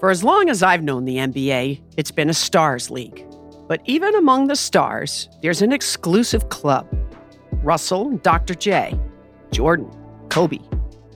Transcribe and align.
For 0.00 0.08
as 0.08 0.24
long 0.24 0.48
as 0.48 0.62
I've 0.62 0.82
known 0.82 1.04
the 1.04 1.18
NBA, 1.18 1.78
it's 1.98 2.10
been 2.10 2.30
a 2.30 2.34
stars 2.34 2.90
league. 2.90 3.22
But 3.68 3.82
even 3.84 4.14
among 4.14 4.46
the 4.46 4.56
stars, 4.56 5.28
there's 5.42 5.60
an 5.60 5.72
exclusive 5.72 6.48
club. 6.48 6.88
Russell, 7.62 8.16
Dr. 8.22 8.54
J, 8.54 8.98
Jordan, 9.52 9.90
Kobe. 10.30 10.58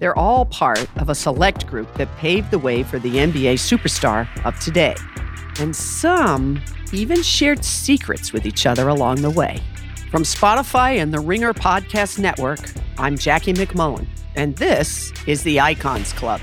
They're 0.01 0.19
all 0.19 0.45
part 0.45 0.87
of 1.01 1.09
a 1.09 1.15
select 1.15 1.67
group 1.67 1.95
that 1.95 2.15
paved 2.19 2.51
the 2.51 2.59
way 2.59 2.83
for 2.83 2.99
the 2.99 3.15
NBA 3.15 3.55
superstar 3.55 4.29
of 4.45 4.61
today. 4.61 4.97
And 5.59 5.75
some 5.75 6.61
even 6.93 7.23
shared 7.23 7.65
secrets 7.65 8.35
with 8.35 8.45
each 8.45 8.67
other 8.67 8.89
along 8.89 9.23
the 9.23 9.31
way. 9.31 9.63
From 10.11 10.25
Spotify 10.25 11.01
and 11.01 11.11
the 11.11 11.21
Ringer 11.21 11.55
Podcast 11.55 12.19
Network, 12.19 12.61
I'm 12.99 13.17
Jackie 13.17 13.55
MacMullan, 13.55 14.07
and 14.37 14.55
this 14.59 15.11
is 15.27 15.43
the 15.43 15.59
Icons 15.59 16.13
Club. 16.13 16.43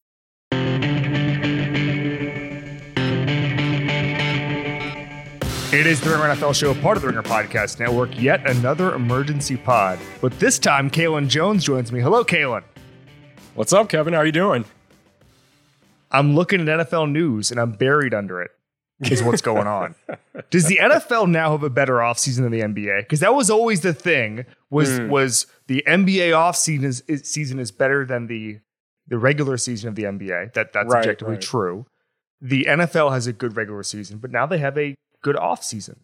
It 5.73 5.87
is 5.87 6.01
the 6.01 6.09
Ringer 6.09 6.23
NFL 6.35 6.53
show, 6.53 6.73
part 6.73 6.97
of 6.97 7.01
the 7.01 7.07
Ringer 7.07 7.23
Podcast 7.23 7.79
Network, 7.79 8.19
yet 8.21 8.47
another 8.49 8.93
emergency 8.93 9.55
pod. 9.55 9.99
But 10.19 10.37
this 10.37 10.59
time, 10.59 10.89
Kaelen 10.89 11.29
Jones 11.29 11.63
joins 11.63 11.93
me. 11.93 12.01
Hello, 12.01 12.25
Kaelen. 12.25 12.63
What's 13.55 13.71
up, 13.71 13.87
Kevin? 13.87 14.13
How 14.13 14.19
are 14.19 14.25
you 14.25 14.33
doing? 14.33 14.65
I'm 16.11 16.35
looking 16.35 16.59
at 16.67 16.67
NFL 16.67 17.09
news 17.11 17.51
and 17.51 17.59
I'm 17.59 17.71
buried 17.71 18.13
under 18.13 18.41
it, 18.41 18.51
is 18.99 19.23
what's 19.23 19.41
going 19.41 19.65
on. 19.65 19.95
Does 20.49 20.65
the 20.65 20.77
NFL 20.81 21.29
now 21.29 21.51
have 21.51 21.63
a 21.63 21.69
better 21.69 21.95
offseason 21.99 22.41
than 22.41 22.51
the 22.51 22.59
NBA? 22.61 23.03
Because 23.03 23.21
that 23.21 23.33
was 23.33 23.49
always 23.49 23.79
the 23.79 23.93
thing, 23.93 24.45
was 24.69 24.89
Mm. 24.99 25.07
was 25.09 25.47
the 25.67 25.83
NBA 25.87 26.31
offseason 26.31 26.83
is, 26.83 27.01
is, 27.07 27.23
season 27.23 27.59
is 27.59 27.71
better 27.71 28.05
than 28.05 28.27
the 28.27 28.59
the 29.07 29.17
regular 29.17 29.57
season 29.57 29.87
of 29.89 29.95
the 29.95 30.03
NBA. 30.03 30.53
That 30.53 30.73
That's 30.73 30.87
Right, 30.91 30.99
objectively 30.99 31.35
right. 31.35 31.41
true. 31.41 31.85
The 32.41 32.65
NFL 32.65 33.11
has 33.13 33.27
a 33.27 33.33
good 33.33 33.55
regular 33.55 33.83
season, 33.83 34.17
but 34.19 34.31
now 34.31 34.45
they 34.45 34.57
have 34.57 34.77
a 34.77 34.95
good 35.21 35.35
offseason. 35.35 35.97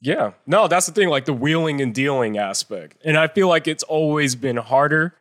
Yeah. 0.00 0.32
No, 0.46 0.66
that's 0.68 0.86
the 0.86 0.92
thing, 0.92 1.08
like 1.08 1.26
the 1.26 1.32
wheeling 1.32 1.80
and 1.80 1.94
dealing 1.94 2.38
aspect. 2.38 2.96
And 3.04 3.16
I 3.18 3.28
feel 3.28 3.48
like 3.48 3.68
it's 3.68 3.82
always 3.82 4.34
been 4.34 4.56
harder 4.56 5.14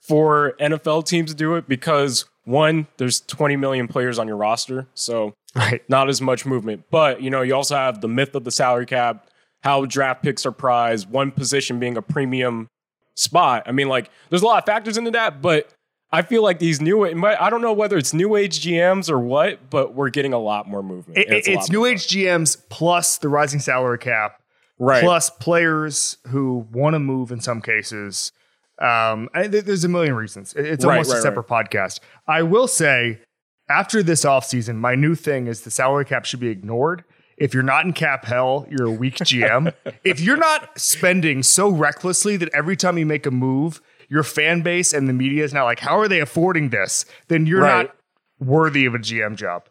for 0.00 0.54
NFL 0.60 1.06
teams 1.06 1.30
to 1.30 1.36
do 1.36 1.54
it 1.56 1.66
because 1.68 2.26
one, 2.44 2.86
there's 2.98 3.20
20 3.22 3.56
million 3.56 3.88
players 3.88 4.18
on 4.18 4.28
your 4.28 4.36
roster. 4.36 4.86
So 4.94 5.34
Right. 5.54 5.82
not 5.88 6.10
as 6.10 6.20
much 6.20 6.44
movement. 6.44 6.84
But, 6.90 7.22
you 7.22 7.30
know, 7.30 7.40
you 7.40 7.54
also 7.54 7.76
have 7.76 8.02
the 8.02 8.08
myth 8.08 8.34
of 8.34 8.44
the 8.44 8.50
salary 8.50 8.84
cap, 8.84 9.26
how 9.62 9.86
draft 9.86 10.22
picks 10.22 10.44
are 10.44 10.52
prized, 10.52 11.08
one 11.08 11.30
position 11.30 11.80
being 11.80 11.96
a 11.96 12.02
premium 12.02 12.68
spot. 13.14 13.62
I 13.64 13.72
mean, 13.72 13.88
like, 13.88 14.10
there's 14.28 14.42
a 14.42 14.46
lot 14.46 14.58
of 14.58 14.66
factors 14.66 14.98
into 14.98 15.12
that, 15.12 15.40
but 15.40 15.72
I 16.12 16.22
feel 16.22 16.42
like 16.42 16.58
these 16.60 16.80
new, 16.80 17.04
I 17.04 17.50
don't 17.50 17.60
know 17.62 17.72
whether 17.72 17.96
it's 17.96 18.14
new 18.14 18.36
age 18.36 18.60
GMs 18.60 19.10
or 19.10 19.18
what, 19.18 19.70
but 19.70 19.94
we're 19.94 20.10
getting 20.10 20.32
a 20.32 20.38
lot 20.38 20.68
more 20.68 20.82
movement. 20.82 21.18
It- 21.18 21.28
and 21.28 21.56
it's 21.58 21.68
new 21.70 21.84
age 21.84 22.06
GMs 22.06 22.56
plus 22.70 23.18
the 23.18 23.28
rising 23.28 23.60
salary 23.60 23.98
cap, 23.98 24.40
right? 24.78 25.02
plus 25.02 25.30
players 25.30 26.18
who 26.28 26.66
want 26.72 26.94
to 26.94 26.98
move 27.00 27.32
in 27.32 27.40
some 27.40 27.60
cases. 27.60 28.32
Um, 28.78 29.28
I, 29.34 29.46
there's 29.48 29.84
a 29.84 29.88
million 29.88 30.14
reasons. 30.14 30.52
It's 30.54 30.84
Right, 30.84 30.92
almost 30.94 31.10
a 31.10 31.14
right, 31.14 31.22
separate 31.22 31.48
podcast. 31.48 32.00
I 32.28 32.42
will 32.42 32.68
say, 32.68 33.20
after 33.68 34.02
this 34.02 34.24
offseason, 34.24 34.76
my 34.76 34.94
new 34.94 35.14
thing 35.14 35.46
is 35.48 35.62
the 35.62 35.70
salary 35.70 36.04
cap 36.04 36.24
should 36.24 36.40
be 36.40 36.48
ignored. 36.48 37.02
If 37.36 37.52
you're 37.52 37.62
not 37.62 37.84
in 37.84 37.92
cap 37.94 38.24
hell, 38.26 38.66
you're 38.70 38.86
a 38.86 38.90
weak 38.92 39.16
GM. 39.16 39.72
if 40.04 40.20
you're 40.20 40.36
not 40.36 40.78
spending 40.78 41.42
so 41.42 41.68
recklessly 41.68 42.36
that 42.36 42.48
every 42.54 42.76
time 42.76 42.96
you 42.96 43.04
make 43.06 43.26
a 43.26 43.30
move, 43.30 43.80
your 44.08 44.22
fan 44.22 44.62
base 44.62 44.92
and 44.92 45.08
the 45.08 45.12
media 45.12 45.44
is 45.44 45.52
now 45.52 45.64
like, 45.64 45.80
how 45.80 45.98
are 45.98 46.08
they 46.08 46.20
affording 46.20 46.70
this? 46.70 47.04
Then 47.28 47.46
you're 47.46 47.62
Right. 47.62 47.86
not 47.86 47.96
worthy 48.38 48.84
of 48.86 48.94
a 48.94 48.98
GM 48.98 49.36
job. 49.36 49.68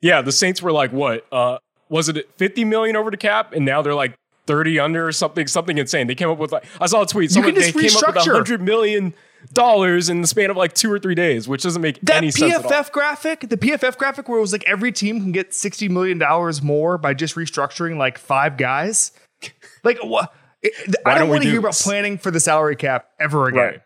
Yeah, 0.00 0.20
the 0.22 0.32
Saints 0.32 0.60
were 0.62 0.72
like 0.72 0.92
what? 0.92 1.26
Uh, 1.32 1.58
was 1.88 2.08
it 2.08 2.28
50 2.36 2.64
million 2.64 2.96
over 2.96 3.10
the 3.10 3.16
cap, 3.16 3.52
and 3.52 3.64
now 3.64 3.82
they're 3.82 3.94
like 3.94 4.14
30 4.46 4.80
under 4.80 5.06
or 5.06 5.12
something, 5.12 5.46
something 5.46 5.78
insane. 5.78 6.06
They 6.08 6.14
came 6.16 6.28
up 6.28 6.38
with 6.38 6.50
like 6.52 6.64
I 6.80 6.86
saw 6.86 7.02
a 7.02 7.06
tweet. 7.06 7.30
You 7.30 7.34
Someone 7.34 7.52
can 7.52 7.60
they 7.62 7.70
just 7.72 7.78
came 7.78 8.08
up 8.08 8.14
with 8.14 8.24
restructure. 8.24 8.32
100 8.32 8.60
million 8.62 9.14
dollars 9.52 10.08
in 10.08 10.20
the 10.20 10.26
span 10.26 10.50
of 10.50 10.56
like 10.56 10.72
two 10.72 10.90
or 10.90 10.98
three 10.98 11.14
days, 11.14 11.48
which 11.48 11.62
doesn't 11.64 11.82
make 11.82 12.00
That 12.02 12.18
any 12.18 12.30
sense 12.30 12.54
at 12.54 12.64
all. 12.64 12.70
PFF 12.70 12.92
graphic, 12.92 13.40
the 13.48 13.56
PFF 13.56 13.96
graphic 13.98 14.28
where 14.28 14.38
it 14.38 14.40
was 14.40 14.52
like 14.52 14.64
every 14.68 14.92
team 14.92 15.20
can 15.20 15.32
get 15.32 15.50
$60 15.50 15.90
million 15.90 16.20
more 16.64 16.96
by 16.98 17.12
just 17.14 17.34
restructuring 17.34 17.96
like 17.96 18.18
five 18.18 18.56
guys. 18.56 19.12
Like, 19.84 19.98
what? 20.04 20.32
I 20.64 20.68
Why 21.02 21.12
don't 21.14 21.20
don't 21.22 21.28
want 21.30 21.42
to 21.42 21.46
do 21.46 21.50
hear 21.50 21.58
about 21.60 21.68
this? 21.70 21.82
planning 21.82 22.18
for 22.18 22.30
the 22.30 22.40
salary 22.40 22.76
cap 22.76 23.06
ever 23.20 23.48
again. 23.48 23.60
Right, 23.60 23.80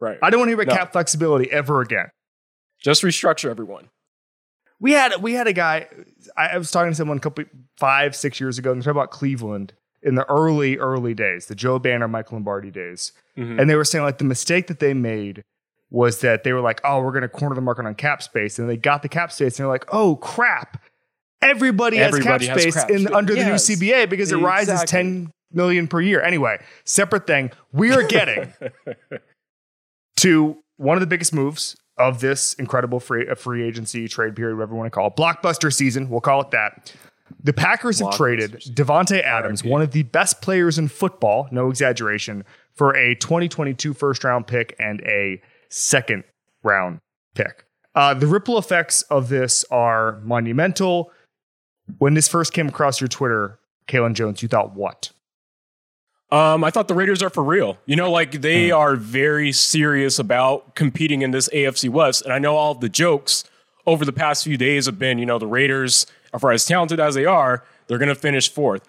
right. 0.00 0.18
I 0.22 0.30
don't 0.30 0.40
want 0.40 0.48
to 0.48 0.52
hear 0.56 0.62
about 0.62 0.72
No. 0.72 0.78
cap 0.78 0.92
flexibility 0.92 1.50
ever 1.50 1.80
again. 1.80 2.06
Just 2.80 3.02
restructure 3.02 3.50
everyone. 3.50 3.88
We 4.80 4.92
had 4.92 5.20
we 5.22 5.34
had 5.34 5.46
a 5.46 5.52
guy. 5.52 5.88
I, 6.36 6.48
I 6.48 6.58
was 6.58 6.70
talking 6.70 6.90
to 6.92 6.94
someone 6.94 7.18
a 7.18 7.20
couple 7.20 7.44
five 7.78 8.14
six 8.16 8.40
years 8.40 8.58
ago, 8.58 8.72
and 8.72 8.80
they're 8.80 8.92
talking 8.92 9.00
about 9.02 9.10
Cleveland 9.10 9.74
in 10.02 10.14
the 10.14 10.24
early 10.30 10.78
early 10.78 11.12
days, 11.14 11.46
the 11.46 11.54
Joe 11.54 11.78
Banner, 11.78 12.08
Michael 12.08 12.36
Lombardi 12.36 12.70
days, 12.70 13.12
Mhm. 13.36 13.60
and 13.60 13.68
they 13.68 13.74
were 13.74 13.84
saying 13.84 14.04
like 14.04 14.16
the 14.18 14.24
mistake 14.24 14.68
that 14.68 14.78
they 14.80 14.94
made 14.94 15.42
was 15.90 16.20
that 16.20 16.44
they 16.44 16.52
were 16.54 16.60
like, 16.60 16.80
oh, 16.84 17.02
we're 17.02 17.10
going 17.10 17.20
to 17.22 17.28
corner 17.28 17.54
the 17.54 17.60
market 17.60 17.84
on 17.84 17.94
cap 17.96 18.22
space, 18.22 18.58
and 18.58 18.70
they 18.70 18.76
got 18.78 19.02
the 19.02 19.08
cap 19.08 19.32
space, 19.32 19.58
and 19.58 19.64
they're 19.64 19.70
like, 19.72 19.84
oh 19.92 20.16
crap, 20.16 20.80
everybody, 21.42 21.98
Everybody 21.98 22.46
has 22.46 22.56
has 22.56 22.56
cap 22.56 22.60
space 22.60 22.74
cap 22.74 22.90
in 22.90 23.12
under 23.12 23.34
Yes. 23.34 23.66
the 23.66 23.74
new 23.74 23.78
CBA 23.92 24.06
because 24.08 24.32
it 24.32 24.36
rises 24.36 24.70
Exactly. 24.82 24.86
ten 24.96 25.32
million 25.52 25.88
per 25.88 26.00
year. 26.00 26.20
Anyway, 26.22 26.62
separate 26.84 27.26
thing. 27.26 27.50
We 27.72 27.92
are 27.92 28.02
getting 28.02 28.52
to 30.18 30.58
one 30.76 30.96
of 30.96 31.00
the 31.00 31.06
biggest 31.06 31.34
moves 31.34 31.76
of 31.98 32.20
this 32.20 32.54
incredible 32.54 33.00
free 33.00 33.28
uh, 33.28 33.34
free 33.34 33.62
agency 33.62 34.08
trade 34.08 34.34
period, 34.34 34.56
whatever 34.56 34.72
you 34.72 34.78
want 34.78 34.86
to 34.86 34.90
call 34.90 35.08
it, 35.08 35.16
blockbuster 35.16 35.72
season. 35.72 36.08
We'll 36.08 36.20
call 36.20 36.40
it 36.40 36.50
that. 36.50 36.94
The 37.42 37.52
Packers 37.52 38.00
have 38.00 38.16
traded. 38.16 38.52
Davante 38.74 39.22
Adams, 39.22 39.62
RIP. 39.62 39.70
one 39.70 39.82
of 39.82 39.92
the 39.92 40.02
best 40.02 40.42
players 40.42 40.78
in 40.78 40.88
football, 40.88 41.48
no 41.52 41.70
exaggeration, 41.70 42.44
for 42.74 42.96
a 42.96 43.14
2022 43.14 43.94
first 43.94 44.24
round 44.24 44.46
pick 44.46 44.74
and 44.78 45.00
a 45.02 45.40
second 45.68 46.24
round 46.62 46.98
pick. 47.34 47.64
Uh, 47.94 48.14
the 48.14 48.26
ripple 48.26 48.58
effects 48.58 49.02
of 49.02 49.28
this 49.28 49.64
are 49.70 50.20
monumental. 50.22 51.12
When 51.98 52.14
this 52.14 52.28
first 52.28 52.52
came 52.52 52.68
across 52.68 53.00
your 53.00 53.08
Twitter, 53.08 53.58
Kaelen 53.88 54.14
Jones, 54.14 54.42
you 54.42 54.48
thought 54.48 54.74
what? 54.74 55.10
Um, 56.32 56.62
I 56.62 56.70
thought 56.70 56.86
the 56.86 56.94
Raiders 56.94 57.22
are 57.22 57.30
for 57.30 57.42
real. 57.42 57.78
You 57.86 57.96
know, 57.96 58.10
like 58.10 58.40
they 58.40 58.70
are 58.70 58.94
very 58.94 59.50
serious 59.52 60.18
about 60.18 60.74
competing 60.74 61.22
in 61.22 61.32
this 61.32 61.48
AFC 61.48 61.88
West. 61.88 62.22
And 62.22 62.32
I 62.32 62.38
know 62.38 62.56
all 62.56 62.74
the 62.74 62.88
jokes 62.88 63.44
over 63.86 64.04
the 64.04 64.12
past 64.12 64.44
few 64.44 64.56
days 64.56 64.86
have 64.86 64.98
been, 64.98 65.18
you 65.18 65.26
know, 65.26 65.38
the 65.38 65.46
Raiders 65.46 66.06
are 66.32 66.38
for 66.38 66.52
as 66.52 66.64
talented 66.64 67.00
as 67.00 67.14
they 67.14 67.26
are, 67.26 67.64
they're 67.86 67.98
going 67.98 68.08
to 68.08 68.14
finish 68.14 68.48
fourth. 68.48 68.86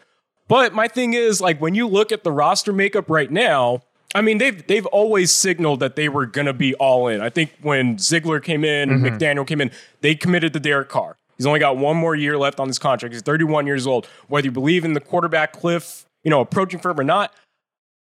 But 0.48 0.74
my 0.74 0.88
thing 0.88 1.14
is, 1.14 1.42
like, 1.42 1.60
when 1.62 1.76
you 1.76 1.88
look 1.88 2.12
at 2.12 2.24
the 2.24 2.32
roster 2.32 2.74
makeup 2.74 3.10
right 3.10 3.32
now, 3.32 3.82
I 4.14 4.22
mean, 4.22 4.38
they've 4.38 4.66
they've 4.68 4.86
always 4.88 5.32
signaled 5.32 5.80
that 5.80 5.96
they 5.96 6.10
were 6.10 6.26
going 6.26 6.48
to 6.48 6.54
be 6.54 6.76
all 6.76 7.08
in. 7.08 7.22
I 7.22 7.30
think 7.30 7.54
when 7.62 7.98
Ziegler 7.98 8.42
came 8.42 8.66
in, 8.66 8.90
McDaniel 8.90 9.48
came 9.48 9.62
in, 9.62 9.72
they 10.02 10.16
committed 10.16 10.52
to 10.54 10.60
Derek 10.60 10.90
Carr. 10.90 11.16
He's 11.38 11.46
only 11.46 11.60
got 11.60 11.78
one 11.78 11.98
more 11.98 12.14
year 12.14 12.38
left 12.38 12.60
on 12.60 12.68
his 12.68 12.78
contract. 12.78 13.14
He's 13.14 13.24
31 13.24 13.66
years 13.66 13.88
old. 13.88 14.06
Whether 14.28 14.46
you 14.46 14.52
believe 14.52 14.84
in 14.86 14.94
the 14.94 15.00
quarterback 15.00 15.54
cliff, 15.54 16.06
you 16.24 16.32
know, 16.32 16.42
approaching 16.42 16.80
for 16.80 16.92
him 16.92 17.00
or 17.00 17.04
not, 17.04 17.34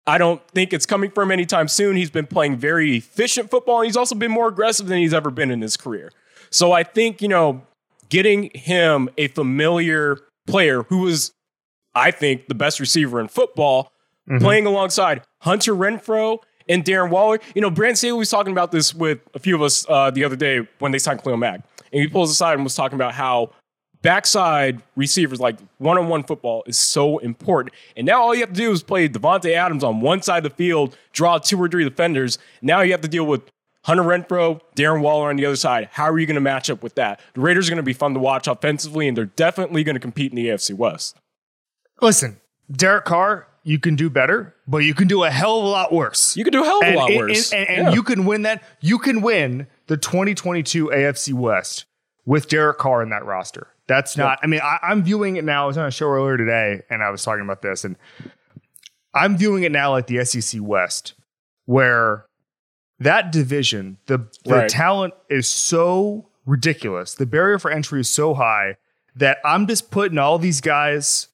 I 0.07 0.19
don't 0.19 0.47
think 0.49 0.73
it's 0.73 0.87
coming 0.87 1.11
from 1.11 1.31
anytime 1.31 1.69
soon. 1.69 1.97
He's 1.97 2.11
been 2.11 2.27
playing 2.27 2.57
very 2.57 2.97
efficient 2.97 3.51
football, 3.51 3.81
and 3.81 3.87
he's 3.87 3.97
also 3.97 4.15
been 4.15 4.31
more 4.31 4.49
aggressive 4.49 4.87
than 4.87 4.99
he's 4.99 5.15
ever 5.15 5.31
been 5.31 5.51
in 5.51 5.63
his 5.63 5.77
career. 5.77 6.13
So 6.51 6.73
I 6.73 6.83
think, 6.83 7.23
you 7.23 7.29
know, 7.29 7.63
getting 8.11 8.51
him 8.55 9.09
a 9.17 9.29
familiar 9.29 10.19
player 10.47 10.83
who 10.85 10.99
was, 10.99 11.33
I 11.95 12.11
think, 12.11 12.49
the 12.49 12.55
best 12.55 12.81
receiver 12.81 13.19
in 13.19 13.29
football, 13.29 13.93
mm-hmm. 14.29 14.45
playing 14.45 14.67
alongside 14.67 15.23
Hunter 15.41 15.75
Renfrow 15.75 16.39
and 16.69 16.85
Darren 16.85 17.11
Waller. 17.11 17.41
You 17.55 17.63
know, 17.63 17.71
Brandon 17.71 17.97
Staley 17.97 18.19
was 18.19 18.31
talking 18.31 18.53
about 18.53 18.73
this 18.73 18.95
with 18.95 19.21
a 19.35 19.39
few 19.39 19.55
of 19.55 19.63
us 19.63 19.87
uh, 19.89 20.11
the 20.11 20.25
other 20.25 20.37
day 20.37 20.69
when 20.81 20.93
they 20.93 20.99
signed 20.99 21.23
Khalil 21.23 21.39
Mack. 21.39 21.63
And 21.93 22.03
he 22.03 22.09
pulls 22.09 22.31
aside 22.31 22.55
and 22.55 22.65
was 22.65 22.75
talking 22.75 22.97
about 22.97 23.15
how 23.15 23.53
backside 24.05 24.83
receivers, 24.97 25.41
like 25.41 25.57
one 25.79 25.99
on 25.99 26.09
one 26.09 26.23
football, 26.23 26.63
is 26.67 26.79
so 26.79 27.19
important. 27.19 27.75
And 27.97 28.07
now 28.07 28.21
all 28.21 28.35
you 28.35 28.43
have 28.43 28.51
to 28.51 28.55
do 28.55 28.71
is 28.71 28.83
play 28.83 29.09
Davante 29.09 29.53
Adams 29.55 29.83
on 29.83 30.01
one 30.01 30.23
side 30.23 30.45
of 30.45 30.53
the 30.53 30.57
field, 30.57 30.97
draw 31.13 31.39
two 31.39 31.61
or 31.61 31.69
three 31.69 31.83
defenders. 31.83 32.39
Now 32.63 32.83
you 32.83 32.93
have 32.93 33.01
to 33.01 33.09
deal 33.09 33.25
with 33.25 33.51
Hunter 33.85 34.03
Renfrow, 34.03 34.61
Darren 34.77 35.01
Waller 35.01 35.31
on 35.31 35.37
the 35.37 35.47
other 35.47 35.57
side. 35.57 35.89
How 35.91 36.05
are 36.05 36.19
you 36.19 36.27
going 36.27 36.35
to 36.37 36.41
match 36.41 36.71
up 36.71 36.83
with 36.83 36.95
that? 36.97 37.21
The 37.33 37.41
Raiders 37.41 37.69
are 37.69 37.71
going 37.71 37.79
to 37.79 37.83
be 37.83 37.95
fun 37.95 38.15
to 38.15 38.21
watch 38.21 38.47
offensively, 38.47 39.09
and 39.09 39.17
they're 39.17 39.25
definitely 39.25 39.83
going 39.83 39.97
to 39.97 40.01
compete 40.01 40.33
in 40.33 40.37
the 40.37 40.49
AFC 40.49 40.75
West. 40.75 41.17
Listen, 42.03 42.41
Derek 42.71 43.07
Carr, 43.07 43.49
you 43.63 43.79
can 43.79 43.97
do 43.97 44.11
better, 44.11 44.55
but 44.69 44.79
you 44.79 44.93
can 44.93 45.09
do 45.09 45.25
a 45.25 45.31
hell 45.31 45.59
of 45.59 45.65
a 45.65 45.69
lot 45.69 45.93
worse. 45.93 46.37
You 46.37 46.45
can 46.45 46.53
do 46.53 46.63
a 46.63 46.67
hell 46.67 46.81
of 46.83 46.89
a 46.89 46.97
lot 46.97 47.11
worse. 47.15 47.53
And, 47.53 47.61
and, 47.61 47.79
and 47.79 47.89
yeah. 47.89 47.95
you 47.95 48.03
can 48.03 48.27
win 48.27 48.43
that. 48.43 48.63
You 48.81 48.99
can 48.99 49.23
win 49.23 49.67
the 49.87 49.97
2022 49.97 50.89
AFC 50.89 51.33
West 51.33 51.87
with 52.27 52.49
Derek 52.49 52.79
Carr 52.79 53.03
in 53.03 53.11
that 53.11 53.25
roster. 53.25 53.69
That's 53.87 54.17
not. 54.17 54.39
I 54.43 54.47
mean, 54.47 54.61
I, 54.63 54.79
I'm 54.83 55.03
viewing 55.03 55.37
it 55.37 55.45
now. 55.45 55.65
I 55.65 55.67
was 55.67 55.77
on 55.77 55.87
a 55.87 55.91
show 55.91 56.09
earlier 56.09 56.37
today, 56.37 56.83
and 56.89 57.03
I 57.03 57.11
was 57.11 57.23
talking 57.23 57.45
about 57.45 57.63
this, 57.63 57.85
and 57.85 57.97
I'm 59.15 59.37
viewing 59.37 59.63
it 59.63 59.73
now 59.73 59.91
like 59.91 60.07
the 60.07 60.25
SEC 60.25 60.61
West, 60.63 61.15
where 61.67 62.27
that 62.99 63.31
division, 63.31 63.99
the, 64.07 64.29
the 64.45 64.55
right. 64.55 64.69
talent 64.69 65.15
is 65.29 65.49
so 65.49 66.31
ridiculous. 66.47 67.15
The 67.15 67.27
barrier 67.27 67.59
for 67.59 67.71
entry 67.71 68.01
is 68.01 68.09
so 68.09 68.35
high 68.35 68.77
that 69.17 69.39
I'm 69.45 69.67
just 69.67 69.91
putting 69.91 70.19
all 70.19 70.39
these 70.39 70.61
guys 70.61 71.29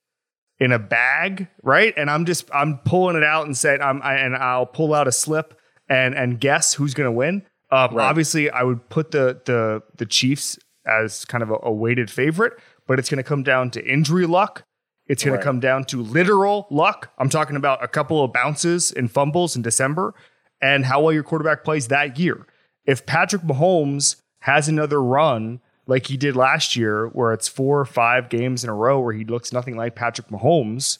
in 0.58 0.72
a 0.72 0.78
bag, 0.78 1.48
right? 1.62 1.94
And 1.96 2.10
I'm 2.10 2.26
just 2.26 2.50
I'm 2.52 2.78
pulling 2.78 3.16
it 3.16 3.24
out 3.24 3.46
and 3.46 3.56
saying 3.56 3.80
I'm 3.80 4.02
I, 4.02 4.16
and 4.16 4.36
I'll 4.36 4.66
pull 4.66 4.94
out 4.94 5.08
a 5.08 5.12
slip 5.12 5.58
and 5.88 6.14
and 6.14 6.38
guess 6.38 6.74
who's 6.74 6.94
going 6.94 7.06
to 7.06 7.12
win. 7.12 7.42
Um, 7.70 7.94
right. 7.94 8.04
Obviously, 8.04 8.50
I 8.50 8.62
would 8.62 8.88
put 8.88 9.10
the 9.10 9.40
the 9.46 9.82
the 9.96 10.06
Chiefs 10.06 10.58
as 10.86 11.24
kind 11.24 11.42
of 11.42 11.50
a, 11.50 11.58
a 11.62 11.72
weighted 11.72 12.10
favorite, 12.10 12.54
but 12.86 12.98
it's 12.98 13.08
going 13.08 13.18
to 13.18 13.28
come 13.28 13.42
down 13.42 13.70
to 13.70 13.84
injury 13.84 14.26
luck. 14.26 14.62
It's 15.06 15.24
going 15.24 15.34
right. 15.34 15.40
to 15.40 15.44
come 15.44 15.60
down 15.60 15.84
to 15.86 16.02
literal 16.02 16.66
luck. 16.70 17.12
I'm 17.18 17.28
talking 17.28 17.56
about 17.56 17.82
a 17.82 17.88
couple 17.88 18.22
of 18.22 18.32
bounces 18.32 18.92
and 18.92 19.10
fumbles 19.10 19.56
in 19.56 19.62
December 19.62 20.14
and 20.62 20.84
how 20.84 21.02
well 21.02 21.12
your 21.12 21.22
quarterback 21.22 21.64
plays 21.64 21.88
that 21.88 22.18
year. 22.18 22.46
If 22.84 23.06
Patrick 23.06 23.42
Mahomes 23.42 24.16
has 24.42 24.68
another 24.68 25.02
run 25.02 25.60
like 25.86 26.06
he 26.06 26.16
did 26.16 26.36
last 26.36 26.76
year, 26.76 27.08
where 27.08 27.32
it's 27.32 27.48
four 27.48 27.80
or 27.80 27.84
five 27.84 28.28
games 28.28 28.62
in 28.62 28.70
a 28.70 28.74
row 28.74 29.00
where 29.00 29.12
he 29.12 29.24
looks 29.24 29.52
nothing 29.52 29.76
like 29.76 29.96
Patrick 29.96 30.28
Mahomes, 30.28 30.98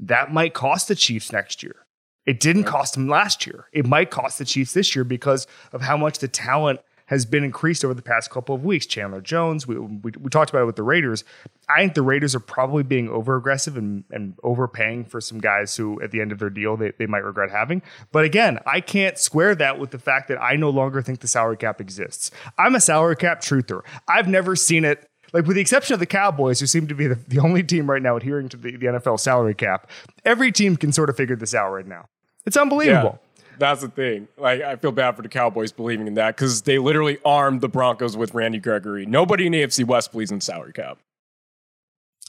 that 0.00 0.32
might 0.32 0.54
cost 0.54 0.88
the 0.88 0.96
Chiefs 0.96 1.32
next 1.32 1.62
year. 1.62 1.86
It 2.26 2.40
didn't 2.40 2.64
cost 2.64 2.94
them 2.94 3.08
last 3.08 3.46
year. 3.46 3.66
It 3.72 3.86
might 3.86 4.10
cost 4.10 4.38
the 4.38 4.44
Chiefs 4.44 4.72
this 4.72 4.96
year 4.96 5.04
because 5.04 5.46
of 5.72 5.82
how 5.82 5.96
much 5.96 6.18
the 6.18 6.28
talent 6.28 6.80
has 7.14 7.24
been 7.24 7.44
increased 7.44 7.84
over 7.84 7.94
the 7.94 8.02
past 8.02 8.30
couple 8.30 8.54
of 8.54 8.64
weeks. 8.64 8.86
Chandler 8.86 9.20
Jones, 9.20 9.66
we, 9.66 9.78
we, 9.78 10.12
we, 10.20 10.30
talked 10.30 10.50
about 10.50 10.62
it 10.62 10.66
with 10.66 10.76
the 10.76 10.82
Raiders. 10.82 11.24
I 11.68 11.80
think 11.80 11.94
the 11.94 12.02
Raiders 12.02 12.34
are 12.34 12.40
probably 12.40 12.82
being 12.82 13.08
over 13.08 13.36
aggressive 13.36 13.76
and, 13.76 14.04
and 14.10 14.34
overpaying 14.42 15.06
for 15.06 15.20
some 15.20 15.38
guys 15.38 15.76
who, 15.76 16.00
at 16.02 16.10
the 16.10 16.20
end 16.20 16.32
of 16.32 16.38
their 16.38 16.50
deal, 16.50 16.76
they, 16.76 16.92
they 16.98 17.06
might 17.06 17.24
regret 17.24 17.50
having. 17.50 17.82
But 18.12 18.24
again, 18.24 18.58
I 18.66 18.80
can't 18.80 19.18
square 19.18 19.54
that 19.54 19.78
with 19.78 19.90
the 19.90 19.98
fact 19.98 20.28
that 20.28 20.40
I 20.42 20.56
no 20.56 20.70
longer 20.70 21.00
think 21.00 21.20
the 21.20 21.28
salary 21.28 21.56
cap 21.56 21.80
exists. 21.80 22.30
I'm 22.58 22.74
a 22.74 22.80
salary 22.80 23.16
cap 23.16 23.40
truther. 23.40 23.82
I've 24.08 24.28
never 24.28 24.56
seen 24.56 24.84
it 24.84 25.08
like 25.32 25.46
with 25.46 25.56
the 25.56 25.60
exception 25.60 25.94
of 25.94 26.00
the 26.00 26.06
Cowboys, 26.06 26.60
who 26.60 26.66
seem 26.66 26.86
to 26.86 26.94
be 26.94 27.08
the, 27.08 27.16
the 27.26 27.40
only 27.40 27.64
team 27.64 27.90
right 27.90 28.00
now 28.00 28.16
adhering 28.16 28.48
to 28.50 28.56
the, 28.56 28.76
the 28.76 28.86
NFL 28.86 29.18
salary 29.18 29.54
cap, 29.54 29.90
every 30.24 30.52
team 30.52 30.76
can 30.76 30.92
sort 30.92 31.10
of 31.10 31.16
figure 31.16 31.34
this 31.34 31.54
out 31.54 31.72
right 31.72 31.86
now. 31.86 32.08
It's 32.46 32.56
unbelievable. 32.56 33.18
Yeah. 33.20 33.24
That's 33.58 33.80
the 33.80 33.88
thing. 33.88 34.28
Like, 34.36 34.62
I 34.62 34.76
feel 34.76 34.92
bad 34.92 35.16
for 35.16 35.22
the 35.22 35.28
Cowboys 35.28 35.72
believing 35.72 36.06
in 36.06 36.14
that 36.14 36.36
because 36.36 36.62
they 36.62 36.78
literally 36.78 37.18
armed 37.24 37.60
the 37.60 37.68
Broncos 37.68 38.16
with 38.16 38.34
Randy 38.34 38.58
Gregory. 38.58 39.06
Nobody 39.06 39.46
in 39.46 39.52
AFC 39.52 39.84
West 39.84 40.12
believes 40.12 40.30
in 40.30 40.40
salary 40.40 40.72
cap. 40.72 40.98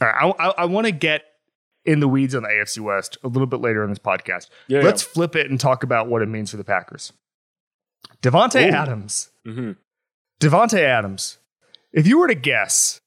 All 0.01 0.07
right, 0.07 0.35
I, 0.39 0.47
I, 0.47 0.53
I 0.59 0.65
want 0.65 0.85
to 0.87 0.91
get 0.91 1.23
in 1.85 1.99
the 1.99 2.07
weeds 2.07 2.35
on 2.35 2.43
the 2.43 2.49
AFC 2.49 2.79
West 2.79 3.17
a 3.23 3.27
little 3.27 3.47
bit 3.47 3.61
later 3.61 3.83
in 3.83 3.89
this 3.89 3.99
podcast. 3.99 4.49
Yeah, 4.67 4.81
Let's 4.81 5.03
yeah. 5.03 5.13
flip 5.13 5.35
it 5.35 5.49
and 5.49 5.59
talk 5.59 5.83
about 5.83 6.07
what 6.07 6.21
it 6.21 6.27
means 6.27 6.51
for 6.51 6.57
the 6.57 6.63
Packers. 6.63 7.13
Davante 8.21 8.71
Adams. 8.71 9.29
Mm-hmm. 9.45 9.71
Davante 10.39 10.79
Adams. 10.79 11.37
If 11.93 12.07
you 12.07 12.19
were 12.19 12.27
to 12.27 12.35
guess, 12.35 12.99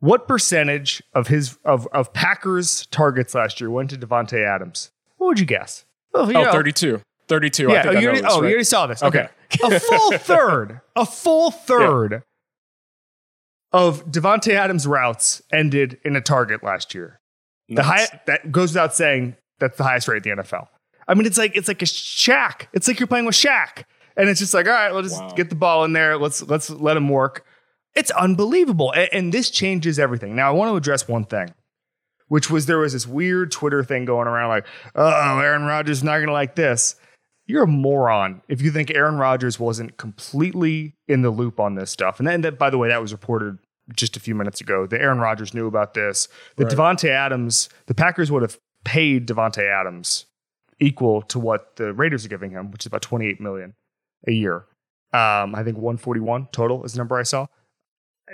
what 0.00 0.28
percentage 0.28 1.02
of 1.14 1.28
his 1.28 1.58
of 1.64 1.88
of 1.92 2.12
Packers 2.12 2.86
targets 2.86 3.34
last 3.34 3.60
year 3.60 3.70
went 3.70 3.90
to 3.90 3.96
Davante 3.96 4.46
Adams? 4.46 4.90
What 5.16 5.28
would 5.28 5.40
you 5.40 5.46
guess? 5.46 5.84
Oh, 6.14 6.28
you 6.28 6.36
oh 6.36 6.52
32. 6.52 7.00
32. 7.28 7.70
Yeah, 7.70 7.82
oh, 7.86 7.90
you, 7.90 8.06
already, 8.06 8.20
this, 8.20 8.32
oh 8.32 8.40
right? 8.40 8.48
you 8.48 8.54
already 8.54 8.64
saw 8.64 8.86
this. 8.86 9.02
Okay. 9.02 9.28
okay. 9.64 9.76
a 9.76 9.80
full 9.80 10.12
third, 10.18 10.80
a 10.94 11.06
full 11.06 11.50
third 11.50 12.12
yeah. 12.12 12.18
of 13.72 14.06
Davante 14.06 14.54
Adams' 14.54 14.86
routes 14.86 15.42
ended 15.52 15.98
in 16.04 16.16
a 16.16 16.20
target 16.20 16.62
last 16.62 16.94
year. 16.94 17.20
Nice. 17.68 17.76
The 17.76 17.82
high, 17.82 18.20
that 18.26 18.52
goes 18.52 18.70
without 18.70 18.94
saying 18.94 19.36
that's 19.58 19.76
the 19.76 19.84
highest 19.84 20.08
rate 20.08 20.24
in 20.24 20.36
the 20.36 20.42
NFL. 20.42 20.68
I 21.08 21.14
mean, 21.14 21.26
it's 21.26 21.38
like 21.38 21.56
it's 21.56 21.68
like 21.68 21.82
a 21.82 21.86
Shaq. 21.86 22.66
It's 22.72 22.88
like 22.88 23.00
you're 23.00 23.06
playing 23.06 23.26
with 23.26 23.34
Shaq, 23.34 23.84
and 24.16 24.28
it's 24.28 24.40
just 24.40 24.54
like, 24.54 24.66
all 24.66 24.72
right, 24.72 24.94
let's 24.94 25.12
wow. 25.12 25.32
get 25.34 25.50
the 25.50 25.56
ball 25.56 25.84
in 25.84 25.92
there. 25.92 26.16
Let's 26.18 26.42
let's 26.42 26.70
let 26.70 26.96
him 26.96 27.08
work. 27.08 27.44
It's 27.94 28.10
unbelievable, 28.10 28.92
and, 28.92 29.08
and 29.12 29.34
this 29.34 29.50
changes 29.50 29.98
everything. 29.98 30.36
Now, 30.36 30.48
I 30.48 30.52
want 30.52 30.70
to 30.70 30.76
address 30.76 31.08
one 31.08 31.24
thing 31.24 31.54
which 32.28 32.50
was 32.50 32.66
there 32.66 32.78
was 32.78 32.92
this 32.92 33.06
weird 33.06 33.52
Twitter 33.52 33.84
thing 33.84 34.04
going 34.04 34.26
around 34.26 34.48
like, 34.48 34.66
oh, 34.96 35.38
Aaron 35.38 35.62
Rodgers 35.62 35.98
is 35.98 36.02
not 36.02 36.16
going 36.16 36.26
to 36.26 36.32
like 36.32 36.56
this 36.56 36.96
you're 37.46 37.64
a 37.64 37.68
moron 37.68 38.42
if 38.48 38.60
you 38.60 38.70
think 38.70 38.90
Aaron 38.90 39.16
Rodgers 39.16 39.58
wasn't 39.60 39.96
completely 39.96 40.94
in 41.06 41.22
the 41.22 41.30
loop 41.30 41.60
on 41.60 41.74
this 41.76 41.90
stuff. 41.90 42.18
And 42.18 42.26
then, 42.26 42.40
that, 42.42 42.58
by 42.58 42.70
the 42.70 42.78
way, 42.78 42.88
that 42.88 43.00
was 43.00 43.12
reported 43.12 43.58
just 43.94 44.16
a 44.16 44.20
few 44.20 44.34
minutes 44.34 44.60
ago. 44.60 44.86
The 44.86 45.00
Aaron 45.00 45.18
Rodgers 45.18 45.54
knew 45.54 45.66
about 45.66 45.94
this. 45.94 46.28
The 46.56 46.64
right. 46.64 46.74
Davante 46.74 47.08
Adams, 47.08 47.68
the 47.86 47.94
Packers 47.94 48.30
would 48.32 48.42
have 48.42 48.58
paid 48.84 49.28
Davante 49.28 49.62
Adams 49.62 50.26
equal 50.80 51.22
to 51.22 51.38
what 51.38 51.76
the 51.76 51.92
Raiders 51.92 52.24
are 52.24 52.28
giving 52.28 52.50
him, 52.50 52.70
which 52.70 52.82
is 52.82 52.86
about 52.86 53.02
28 53.02 53.40
million 53.40 53.74
a 54.26 54.32
year. 54.32 54.66
Um, 55.12 55.54
I 55.54 55.62
think 55.62 55.76
141 55.76 56.48
total 56.52 56.84
is 56.84 56.92
the 56.92 56.98
number 56.98 57.16
I 57.16 57.22
saw. 57.22 57.46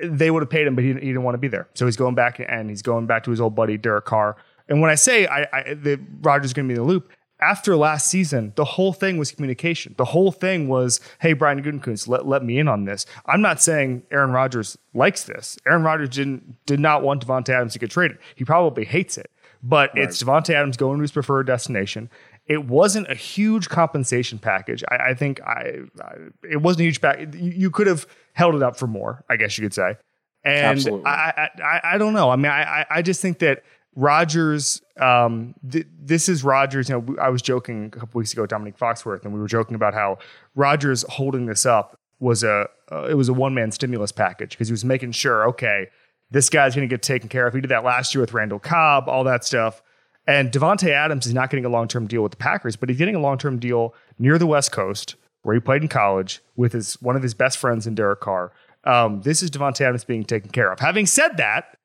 They 0.02 0.30
would 0.30 0.42
have 0.42 0.50
paid 0.50 0.66
him, 0.66 0.74
but 0.74 0.84
he, 0.84 0.94
he 0.94 1.00
didn't 1.00 1.22
want 1.22 1.34
to 1.34 1.38
be 1.38 1.48
there. 1.48 1.68
So 1.74 1.84
he's 1.84 1.96
going 1.96 2.14
back 2.14 2.40
and 2.40 2.70
he's 2.70 2.82
going 2.82 3.06
back 3.06 3.24
to 3.24 3.30
his 3.30 3.40
old 3.40 3.54
buddy 3.54 3.76
Derek 3.76 4.06
Carr. 4.06 4.36
And 4.68 4.80
when 4.80 4.90
I 4.90 4.94
say 4.94 5.26
I, 5.26 5.46
I 5.52 5.74
the 5.74 6.00
Rodgers 6.22 6.46
is 6.46 6.52
going 6.54 6.66
to 6.66 6.74
be 6.74 6.80
in 6.80 6.86
the 6.86 6.88
loop, 6.88 7.12
after 7.42 7.76
last 7.76 8.06
season, 8.06 8.52
the 8.56 8.64
whole 8.64 8.92
thing 8.92 9.18
was 9.18 9.32
communication. 9.32 9.94
The 9.98 10.04
whole 10.04 10.30
thing 10.30 10.68
was, 10.68 11.00
hey, 11.20 11.32
Brian 11.32 11.62
Gutekunst, 11.62 12.08
let, 12.08 12.26
let 12.26 12.44
me 12.44 12.58
in 12.58 12.68
on 12.68 12.84
this. 12.84 13.04
I'm 13.26 13.40
not 13.40 13.60
saying 13.60 14.04
Aaron 14.10 14.30
Rodgers 14.30 14.78
likes 14.94 15.24
this. 15.24 15.58
Aaron 15.66 15.82
Rodgers 15.82 16.10
didn't 16.10 16.64
did 16.66 16.80
not 16.80 17.02
want 17.02 17.26
Davante 17.26 17.50
Adams 17.50 17.72
to 17.72 17.78
get 17.78 17.90
traded. 17.90 18.18
He 18.36 18.44
probably 18.44 18.84
hates 18.84 19.18
it. 19.18 19.30
But 19.62 19.90
right. 19.94 20.04
it's 20.04 20.22
Davante 20.22 20.54
Adams 20.54 20.76
going 20.76 20.98
to 20.98 21.02
his 21.02 21.12
preferred 21.12 21.46
destination. 21.46 22.10
It 22.46 22.66
wasn't 22.66 23.10
a 23.10 23.14
huge 23.14 23.68
compensation 23.68 24.38
package. 24.38 24.82
I, 24.88 24.96
I 25.10 25.14
think 25.14 25.40
I, 25.42 25.80
I, 26.00 26.14
it 26.50 26.62
wasn't 26.62 26.80
a 26.80 26.84
huge 26.84 27.00
package. 27.00 27.34
You, 27.36 27.50
you, 27.50 27.70
could 27.70 27.86
have 27.86 28.06
held 28.32 28.56
it 28.56 28.62
up 28.62 28.76
for 28.76 28.88
more, 28.88 29.24
I 29.30 29.36
guess 29.36 29.56
you 29.56 29.62
could 29.62 29.74
say. 29.74 29.96
And 30.44 30.84
I, 31.06 31.48
I, 31.62 31.80
I, 31.84 31.98
don't 31.98 32.14
know. 32.14 32.30
I 32.30 32.36
mean, 32.36 32.50
I, 32.50 32.84
I 32.90 33.02
just 33.02 33.22
think 33.22 33.38
that 33.38 33.62
Rodgers, 33.94 34.80
um, 35.00 35.54
th- 35.70 35.86
this 36.00 36.28
is 36.28 36.42
Rodgers. 36.44 36.88
You 36.88 37.00
know, 37.00 37.16
I 37.20 37.28
was 37.28 37.42
joking 37.42 37.86
a 37.86 37.90
couple 37.90 38.18
weeks 38.18 38.32
ago, 38.32 38.46
Domonique 38.46 38.78
Foxworth, 38.78 39.24
and 39.24 39.34
we 39.34 39.40
were 39.40 39.48
joking 39.48 39.74
about 39.74 39.94
how 39.94 40.18
Rodgers 40.54 41.04
holding 41.08 41.46
this 41.46 41.66
up 41.66 41.98
was 42.18 42.42
a 42.42 42.68
uh, 42.90 43.06
it 43.10 43.14
was 43.14 43.28
a 43.28 43.32
one 43.32 43.54
man 43.54 43.70
stimulus 43.70 44.12
package 44.12 44.50
because 44.50 44.68
he 44.68 44.72
was 44.72 44.84
making 44.84 45.12
sure, 45.12 45.46
okay, 45.48 45.88
this 46.30 46.48
guy's 46.48 46.74
going 46.74 46.88
to 46.88 46.92
get 46.92 47.02
taken 47.02 47.28
care 47.28 47.46
of. 47.46 47.54
He 47.54 47.60
did 47.60 47.70
that 47.70 47.84
last 47.84 48.14
year 48.14 48.22
with 48.22 48.32
Randall 48.32 48.58
Cobb, 48.58 49.08
all 49.08 49.24
that 49.24 49.44
stuff. 49.44 49.82
And 50.26 50.52
Davante 50.52 50.88
Adams 50.88 51.26
is 51.26 51.34
not 51.34 51.50
getting 51.50 51.64
a 51.64 51.68
long 51.68 51.88
term 51.88 52.06
deal 52.06 52.22
with 52.22 52.32
the 52.32 52.38
Packers, 52.38 52.76
but 52.76 52.88
he's 52.88 52.98
getting 52.98 53.16
a 53.16 53.20
long 53.20 53.38
term 53.38 53.58
deal 53.58 53.94
near 54.18 54.38
the 54.38 54.46
West 54.46 54.72
Coast, 54.72 55.16
where 55.42 55.54
he 55.54 55.60
played 55.60 55.82
in 55.82 55.88
college 55.88 56.40
with 56.56 56.72
his 56.72 56.94
one 57.02 57.16
of 57.16 57.22
his 57.22 57.34
best 57.34 57.58
friends 57.58 57.86
in 57.86 57.94
Derek 57.94 58.20
Carr. 58.20 58.52
Um, 58.84 59.22
this 59.22 59.42
is 59.42 59.50
Davante 59.50 59.82
Adams 59.82 60.04
being 60.04 60.24
taken 60.24 60.50
care 60.50 60.72
of. 60.72 60.80
Having 60.80 61.06
said 61.06 61.36
that, 61.36 61.76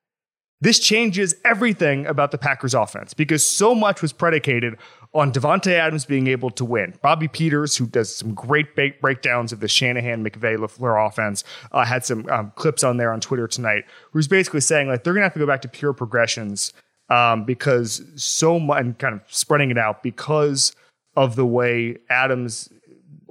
this 0.60 0.80
changes 0.80 1.36
everything 1.46 2.08
about 2.08 2.32
the 2.32 2.38
Packers 2.38 2.74
offense 2.74 3.14
because 3.14 3.46
so 3.46 3.76
much 3.76 4.02
was 4.02 4.12
predicated 4.12 4.76
on 5.14 5.32
Davante 5.32 5.72
Adams 5.72 6.06
being 6.06 6.28
able 6.28 6.50
to 6.52 6.66
win. 6.66 6.94
Bobby 7.02 7.28
Peters, 7.28 7.78
who 7.78 7.86
does 7.86 8.16
some 8.16 8.34
great 8.34 8.76
breakdowns 9.00 9.52
of 9.52 9.60
the 9.60 9.68
Shanahan 9.68 10.24
McVay 10.24 10.58
LaFleur 10.58 11.08
offense, 11.08 11.44
uh, 11.72 11.86
had 11.86 12.04
some 12.04 12.28
um, 12.30 12.52
clips 12.56 12.84
on 12.84 12.98
there 12.98 13.14
on 13.14 13.22
Twitter 13.22 13.48
tonight, 13.48 13.86
who's 14.12 14.28
basically 14.28 14.62
saying 14.62 14.88
like 14.88 15.04
they're 15.04 15.14
to 15.14 15.22
have 15.22 15.34
to 15.34 15.40
go 15.40 15.48
back 15.48 15.62
to 15.62 15.68
pure 15.68 15.94
progressions 15.94 16.74
um, 17.10 17.46
because 17.46 18.04
so 18.16 18.60
much, 18.60 18.82
and 18.82 18.98
kind 19.00 19.16
of 19.16 19.22
spreading 19.28 19.72
it 19.72 19.78
out 19.78 20.04
because 20.04 20.76
of 21.16 21.36
the 21.36 21.46
way 21.46 21.98
Adams 22.10 22.70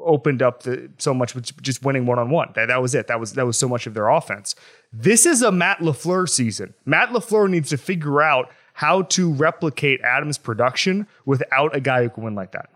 opened 0.07 0.43
up 0.43 0.63
the 0.63 0.91
so 0.99 1.13
much 1.13 1.35
with 1.35 1.61
just 1.63 1.85
winning 1.85 2.07
one 2.07 2.19
on 2.19 2.31
one. 2.31 2.53
That 2.55 2.81
was 2.81 2.95
it. 2.95 3.07
That 3.09 3.21
was 3.21 3.35
that 3.35 3.47
was 3.47 3.59
so 3.59 3.69
much 3.69 3.87
of 3.87 3.95
their 3.95 4.09
offense. 4.09 4.55
This 4.93 5.27
is 5.27 5.43
a 5.43 5.53
Matt 5.53 5.79
LaFleur 5.79 6.29
season. 6.29 6.75
Matt 6.85 7.11
LaFleur 7.11 7.51
needs 7.51 7.69
to 7.71 7.77
figure 7.77 8.23
out 8.23 8.51
how 8.75 9.03
to 9.03 9.33
replicate 9.33 10.01
Adams' 10.03 10.39
production 10.39 11.07
without 11.25 11.75
a 11.75 11.81
guy 11.81 12.03
who 12.03 12.11
can 12.11 12.25
win 12.25 12.35
like 12.35 12.53
that. 12.53 12.71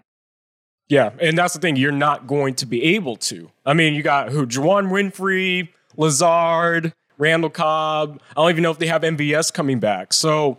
Yeah, 0.88 1.10
and 1.20 1.38
that's 1.38 1.54
the 1.54 1.60
thing. 1.60 1.76
You're 1.76 1.92
not 1.92 2.26
going 2.26 2.54
to 2.54 2.66
be 2.66 2.82
able 2.82 3.16
to. 3.16 3.50
I 3.64 3.75
mean, 3.75 3.94
you 3.94 4.02
got 4.02 4.30
who? 4.30 4.46
Juwann 4.46 4.90
Winfree, 4.90 5.68
Lazard, 5.96 6.92
Randall 7.16 7.50
Cobb. 7.50 8.20
I 8.30 8.34
don't 8.40 8.50
even 8.50 8.62
know 8.62 8.72
if 8.72 8.78
they 8.78 8.87
have 8.87 9.02
MVS 9.02 9.52
coming 9.52 9.78
back. 9.78 10.12
So, 10.12 10.58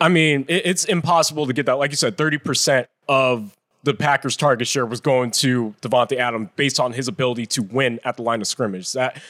I 0.00 0.08
mean, 0.08 0.44
it, 0.46 0.66
it's 0.66 0.84
impossible 0.84 1.46
to 1.46 1.52
get 1.52 1.66
that. 1.66 1.78
Like 1.78 1.90
you 1.90 1.96
said, 1.96 2.16
30% 2.16 2.86
of 3.08 3.55
the 3.86 3.94
Packers' 3.94 4.36
target 4.36 4.68
share 4.68 4.84
was 4.84 5.00
going 5.00 5.30
to 5.30 5.74
Davante 5.80 6.18
Adams 6.18 6.50
based 6.56 6.78
on 6.78 6.92
his 6.92 7.08
ability 7.08 7.46
to 7.46 7.62
win 7.62 8.00
at 8.04 8.16
the 8.16 8.22
line 8.22 8.42
of 8.42 8.46
scrimmage. 8.46 8.92
That, 8.92 9.22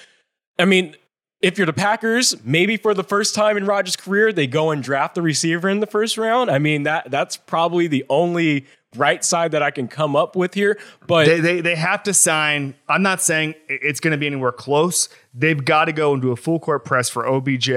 I 0.59 0.65
mean, 0.65 0.97
if 1.41 1.59
you're 1.59 1.67
the 1.67 1.73
Packers, 1.73 2.35
maybe 2.43 2.77
for 2.77 2.95
the 2.95 3.05
first 3.05 3.35
time 3.35 3.57
in 3.57 3.67
Rodgers' 3.67 3.95
career, 3.97 4.33
they 4.33 4.47
go 4.47 4.71
and 4.71 4.83
draft 4.83 5.15
the 5.15 5.23
receiver 5.23 5.69
in 5.69 5.81
the 5.81 5.87
first 5.87 6.17
round. 6.17 6.51
I 6.51 6.59
mean, 6.59 6.85
that 6.85 7.11
that's 7.11 7.37
probably 7.37 7.87
the 7.87 8.05
only 8.09 8.67
right 8.97 9.23
side 9.23 9.53
that 9.53 9.63
I 9.63 9.71
can 9.71 9.89
come 9.89 10.17
up 10.17 10.35
with 10.35 10.55
here. 10.55 10.79
But 11.07 11.27
they 11.27 11.41
they, 11.41 11.61
they 11.61 11.77
have 11.77 12.03
to 12.05 12.15
sign. 12.15 12.75
I'm 12.89 13.03
not 13.03 13.21
saying 13.21 13.55
it's 13.69 14.01
going 14.01 14.13
to 14.13 14.19
be 14.19 14.27
anywhere 14.27 14.53
close. 14.53 15.11
They've 15.35 15.63
got 15.63 15.85
to 15.85 15.93
go 15.93 16.15
into 16.15 16.33
a 16.33 16.37
full 16.37 16.59
court 16.59 16.85
press 16.87 17.11
for 17.11 17.29
OBJ 17.29 17.69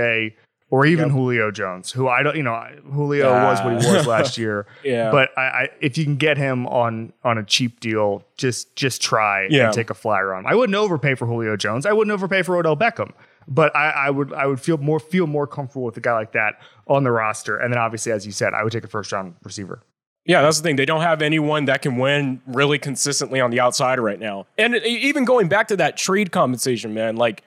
or 0.72 0.86
even 0.86 1.08
yep. 1.08 1.16
Julio 1.16 1.52
Jones, 1.52 1.92
who 1.92 2.08
I 2.08 2.22
don't, 2.22 2.36
you 2.36 2.44
know, 2.44 2.64
Julio 2.94 3.30
uh, 3.30 3.44
was 3.44 3.62
what 3.62 3.82
he 3.82 3.92
was 3.92 4.08
last 4.08 4.38
year. 4.38 4.68
yeah. 4.84 5.12
But 5.12 5.30
I, 5.38 5.42
I, 5.42 5.70
if 5.82 5.98
you 5.98 6.04
can 6.04 6.16
get 6.16 6.38
him 6.38 6.68
on 6.68 7.14
on 7.24 7.38
a 7.38 7.44
cheap 7.44 7.80
deal, 7.80 8.24
just 8.38 8.76
just 8.76 9.02
try 9.02 9.48
yeah. 9.50 9.66
and 9.66 9.74
take 9.74 9.90
a 9.90 9.94
flyer 9.94 10.34
on. 10.34 10.42
him. 10.42 10.48
I 10.48 10.56
wouldn't 10.56 10.76
overpay 10.76 11.16
for 11.16 11.26
Julio 11.26 11.58
Jones. 11.58 11.86
I 11.86 11.94
wouldn't 11.94 12.14
overpay 12.14 12.44
for 12.44 12.56
Odell 12.58 12.78
Beckham. 12.78 13.12
But 13.48 13.76
I, 13.76 13.90
I 13.90 14.10
would 14.12 14.32
I 14.34 14.46
would 14.46 14.60
feel 14.60 14.78
more 14.78 15.00
feel 15.00 15.26
more 15.26 15.48
comfortable 15.48 15.84
with 15.84 15.98
a 15.98 16.02
guy 16.02 16.14
like 16.14 16.34
that 16.34 16.62
on 16.88 17.04
the 17.04 17.12
roster. 17.12 17.58
And 17.58 17.74
then 17.74 17.80
obviously, 17.80 18.12
as 18.12 18.26
you 18.26 18.32
said, 18.32 18.54
I 18.54 18.64
would 18.64 18.72
take 18.72 18.84
a 18.84 18.88
first 18.88 19.12
round 19.12 19.36
receiver. 19.44 19.82
Yeah, 20.26 20.44
that's 20.44 20.58
the 20.58 20.64
thing. 20.64 20.76
They 20.76 20.86
don't 20.86 21.02
have 21.02 21.24
anyone 21.24 21.66
that 21.66 21.82
can 21.82 21.98
win 21.98 22.42
really 22.46 22.78
consistently 22.78 23.40
on 23.40 23.50
the 23.50 23.60
outside 23.60 24.00
right 24.00 24.20
now. 24.20 24.46
And 24.60 24.76
even 24.76 25.26
going 25.26 25.48
back 25.48 25.70
to 25.70 25.78
that 25.78 25.98
trade 25.98 26.32
compensation, 26.32 26.94
man, 26.94 27.16
like 27.16 27.42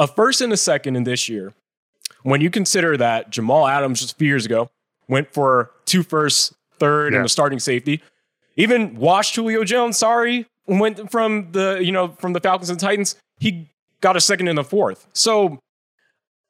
a 0.00 0.08
first 0.08 0.40
and 0.40 0.52
a 0.52 0.56
second 0.56 0.96
in 0.96 1.04
this 1.04 1.28
year, 1.28 1.52
when 2.24 2.40
you 2.40 2.50
consider 2.50 2.96
that 2.96 3.30
Jamal 3.30 3.68
Adams 3.68 4.00
just 4.00 4.12
a 4.12 4.16
few 4.16 4.26
years 4.26 4.44
ago 4.44 4.70
went 5.08 5.32
for 5.32 5.70
two 5.84 6.02
firsts, 6.02 6.52
third, 6.78 7.12
yeah. 7.12 7.18
and 7.18 7.26
a 7.26 7.28
starting 7.28 7.60
safety, 7.60 8.02
even 8.56 8.96
washed 8.96 9.36
Julio 9.36 9.62
Jones, 9.62 9.96
sorry, 9.96 10.46
went 10.66 11.10
from 11.10 11.52
the, 11.52 11.78
you 11.80 11.92
know, 11.92 12.08
from 12.08 12.32
the 12.32 12.40
Falcons 12.40 12.70
and 12.70 12.80
Titans, 12.80 13.16
he 13.38 13.70
got 14.00 14.16
a 14.16 14.20
second 14.20 14.48
and 14.48 14.58
a 14.58 14.64
fourth. 14.64 15.06
So 15.12 15.60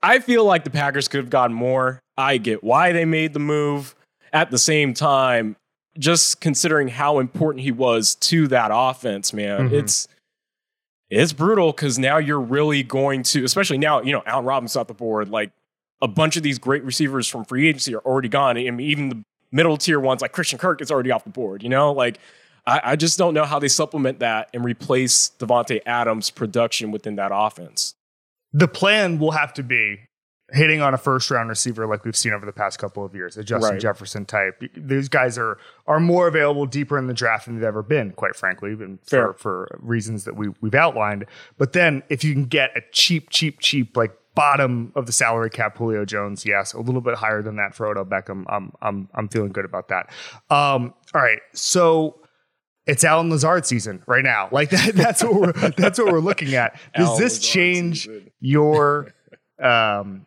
I 0.02 0.20
feel 0.20 0.44
like 0.44 0.64
the 0.64 0.70
Packers 0.70 1.08
could 1.08 1.18
have 1.18 1.30
gotten 1.30 1.54
more. 1.54 2.00
I 2.16 2.36
get 2.38 2.62
why 2.62 2.92
they 2.92 3.04
made 3.04 3.32
the 3.32 3.40
move. 3.40 3.94
At 4.32 4.50
the 4.50 4.58
same 4.58 4.94
time, 4.94 5.54
just 5.96 6.40
considering 6.40 6.88
how 6.88 7.20
important 7.20 7.62
he 7.62 7.70
was 7.70 8.16
to 8.16 8.48
that 8.48 8.70
offense, 8.74 9.32
man, 9.32 9.66
mm-hmm. 9.66 9.74
it's 9.76 10.08
it's 11.08 11.32
brutal 11.32 11.70
because 11.70 12.00
now 12.00 12.18
you're 12.18 12.40
really 12.40 12.82
going 12.82 13.22
to, 13.22 13.44
especially 13.44 13.78
now, 13.78 14.02
you 14.02 14.12
know, 14.12 14.22
Allen 14.26 14.44
Robinson 14.44 14.80
off 14.80 14.88
the 14.88 14.94
board. 14.94 15.28
Like 15.28 15.52
a 16.04 16.08
bunch 16.08 16.36
of 16.36 16.42
these 16.42 16.58
great 16.58 16.84
receivers 16.84 17.26
from 17.26 17.46
free 17.46 17.66
agency 17.66 17.94
are 17.94 18.00
already 18.00 18.28
gone. 18.28 18.58
I 18.58 18.70
mean, 18.70 18.80
even 18.80 19.08
the 19.08 19.24
middle 19.50 19.78
tier 19.78 19.98
ones 19.98 20.20
like 20.20 20.32
Christian 20.32 20.58
Kirk 20.58 20.82
is 20.82 20.90
already 20.90 21.10
off 21.10 21.24
the 21.24 21.30
board. 21.30 21.62
You 21.62 21.70
know, 21.70 21.92
like 21.92 22.18
I, 22.66 22.80
I 22.84 22.96
just 22.96 23.16
don't 23.18 23.32
know 23.32 23.44
how 23.44 23.58
they 23.58 23.68
supplement 23.68 24.18
that 24.18 24.50
and 24.52 24.62
replace 24.64 25.32
Davante 25.38 25.80
Adams' 25.86 26.28
production 26.28 26.90
within 26.90 27.16
that 27.16 27.30
offense. 27.32 27.94
The 28.52 28.68
plan 28.68 29.18
will 29.18 29.30
have 29.30 29.54
to 29.54 29.62
be 29.62 30.00
hitting 30.52 30.82
on 30.82 30.92
a 30.92 30.98
first 30.98 31.30
round 31.30 31.48
receiver 31.48 31.86
like 31.86 32.04
we've 32.04 32.14
seen 32.16 32.34
over 32.34 32.44
the 32.44 32.52
past 32.52 32.78
couple 32.78 33.02
of 33.02 33.14
years, 33.14 33.38
a 33.38 33.42
Justin 33.42 33.72
right. 33.72 33.80
Jefferson 33.80 34.26
type. 34.26 34.62
These 34.76 35.08
guys 35.08 35.38
are 35.38 35.56
are 35.86 36.00
more 36.00 36.28
available 36.28 36.66
deeper 36.66 36.98
in 36.98 37.06
the 37.06 37.14
draft 37.14 37.46
than 37.46 37.54
they've 37.56 37.64
ever 37.64 37.82
been, 37.82 38.12
quite 38.12 38.36
frankly, 38.36 38.72
even 38.72 38.98
for, 39.04 39.32
for 39.32 39.78
reasons 39.80 40.24
that 40.24 40.36
we 40.36 40.50
we've 40.60 40.74
outlined. 40.74 41.24
But 41.56 41.72
then 41.72 42.02
if 42.10 42.22
you 42.22 42.34
can 42.34 42.44
get 42.44 42.76
a 42.76 42.82
cheap, 42.92 43.30
cheap, 43.30 43.60
cheap 43.60 43.96
like 43.96 44.12
bottom 44.34 44.92
of 44.94 45.06
the 45.06 45.12
salary 45.12 45.50
cap 45.50 45.76
Julio 45.76 46.04
Jones, 46.04 46.44
yes, 46.44 46.72
a 46.72 46.80
little 46.80 47.00
bit 47.00 47.14
higher 47.14 47.42
than 47.42 47.56
that 47.56 47.74
for 47.74 47.86
Odell 47.86 48.04
Beckham. 48.04 48.44
I'm 48.48 48.72
I'm 48.82 49.08
I'm 49.14 49.28
feeling 49.28 49.52
good 49.52 49.64
about 49.64 49.88
that. 49.88 50.10
Um, 50.50 50.94
all 51.14 51.22
right, 51.22 51.40
so 51.52 52.20
it's 52.86 53.04
Allen 53.04 53.30
Lazard 53.30 53.66
season 53.66 54.02
right 54.06 54.24
now. 54.24 54.48
Like 54.50 54.70
that, 54.70 54.94
that's 54.94 55.22
what 55.22 55.34
we're 55.34 55.70
that's 55.76 55.98
what 55.98 56.12
we're 56.12 56.20
looking 56.20 56.54
at. 56.54 56.78
Does 56.94 57.08
Allen 57.08 57.20
this 57.20 57.34
Lazard 57.34 57.52
change 57.52 58.06
season. 58.06 58.30
your 58.40 59.14
um 59.62 60.26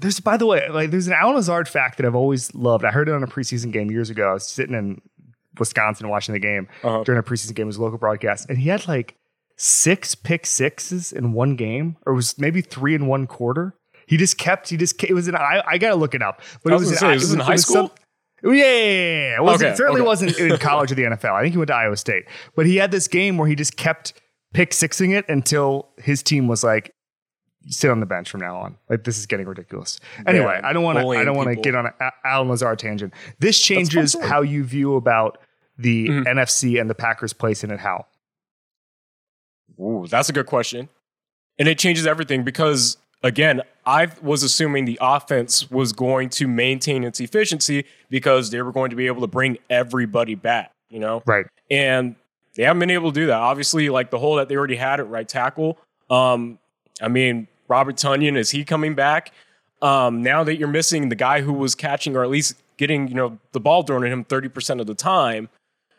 there's 0.00 0.20
by 0.20 0.36
the 0.36 0.46
way, 0.46 0.68
like 0.70 0.90
there's 0.90 1.08
an 1.08 1.12
Allen 1.12 1.36
Lazard 1.36 1.68
fact 1.68 1.96
that 1.98 2.06
I've 2.06 2.14
always 2.14 2.54
loved. 2.54 2.84
I 2.84 2.90
heard 2.90 3.08
it 3.08 3.14
on 3.14 3.22
a 3.22 3.26
preseason 3.26 3.72
game 3.72 3.90
years 3.90 4.08
ago. 4.08 4.30
I 4.30 4.34
was 4.34 4.46
sitting 4.46 4.74
in 4.74 5.00
Wisconsin 5.58 6.08
watching 6.08 6.32
the 6.32 6.38
game 6.38 6.68
uh-huh. 6.82 7.02
during 7.04 7.18
a 7.18 7.22
preseason 7.22 7.54
game, 7.54 7.64
it 7.64 7.66
was 7.66 7.76
a 7.76 7.82
local 7.82 7.98
broadcast, 7.98 8.48
and 8.48 8.58
he 8.58 8.68
had 8.68 8.86
like 8.86 9.16
six 9.60 10.14
pick 10.14 10.46
sixes 10.46 11.12
in 11.12 11.32
one 11.32 11.54
game, 11.54 11.96
or 12.06 12.14
was 12.14 12.38
maybe 12.38 12.62
three 12.62 12.94
in 12.94 13.06
one 13.06 13.26
quarter. 13.26 13.74
He 14.06 14.16
just 14.16 14.38
kept. 14.38 14.70
He 14.70 14.76
just. 14.76 15.02
It 15.04 15.12
was 15.12 15.28
an. 15.28 15.36
I, 15.36 15.62
I 15.66 15.78
gotta 15.78 15.96
look 15.96 16.14
it 16.14 16.22
up. 16.22 16.40
But 16.64 16.72
it 16.72 16.78
was, 16.78 16.98
say, 16.98 17.06
an, 17.06 17.12
it 17.12 17.16
was, 17.16 17.32
in 17.32 17.40
high 17.40 17.56
school. 17.56 17.88
Some, 18.42 18.54
yeah, 18.54 18.64
yeah, 18.64 18.64
yeah. 18.64 19.36
It, 19.36 19.42
wasn't, 19.42 19.62
okay, 19.62 19.72
it 19.72 19.76
certainly 19.76 20.00
okay. 20.00 20.06
wasn't 20.06 20.38
in 20.38 20.56
college 20.58 20.90
or 20.90 20.94
the 20.94 21.02
NFL. 21.02 21.32
I 21.32 21.42
think 21.42 21.52
he 21.52 21.58
went 21.58 21.68
to 21.68 21.74
Iowa 21.74 21.96
State. 21.96 22.24
But 22.56 22.66
he 22.66 22.76
had 22.76 22.90
this 22.90 23.06
game 23.06 23.36
where 23.36 23.46
he 23.46 23.54
just 23.54 23.76
kept 23.76 24.14
pick 24.54 24.72
sixing 24.72 25.10
it 25.10 25.28
until 25.28 25.90
his 25.98 26.22
team 26.22 26.48
was 26.48 26.64
like, 26.64 26.94
sit 27.66 27.90
on 27.90 28.00
the 28.00 28.06
bench 28.06 28.30
from 28.30 28.40
now 28.40 28.56
on. 28.56 28.78
Like 28.88 29.04
this 29.04 29.18
is 29.18 29.26
getting 29.26 29.46
ridiculous. 29.46 30.00
Anyway, 30.26 30.58
yeah, 30.60 30.66
I 30.66 30.72
don't 30.72 30.82
want 30.82 30.98
to. 30.98 31.06
I 31.06 31.24
don't 31.24 31.36
want 31.36 31.50
to 31.50 31.56
get 31.56 31.74
on 31.74 31.86
a 31.86 32.12
Allen 32.24 32.48
Lazard 32.48 32.78
tangent. 32.78 33.12
This 33.38 33.60
changes 33.60 34.16
how 34.22 34.40
you 34.40 34.64
view 34.64 34.96
about 34.96 35.38
the 35.76 36.08
mm-hmm. 36.08 36.38
NFC 36.38 36.80
and 36.80 36.88
the 36.88 36.94
Packers' 36.94 37.34
place 37.34 37.62
in 37.62 37.70
it. 37.70 37.80
How? 37.80 38.06
Ooh, 39.80 40.06
that's 40.08 40.28
a 40.28 40.32
good 40.32 40.46
question, 40.46 40.88
and 41.58 41.68
it 41.68 41.78
changes 41.78 42.06
everything 42.06 42.42
because 42.44 42.96
again, 43.22 43.62
I 43.86 44.08
was 44.22 44.42
assuming 44.42 44.84
the 44.84 44.98
offense 45.00 45.70
was 45.70 45.92
going 45.92 46.28
to 46.30 46.46
maintain 46.46 47.04
its 47.04 47.20
efficiency 47.20 47.84
because 48.08 48.50
they 48.50 48.62
were 48.62 48.72
going 48.72 48.90
to 48.90 48.96
be 48.96 49.06
able 49.06 49.20
to 49.22 49.26
bring 49.26 49.58
everybody 49.68 50.34
back. 50.34 50.72
You 50.88 50.98
know, 51.00 51.22
right? 51.26 51.46
And 51.70 52.16
they 52.54 52.64
haven't 52.64 52.80
been 52.80 52.90
able 52.90 53.12
to 53.12 53.20
do 53.20 53.26
that. 53.26 53.38
Obviously, 53.38 53.88
like 53.88 54.10
the 54.10 54.18
hole 54.18 54.36
that 54.36 54.48
they 54.48 54.56
already 54.56 54.76
had 54.76 55.00
at 55.00 55.08
right 55.08 55.28
tackle. 55.28 55.78
Um, 56.08 56.58
I 57.00 57.08
mean, 57.08 57.46
Robert 57.68 57.96
Tonyan, 57.96 58.36
is 58.36 58.50
he 58.50 58.64
coming 58.64 58.94
back? 58.94 59.32
Um, 59.80 60.22
now 60.22 60.44
that 60.44 60.56
you're 60.56 60.68
missing 60.68 61.08
the 61.08 61.14
guy 61.14 61.40
who 61.40 61.52
was 61.52 61.74
catching 61.74 62.16
or 62.16 62.22
at 62.22 62.30
least 62.30 62.56
getting, 62.76 63.08
you 63.08 63.14
know, 63.14 63.38
the 63.52 63.60
ball 63.60 63.82
thrown 63.82 64.04
at 64.04 64.12
him 64.12 64.24
30% 64.24 64.80
of 64.80 64.86
the 64.86 64.94
time, 64.94 65.48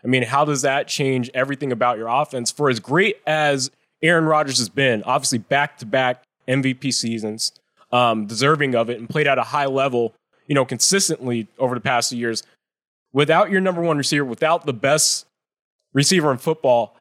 I 0.03 0.07
mean, 0.07 0.23
how 0.23 0.45
does 0.45 0.63
that 0.63 0.87
change 0.87 1.29
everything 1.33 1.71
about 1.71 1.97
your 1.97 2.07
offense? 2.07 2.51
For 2.51 2.69
as 2.69 2.79
great 2.79 3.17
as 3.27 3.69
Aaron 4.01 4.25
Rodgers 4.25 4.57
has 4.57 4.69
been, 4.69 5.03
obviously 5.03 5.37
back 5.37 5.77
to 5.79 5.85
back 5.85 6.23
MVP 6.47 6.93
seasons, 6.93 7.51
um, 7.91 8.25
deserving 8.25 8.75
of 8.75 8.89
it, 8.89 8.99
and 8.99 9.09
played 9.09 9.27
at 9.27 9.37
a 9.37 9.43
high 9.43 9.67
level, 9.67 10.13
you 10.47 10.55
know, 10.55 10.65
consistently 10.65 11.47
over 11.59 11.75
the 11.75 11.81
past 11.81 12.09
few 12.09 12.17
years. 12.17 12.43
Without 13.13 13.51
your 13.51 13.61
number 13.61 13.81
one 13.81 13.97
receiver, 13.97 14.25
without 14.25 14.65
the 14.65 14.73
best 14.73 15.25
receiver 15.93 16.31
in 16.31 16.37
football, 16.37 16.97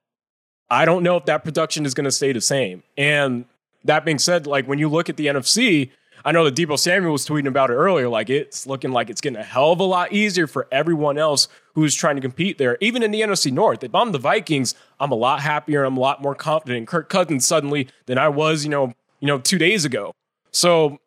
I 0.69 0.85
don't 0.85 1.03
know 1.03 1.17
if 1.17 1.25
that 1.25 1.45
production 1.45 1.87
is 1.87 1.95
going 1.95 2.05
to 2.05 2.13
stay 2.13 2.33
the 2.33 2.41
same. 2.41 2.83
And 2.97 3.45
that 3.85 4.05
being 4.05 4.19
said, 4.19 4.47
like 4.47 4.67
when 4.67 4.79
you 4.79 4.89
look 4.89 5.09
at 5.09 5.17
the 5.17 5.27
NFC, 5.27 5.91
I 6.25 6.33
know 6.33 6.45
that 6.45 6.55
Deebo 6.55 6.79
Samuel 6.79 7.13
was 7.13 7.27
tweeting 7.27 7.49
about 7.49 7.71
it 7.71 7.75
earlier. 7.75 8.09
Like 8.09 8.31
it's 8.31 8.67
looking 8.67 8.93
like 8.93 9.11
it's 9.11 9.21
getting 9.21 9.39
a 9.39 9.45
hell 9.45 9.73
of 9.73 9.81
a 9.81 9.85
lot 9.85 10.13
easier 10.13 10.47
for 10.47 10.69
everyone 10.71 11.19
else 11.19 11.49
who's 11.75 11.95
trying 11.95 12.17
to 12.17 12.23
compete 12.23 12.59
there. 12.59 12.77
Even 12.81 13.03
in 13.03 13.11
the 13.11 13.21
NFC 13.21 13.53
North, 13.53 13.83
if 13.83 13.95
I'm 13.95 14.13
the 14.13 14.19
Vikings, 14.19 14.75
I'm 14.99 15.13
a 15.13 15.17
lot 15.17 15.41
happier. 15.41 15.85
I'm 15.85 15.97
a 15.97 16.01
lot 16.01 16.23
more 16.23 16.35
confident 16.35 16.79
in 16.79 16.87
Kirk 16.87 17.09
Cousins 17.09 17.47
suddenly 17.47 17.89
than 18.07 18.19
I 18.19 18.29
was, 18.29 18.65
you 18.65 18.71
know, 18.71 18.93
you 19.21 19.27
know, 19.27 19.39
two 19.39 19.59
days 19.59 19.85
ago. 19.85 20.13
So 20.51 20.99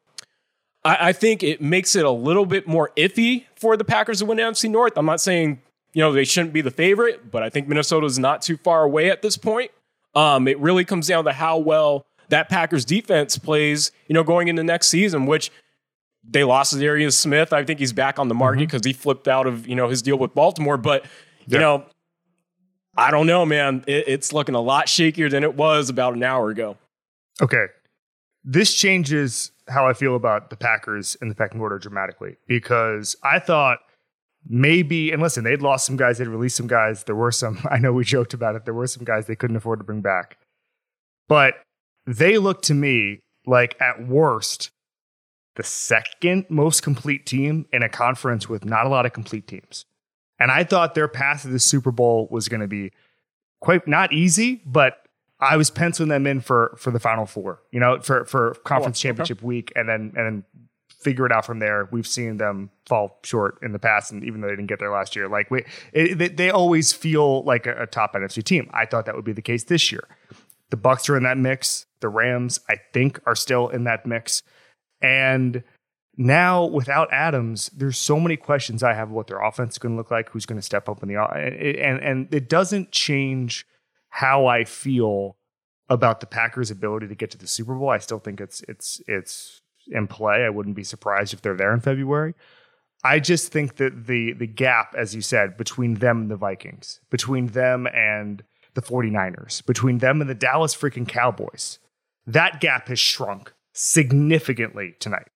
I, 0.83 1.09
I 1.09 1.13
think 1.13 1.43
it 1.43 1.61
makes 1.61 1.95
it 1.95 2.05
a 2.05 2.11
little 2.11 2.45
bit 2.45 2.67
more 2.67 2.91
iffy 2.97 3.45
for 3.55 3.77
the 3.77 3.83
Packers 3.83 4.19
to 4.19 4.25
win 4.25 4.37
NFC 4.37 4.69
North. 4.69 4.97
I'm 4.97 5.05
not 5.05 5.21
saying 5.21 5.61
you 5.93 6.01
know 6.01 6.11
they 6.11 6.25
shouldn't 6.25 6.53
be 6.53 6.61
the 6.61 6.71
favorite, 6.71 7.31
but 7.31 7.43
I 7.43 7.49
think 7.49 7.67
Minnesota 7.67 8.05
is 8.05 8.19
not 8.19 8.41
too 8.41 8.57
far 8.57 8.83
away 8.83 9.09
at 9.09 9.21
this 9.21 9.37
point. 9.37 9.71
Um, 10.15 10.47
it 10.47 10.59
really 10.59 10.85
comes 10.85 11.07
down 11.07 11.25
to 11.25 11.31
how 11.31 11.57
well 11.57 12.05
that 12.33 12.49
Packers 12.49 12.83
defense 12.83 13.37
plays, 13.37 13.91
you 14.07 14.15
know, 14.15 14.23
going 14.23 14.47
into 14.47 14.63
next 14.63 14.87
season, 14.87 15.27
which 15.27 15.51
they 16.27 16.43
lost 16.43 16.77
Darius 16.77 17.15
Smith. 17.15 17.53
I 17.53 17.63
think 17.63 17.79
he's 17.79 17.93
back 17.93 18.17
on 18.17 18.27
the 18.27 18.33
market 18.33 18.61
because 18.61 18.81
mm-hmm. 18.81 18.89
he 18.89 18.93
flipped 18.93 19.27
out 19.27 19.45
of, 19.45 19.67
you 19.67 19.75
know, 19.75 19.87
his 19.87 20.01
deal 20.01 20.17
with 20.17 20.33
Baltimore. 20.33 20.77
But, 20.77 21.03
you 21.45 21.57
yeah. 21.57 21.59
know, 21.59 21.85
I 22.97 23.11
don't 23.11 23.27
know, 23.27 23.45
man. 23.45 23.83
It, 23.85 24.05
it's 24.07 24.33
looking 24.33 24.55
a 24.55 24.61
lot 24.61 24.87
shakier 24.87 25.29
than 25.29 25.43
it 25.43 25.53
was 25.53 25.89
about 25.89 26.15
an 26.15 26.23
hour 26.23 26.49
ago. 26.49 26.75
Okay. 27.39 27.65
This 28.43 28.73
changes 28.73 29.51
how 29.67 29.87
I 29.87 29.93
feel 29.93 30.15
about 30.15 30.49
the 30.49 30.57
Packers 30.57 31.15
and 31.21 31.29
the 31.29 31.35
pecking 31.35 31.61
order 31.61 31.77
dramatically 31.77 32.37
because 32.47 33.15
I 33.23 33.37
thought 33.37 33.77
maybe, 34.47 35.11
and 35.11 35.21
listen, 35.21 35.43
they'd 35.43 35.61
lost 35.61 35.85
some 35.85 35.97
guys, 35.97 36.17
they'd 36.17 36.27
released 36.27 36.55
some 36.55 36.67
guys. 36.67 37.03
There 37.03 37.15
were 37.15 37.31
some, 37.31 37.59
I 37.69 37.77
know 37.77 37.93
we 37.93 38.03
joked 38.03 38.33
about 38.33 38.55
it, 38.55 38.65
there 38.65 38.73
were 38.73 38.87
some 38.87 39.03
guys 39.03 39.27
they 39.27 39.35
couldn't 39.35 39.55
afford 39.55 39.79
to 39.79 39.85
bring 39.85 40.01
back. 40.01 40.37
But 41.27 41.53
they 42.05 42.37
look 42.37 42.61
to 42.63 42.73
me 42.73 43.19
like, 43.45 43.79
at 43.81 44.07
worst, 44.07 44.71
the 45.55 45.63
second 45.63 46.45
most 46.49 46.81
complete 46.81 47.25
team 47.25 47.65
in 47.71 47.83
a 47.83 47.89
conference 47.89 48.49
with 48.49 48.65
not 48.65 48.85
a 48.85 48.89
lot 48.89 49.05
of 49.05 49.13
complete 49.13 49.47
teams. 49.47 49.85
And 50.39 50.51
I 50.51 50.63
thought 50.63 50.95
their 50.95 51.07
path 51.07 51.43
to 51.43 51.49
the 51.49 51.59
Super 51.59 51.91
Bowl 51.91 52.27
was 52.31 52.47
going 52.47 52.61
to 52.61 52.67
be 52.67 52.91
quite 53.61 53.87
not 53.87 54.11
easy, 54.11 54.61
but 54.65 54.97
I 55.39 55.57
was 55.57 55.69
penciling 55.69 56.09
them 56.09 56.25
in 56.25 56.41
for 56.41 56.75
for 56.77 56.91
the 56.91 56.99
Final 56.99 57.25
Four. 57.25 57.61
You 57.71 57.79
know, 57.79 57.99
for 58.01 58.25
for 58.25 58.55
conference 58.65 58.99
oh, 58.99 59.03
championship 59.03 59.39
okay. 59.39 59.45
week, 59.45 59.71
and 59.75 59.87
then 59.87 60.13
and 60.15 60.25
then 60.25 60.43
figure 61.03 61.25
it 61.25 61.31
out 61.31 61.45
from 61.45 61.59
there. 61.59 61.87
We've 61.91 62.07
seen 62.07 62.37
them 62.37 62.71
fall 62.87 63.19
short 63.23 63.59
in 63.61 63.73
the 63.73 63.79
past, 63.79 64.11
and 64.11 64.23
even 64.23 64.41
though 64.41 64.47
they 64.47 64.55
didn't 64.55 64.67
get 64.67 64.79
there 64.79 64.91
last 64.91 65.15
year, 65.15 65.27
like 65.27 65.51
we, 65.51 65.65
it, 65.91 66.37
they 66.37 66.49
always 66.49 66.93
feel 66.93 67.43
like 67.43 67.67
a, 67.67 67.83
a 67.83 67.87
top 67.87 68.13
NFC 68.13 68.43
team. 68.43 68.69
I 68.73 68.85
thought 68.85 69.05
that 69.05 69.15
would 69.15 69.25
be 69.25 69.33
the 69.33 69.41
case 69.41 69.65
this 69.65 69.91
year. 69.91 70.07
The 70.69 70.77
Bucs 70.77 71.09
are 71.09 71.17
in 71.17 71.23
that 71.23 71.37
mix. 71.37 71.85
The 72.03 72.09
Rams, 72.09 72.59
I 72.69 72.75
think, 72.93 73.19
are 73.25 73.35
still 73.35 73.69
in 73.69 73.85
that 73.85 74.05
mix, 74.05 74.43
and 75.01 75.63
now 76.15 76.65
without 76.65 77.11
Adams, 77.11 77.69
there's 77.75 77.97
so 77.97 78.19
many 78.19 78.37
questions 78.37 78.83
I 78.83 78.93
have 78.93 79.09
what 79.09 79.27
their 79.27 79.41
offense 79.41 79.73
is 79.73 79.77
going 79.79 79.93
to 79.93 79.97
look 79.97 80.11
like, 80.11 80.29
who's 80.29 80.45
going 80.45 80.59
to 80.59 80.65
step 80.65 80.87
up 80.87 81.01
in 81.01 81.09
the 81.09 81.15
and 81.15 81.99
and 81.99 82.33
it 82.33 82.49
doesn't 82.49 82.91
change 82.91 83.65
how 84.09 84.45
I 84.45 84.63
feel 84.63 85.37
about 85.89 86.19
the 86.19 86.27
Packers' 86.27 86.69
ability 86.69 87.07
to 87.07 87.15
get 87.15 87.31
to 87.31 87.37
the 87.37 87.47
Super 87.47 87.73
Bowl. 87.73 87.89
I 87.89 87.97
still 87.97 88.19
think 88.19 88.39
it's 88.39 88.61
it's 88.67 89.01
it's 89.07 89.61
in 89.87 90.07
play. 90.07 90.45
I 90.45 90.49
wouldn't 90.49 90.75
be 90.75 90.83
surprised 90.83 91.33
if 91.33 91.41
they're 91.41 91.57
there 91.57 91.73
in 91.73 91.79
February. 91.79 92.35
I 93.03 93.19
just 93.19 93.51
think 93.51 93.77
that 93.77 94.05
the 94.07 94.33
the 94.33 94.47
gap, 94.47 94.93
as 94.97 95.15
you 95.15 95.21
said, 95.21 95.57
between 95.57 95.95
them 95.95 96.21
and 96.21 96.31
the 96.31 96.37
Vikings, 96.37 96.99
between 97.09 97.47
them 97.47 97.87
and 97.87 98.43
the 98.75 98.81
49ers, 98.81 99.65
between 99.65 99.97
them 99.99 100.21
and 100.21 100.29
the 100.29 100.35
Dallas 100.35 100.75
freaking 100.75 101.07
Cowboys, 101.07 101.79
that 102.27 102.61
gap 102.61 102.87
has 102.87 102.99
shrunk 102.99 103.53
significantly 103.73 104.95
tonight. 104.99 105.27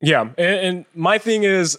Yeah. 0.00 0.22
And, 0.22 0.38
and, 0.38 0.84
my 0.94 1.18
thing 1.18 1.44
is, 1.44 1.78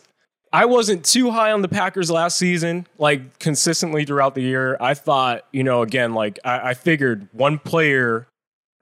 I 0.52 0.66
wasn't 0.66 1.06
too 1.06 1.30
high 1.30 1.52
on 1.52 1.62
the 1.62 1.68
Packers 1.68 2.10
last 2.10 2.38
season, 2.38 2.88
like 2.98 3.38
consistently 3.40 4.06
throughout 4.06 4.34
the 4.34 4.42
year. 4.42 4.78
I 4.80 4.94
thought, 4.94 5.46
you 5.52 5.64
know, 5.64 5.82
again, 5.82 6.14
like 6.14 6.40
I, 6.44 6.70
I 6.70 6.74
figured 6.74 7.28
one 7.34 7.60
player 7.60 8.28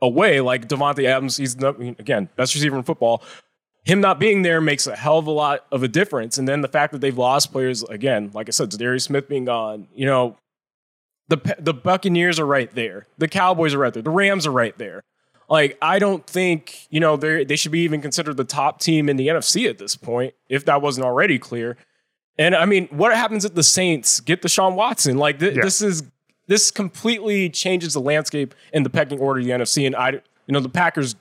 away, 0.02 0.42
like 0.42 0.68
Davante 0.68 1.06
Adams, 1.06 1.38
he's 1.38 1.58
not, 1.58 1.80
again, 1.80 2.30
best 2.36 2.54
receiver 2.56 2.78
in 2.78 2.84
football. 2.84 3.24
Him 3.84 4.00
not 4.00 4.20
being 4.20 4.42
there 4.42 4.62
makes 4.62 4.88
a 4.88 4.96
hell 4.96 5.18
of 5.18 5.28
a 5.28 5.32
lot 5.32 5.66
of 5.72 5.84
a 5.84 5.88
difference. 5.88 6.38
And 6.38 6.48
then 6.48 6.62
the 6.62 6.68
fact 6.68 6.92
that 6.94 7.02
they've 7.02 7.18
lost 7.18 7.52
players, 7.52 7.84
again, 7.84 8.32
like 8.34 8.48
I 8.48 8.52
said, 8.52 8.70
Darius 8.70 9.06
Smith 9.06 9.28
being 9.28 9.46
gone, 9.46 9.88
you 9.94 10.06
know, 10.06 10.38
the 11.28 11.56
the 11.60 11.74
Buccaneers 11.74 12.40
are 12.40 12.46
right 12.46 12.74
there. 12.74 13.08
The 13.18 13.28
Cowboys 13.28 13.74
are 13.74 13.80
right 13.80 13.94
there. 13.94 14.04
The 14.04 14.12
Rams 14.12 14.46
are 14.46 14.52
right 14.52 14.78
there. 14.78 15.04
Like, 15.50 15.78
I 15.82 16.00
don't 16.00 16.26
think, 16.26 16.88
you 16.90 17.00
know, 17.00 17.18
they 17.18 17.44
they 17.44 17.56
should 17.56 17.72
be 17.72 17.82
even 17.82 18.02
considered 18.02 18.38
the 18.38 18.44
top 18.44 18.80
team 18.80 19.10
in 19.10 19.18
the 19.18 19.28
NFC 19.28 19.70
at 19.70 19.78
this 19.78 19.96
point, 19.96 20.34
if 20.50 20.66
that 20.66 20.82
wasn't 20.82 21.06
already 21.06 21.38
clear. 21.38 21.78
And 22.38 22.56
I 22.56 22.66
mean, 22.66 22.88
what 22.88 23.16
happens 23.16 23.46
if 23.46 23.54
the 23.54 23.64
Saints 23.64 24.20
get 24.20 24.42
Deshaun 24.42 24.76
Watson? 24.76 25.18
Like, 25.18 25.40
th- 25.40 25.56
yeah. 25.56 25.64
this 25.64 25.82
is 25.82 26.04
this 26.48 26.72
completely 26.72 27.50
changes 27.50 27.94
the 27.94 28.02
landscape 28.02 28.54
in 28.74 28.84
the 28.84 28.90
pecking 28.90 29.20
order 29.20 29.40
of 29.40 29.46
the 29.46 29.52
NFC. 29.52 29.86
And 29.86 29.96
I, 29.96 30.12
you 30.12 30.22
know, 30.50 30.60
the 30.60 30.70
Packers 30.70 31.16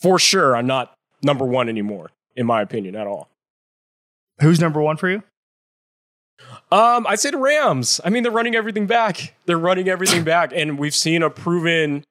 for 0.00 0.18
sure 0.18 0.56
are 0.56 0.62
not 0.62 0.94
number 1.22 1.44
one 1.44 1.68
anymore, 1.68 2.10
in 2.36 2.46
my 2.46 2.62
opinion, 2.62 2.96
at 2.96 3.06
all. 3.06 3.28
Who's 4.40 4.60
number 4.60 4.80
one 4.80 4.96
for 4.96 5.08
you? 5.08 5.22
Um, 6.72 7.06
I'd 7.06 7.20
say 7.20 7.30
the 7.30 7.38
Rams. 7.38 8.00
I 8.04 8.10
mean, 8.10 8.22
they're 8.22 8.32
running 8.32 8.56
everything 8.56 8.86
back. 8.86 9.34
They're 9.46 9.58
running 9.58 9.88
everything 9.88 10.24
back, 10.24 10.52
and 10.54 10.78
we've 10.78 10.94
seen 10.94 11.22
a 11.22 11.30
proven 11.30 12.04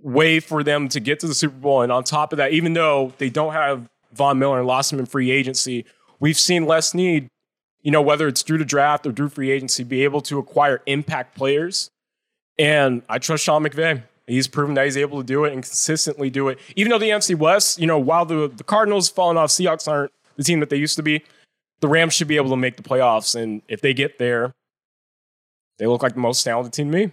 way 0.00 0.40
for 0.40 0.62
them 0.62 0.88
to 0.88 1.00
get 1.00 1.20
to 1.20 1.26
the 1.26 1.34
Super 1.34 1.56
Bowl. 1.56 1.82
And 1.82 1.90
on 1.90 2.04
top 2.04 2.32
of 2.32 2.36
that, 2.38 2.52
even 2.52 2.72
though 2.74 3.12
they 3.18 3.30
don't 3.30 3.52
have 3.52 3.88
Von 4.12 4.38
Miller 4.38 4.58
and 4.58 4.66
lost 4.66 4.92
him 4.92 4.98
in 4.98 5.06
free 5.06 5.30
agency, 5.30 5.84
we've 6.20 6.38
seen 6.38 6.64
Les 6.64 6.90
Snead, 6.90 7.28
you 7.82 7.90
know, 7.90 8.02
whether 8.02 8.28
it's 8.28 8.42
through 8.42 8.58
the 8.58 8.64
draft 8.64 9.06
or 9.06 9.12
through 9.12 9.30
free 9.30 9.50
agency, 9.50 9.84
be 9.84 10.04
able 10.04 10.20
to 10.22 10.38
acquire 10.38 10.82
impact 10.86 11.36
players. 11.36 11.90
And 12.58 13.02
I 13.08 13.18
trust 13.18 13.44
Sean 13.44 13.62
McVay. 13.64 14.02
He's 14.26 14.48
proven 14.48 14.74
that 14.74 14.84
he's 14.86 14.96
able 14.96 15.18
to 15.18 15.24
do 15.24 15.44
it 15.44 15.52
and 15.52 15.62
consistently 15.62 16.30
do 16.30 16.48
it. 16.48 16.58
Even 16.74 16.90
though 16.90 16.98
the 16.98 17.10
NFC 17.10 17.36
West, 17.36 17.78
you 17.78 17.86
know, 17.86 17.98
while 17.98 18.24
the, 18.24 18.48
the 18.48 18.64
Cardinals 18.64 19.08
falling 19.08 19.36
off, 19.36 19.50
Seahawks 19.50 19.86
aren't 19.86 20.10
the 20.36 20.42
team 20.42 20.60
that 20.60 20.70
they 20.70 20.76
used 20.76 20.96
to 20.96 21.02
be, 21.02 21.22
the 21.80 21.88
Rams 21.88 22.14
should 22.14 22.28
be 22.28 22.36
able 22.36 22.50
to 22.50 22.56
make 22.56 22.76
the 22.76 22.82
playoffs. 22.82 23.40
And 23.40 23.62
if 23.68 23.80
they 23.80 23.94
get 23.94 24.18
there, 24.18 24.52
they 25.78 25.86
look 25.86 26.02
like 26.02 26.14
the 26.14 26.20
most 26.20 26.42
talented 26.42 26.72
team 26.72 26.90
to 26.90 26.98
me. 26.98 27.12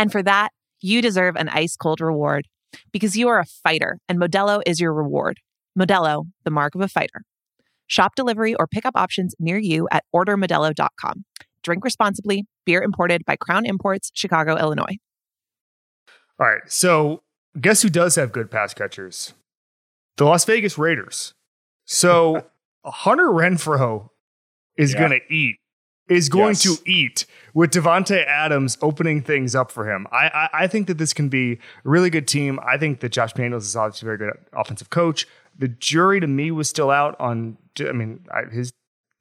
And 0.00 0.10
for 0.10 0.22
that, 0.22 0.48
you 0.80 1.02
deserve 1.02 1.36
an 1.36 1.50
ice 1.50 1.76
cold 1.76 2.00
reward 2.00 2.48
because 2.90 3.16
you 3.16 3.28
are 3.28 3.38
a 3.38 3.44
fighter 3.44 3.98
and 4.08 4.18
Modelo 4.18 4.62
is 4.66 4.80
your 4.80 4.94
reward. 4.94 5.38
Modelo, 5.78 6.24
the 6.44 6.50
mark 6.50 6.74
of 6.74 6.80
a 6.80 6.88
fighter. 6.88 7.22
Shop 7.86 8.14
delivery 8.16 8.54
or 8.54 8.66
pickup 8.66 8.96
options 8.96 9.34
near 9.38 9.58
you 9.58 9.88
at 9.90 10.04
ordermodelo.com. 10.14 11.24
Drink 11.62 11.84
responsibly. 11.84 12.46
Beer 12.64 12.82
imported 12.82 13.26
by 13.26 13.36
Crown 13.36 13.66
Imports, 13.66 14.10
Chicago, 14.14 14.56
Illinois. 14.56 14.96
All 16.38 16.46
right. 16.46 16.62
So, 16.66 17.22
guess 17.60 17.82
who 17.82 17.90
does 17.90 18.14
have 18.14 18.32
good 18.32 18.50
pass 18.50 18.72
catchers? 18.72 19.34
The 20.16 20.24
Las 20.24 20.46
Vegas 20.46 20.78
Raiders. 20.78 21.34
So, 21.84 22.46
Hunter 22.86 23.28
Renfrow 23.28 24.08
is 24.78 24.94
yeah. 24.94 24.98
going 25.00 25.20
to 25.20 25.34
eat 25.34 25.56
is 26.10 26.28
going 26.28 26.50
yes. 26.50 26.62
to 26.64 26.76
eat 26.90 27.24
with 27.54 27.70
Davante 27.70 28.26
Adams 28.26 28.76
opening 28.82 29.22
things 29.22 29.54
up 29.54 29.70
for 29.70 29.90
him. 29.90 30.06
I, 30.12 30.26
I, 30.26 30.48
I 30.64 30.66
think 30.66 30.88
that 30.88 30.98
this 30.98 31.14
can 31.14 31.28
be 31.28 31.52
a 31.52 31.58
really 31.84 32.10
good 32.10 32.26
team. 32.26 32.58
I 32.66 32.76
think 32.76 33.00
that 33.00 33.10
Josh 33.10 33.32
McDaniels 33.34 33.62
is 33.62 33.76
obviously 33.76 34.06
a 34.06 34.16
very 34.16 34.18
good 34.18 34.44
offensive 34.52 34.90
coach. 34.90 35.26
The 35.56 35.68
jury 35.68 36.20
to 36.20 36.26
me 36.26 36.50
was 36.50 36.68
still 36.68 36.90
out 36.90 37.18
on. 37.20 37.56
I 37.78 37.92
mean, 37.92 38.26
his 38.52 38.72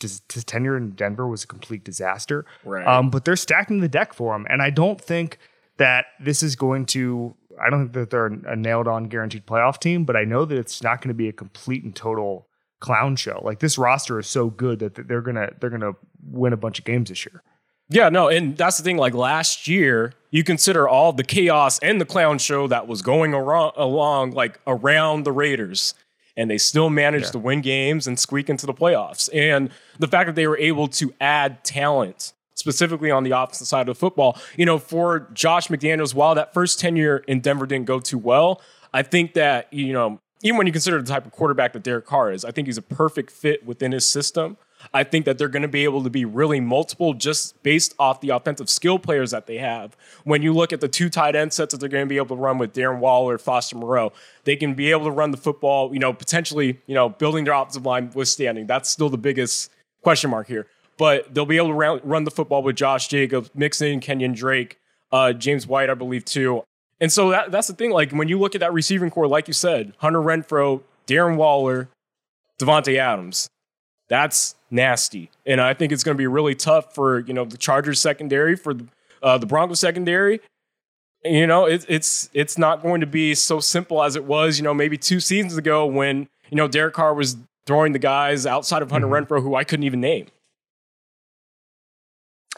his 0.01 0.21
tenure 0.45 0.77
in 0.77 0.91
Denver 0.91 1.27
was 1.27 1.43
a 1.43 1.47
complete 1.47 1.83
disaster. 1.83 2.45
Right. 2.63 2.87
Um, 2.87 3.09
but 3.09 3.25
they're 3.25 3.35
stacking 3.35 3.81
the 3.81 3.89
deck 3.89 4.13
for 4.13 4.35
him, 4.35 4.47
and 4.49 4.61
I 4.61 4.69
don't 4.69 4.99
think 4.99 5.37
that 5.77 6.07
this 6.19 6.41
is 6.41 6.55
going 6.55 6.85
to. 6.87 7.35
I 7.61 7.69
don't 7.69 7.81
think 7.83 7.93
that 7.93 8.09
they're 8.09 8.27
a 8.27 8.55
nailed 8.55 8.87
on 8.87 9.05
guaranteed 9.05 9.45
playoff 9.45 9.79
team, 9.79 10.05
but 10.05 10.15
I 10.15 10.23
know 10.23 10.45
that 10.45 10.57
it's 10.57 10.81
not 10.81 11.01
going 11.01 11.09
to 11.09 11.13
be 11.13 11.27
a 11.27 11.33
complete 11.33 11.83
and 11.83 11.95
total 11.95 12.47
clown 12.79 13.15
show. 13.15 13.41
Like 13.43 13.59
this 13.59 13.77
roster 13.77 14.19
is 14.19 14.27
so 14.27 14.49
good 14.49 14.79
that 14.79 15.07
they're 15.07 15.21
gonna 15.21 15.51
they're 15.59 15.69
gonna 15.69 15.93
win 16.23 16.53
a 16.53 16.57
bunch 16.57 16.79
of 16.79 16.85
games 16.85 17.09
this 17.09 17.25
year. 17.25 17.43
Yeah, 17.89 18.09
no, 18.09 18.27
and 18.27 18.55
that's 18.55 18.77
the 18.77 18.83
thing. 18.83 18.97
Like 18.97 19.15
last 19.15 19.67
year, 19.67 20.13
you 20.29 20.43
consider 20.43 20.87
all 20.87 21.11
the 21.11 21.23
chaos 21.23 21.79
and 21.79 21.99
the 21.99 22.05
clown 22.05 22.37
show 22.37 22.67
that 22.67 22.87
was 22.87 23.01
going 23.01 23.33
around, 23.33 23.73
along, 23.77 24.31
like 24.31 24.59
around 24.67 25.23
the 25.23 25.31
Raiders, 25.31 25.95
and 26.37 26.51
they 26.51 26.59
still 26.59 26.91
managed 26.91 27.25
yeah. 27.25 27.31
to 27.31 27.39
win 27.39 27.61
games 27.61 28.05
and 28.05 28.19
squeak 28.19 28.47
into 28.47 28.67
the 28.67 28.75
playoffs. 28.75 29.27
And 29.33 29.71
the 29.97 30.07
fact 30.07 30.27
that 30.27 30.35
they 30.35 30.47
were 30.47 30.57
able 30.59 30.87
to 30.89 31.13
add 31.19 31.63
talent, 31.63 32.33
specifically 32.53 33.09
on 33.09 33.23
the 33.23 33.31
offensive 33.31 33.65
side 33.65 33.89
of 33.89 33.97
football, 33.97 34.37
you 34.55 34.67
know, 34.67 34.77
for 34.77 35.27
Josh 35.33 35.69
McDaniels, 35.69 36.13
while 36.13 36.35
that 36.35 36.53
first 36.53 36.79
tenure 36.79 37.17
in 37.27 37.39
Denver 37.39 37.65
didn't 37.65 37.87
go 37.87 37.99
too 37.99 38.19
well, 38.19 38.61
I 38.93 39.01
think 39.01 39.33
that 39.33 39.73
you 39.73 39.93
know 39.93 40.19
even 40.41 40.57
when 40.57 40.67
you 40.67 40.73
consider 40.73 41.01
the 41.01 41.07
type 41.07 41.25
of 41.25 41.31
quarterback 41.31 41.73
that 41.73 41.83
Derek 41.83 42.05
Carr 42.05 42.31
is, 42.31 42.45
I 42.45 42.51
think 42.51 42.67
he's 42.67 42.77
a 42.77 42.81
perfect 42.81 43.31
fit 43.31 43.65
within 43.65 43.91
his 43.91 44.09
system. 44.09 44.57
I 44.93 45.03
think 45.03 45.25
that 45.25 45.37
they're 45.37 45.49
going 45.49 45.63
to 45.63 45.67
be 45.67 45.83
able 45.83 46.03
to 46.03 46.09
be 46.09 46.23
really 46.23 46.61
multiple 46.61 47.13
just 47.13 47.61
based 47.63 47.93
off 47.99 48.21
the 48.21 48.29
offensive 48.29 48.69
skill 48.69 48.97
players 48.97 49.31
that 49.31 49.45
they 49.45 49.57
have. 49.57 49.97
When 50.23 50.41
you 50.41 50.53
look 50.53 50.71
at 50.71 50.79
the 50.79 50.87
two 50.87 51.09
tight 51.09 51.35
end 51.35 51.51
sets 51.51 51.73
that 51.73 51.79
they're 51.79 51.89
going 51.89 52.05
to 52.05 52.09
be 52.09 52.15
able 52.15 52.37
to 52.37 52.41
run 52.41 52.57
with 52.57 52.73
Darren 52.73 52.99
Waller, 52.99 53.37
Foster 53.37 53.75
Moreau, 53.75 54.13
they 54.45 54.55
can 54.55 54.75
be 54.75 54.91
able 54.91 55.03
to 55.05 55.11
run 55.11 55.31
the 55.31 55.37
football, 55.37 55.93
you 55.93 55.99
know, 55.99 56.13
potentially, 56.13 56.79
you 56.87 56.95
know, 56.95 57.09
building 57.09 57.43
their 57.43 57.53
offensive 57.53 57.85
line 57.85 58.09
withstanding. 58.13 58.67
That's 58.67 58.89
still 58.89 59.09
the 59.09 59.17
biggest 59.17 59.69
question 60.01 60.29
mark 60.29 60.47
here. 60.47 60.67
But 60.97 61.33
they'll 61.33 61.45
be 61.45 61.57
able 61.57 61.69
to 61.69 62.01
run 62.03 62.23
the 62.23 62.31
football 62.31 62.63
with 62.63 62.77
Josh 62.77 63.07
Jacobs, 63.09 63.51
Mixon, 63.53 63.99
Kenyan 63.99 64.35
Drake, 64.35 64.79
uh, 65.11 65.33
James 65.33 65.67
White, 65.67 65.89
I 65.89 65.93
believe, 65.93 66.23
too. 66.25 66.63
And 67.01 67.11
so 67.11 67.29
that, 67.31 67.51
that's 67.51 67.67
the 67.67 67.73
thing. 67.73 67.91
Like 67.91 68.11
when 68.11 68.27
you 68.27 68.39
look 68.39 68.55
at 68.55 68.61
that 68.61 68.73
receiving 68.73 69.09
corps, 69.09 69.27
like 69.27 69.47
you 69.47 69.53
said, 69.53 69.93
Hunter 69.97 70.19
Renfrow, 70.19 70.81
Darren 71.07 71.37
Waller, 71.37 71.89
Davante 72.59 72.97
Adams, 72.97 73.49
that's 74.09 74.55
nasty. 74.69 75.31
And 75.45 75.61
I 75.61 75.73
think 75.73 75.91
it's 75.91 76.03
going 76.03 76.15
to 76.15 76.17
be 76.17 76.27
really 76.27 76.55
tough 76.55 76.93
for 76.93 77.19
you 77.19 77.33
know 77.33 77.45
the 77.45 77.57
Chargers 77.57 78.01
secondary, 78.01 78.55
for 78.55 78.73
the, 78.73 78.87
uh, 79.23 79.37
the 79.37 79.45
Broncos 79.45 79.79
secondary. 79.79 80.41
You 81.23 81.47
know, 81.47 81.65
it, 81.65 81.85
it's 81.87 82.29
it's 82.33 82.57
not 82.57 82.81
going 82.81 83.01
to 83.01 83.07
be 83.07 83.35
so 83.35 83.59
simple 83.59 84.03
as 84.03 84.15
it 84.15 84.25
was. 84.25 84.57
You 84.57 84.63
know, 84.63 84.73
maybe 84.73 84.97
two 84.97 85.19
seasons 85.19 85.57
ago 85.57 85.85
when 85.85 86.27
you 86.49 86.57
know 86.57 86.67
Derek 86.67 86.95
Carr 86.95 87.13
was 87.13 87.37
throwing 87.65 87.93
the 87.93 87.99
guys 87.99 88.45
outside 88.45 88.81
of 88.81 88.91
Hunter 88.91 89.07
mm-hmm. 89.07 89.31
Renfrow 89.31 89.41
who 89.41 89.55
I 89.55 89.63
couldn't 89.63 89.83
even 89.83 90.01
name. 90.01 90.27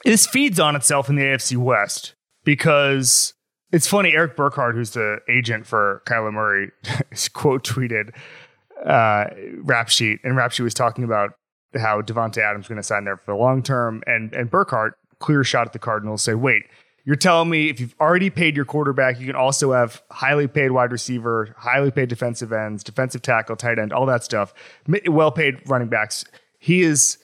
This 0.06 0.25
feeds 0.25 0.60
on 0.60 0.75
itself 0.75 1.10
in 1.10 1.15
the 1.15 1.23
AFC 1.23 1.58
West 1.58 2.15
because 2.43 3.34
it's 3.71 3.88
funny. 3.88 4.13
Erik 4.13 4.36
Burkhardt, 4.36 4.75
who's 4.75 4.91
the 4.91 5.19
agent 5.29 5.65
for 5.65 6.01
Kyler 6.05 6.34
Murray, 6.34 6.71
is 7.12 7.29
quote 7.29 7.63
tweeted 7.63 8.13
uh, 8.86 9.25
rap 9.57 9.89
sheet, 9.89 10.19
and 10.23 10.36
rap 10.36 10.51
sheet 10.51 10.63
was 10.63 10.73
talking 10.73 11.03
about 11.03 11.34
how 11.75 12.01
Davante 12.01 12.39
Adams 12.39 12.67
going 12.67 12.77
to 12.77 12.84
sign 12.84 13.05
there 13.05 13.17
for 13.17 13.31
the 13.31 13.38
long 13.38 13.63
term, 13.63 14.03
and 14.05 14.34
and 14.34 14.49
Burkhardt 14.49 14.95
clear 15.19 15.43
shot 15.43 15.67
at 15.67 15.73
the 15.73 15.79
Cardinals. 15.79 16.21
Say, 16.21 16.34
wait, 16.34 16.63
you're 17.05 17.15
telling 17.15 17.49
me 17.49 17.69
if 17.69 17.79
you've 17.79 17.95
already 17.99 18.29
paid 18.29 18.55
your 18.55 18.65
quarterback, 18.65 19.19
you 19.19 19.25
can 19.25 19.36
also 19.36 19.71
have 19.71 20.01
highly 20.12 20.47
paid 20.47 20.71
wide 20.71 20.91
receiver, 20.91 21.55
highly 21.57 21.91
paid 21.91 22.10
defensive 22.10 22.51
ends, 22.51 22.84
defensive 22.84 23.21
tackle, 23.21 23.55
tight 23.55 23.79
end, 23.79 23.93
all 23.93 24.05
that 24.05 24.23
stuff, 24.23 24.53
well 25.07 25.31
paid 25.31 25.62
running 25.67 25.88
backs. 25.88 26.25
He 26.60 26.81
is 26.81 27.17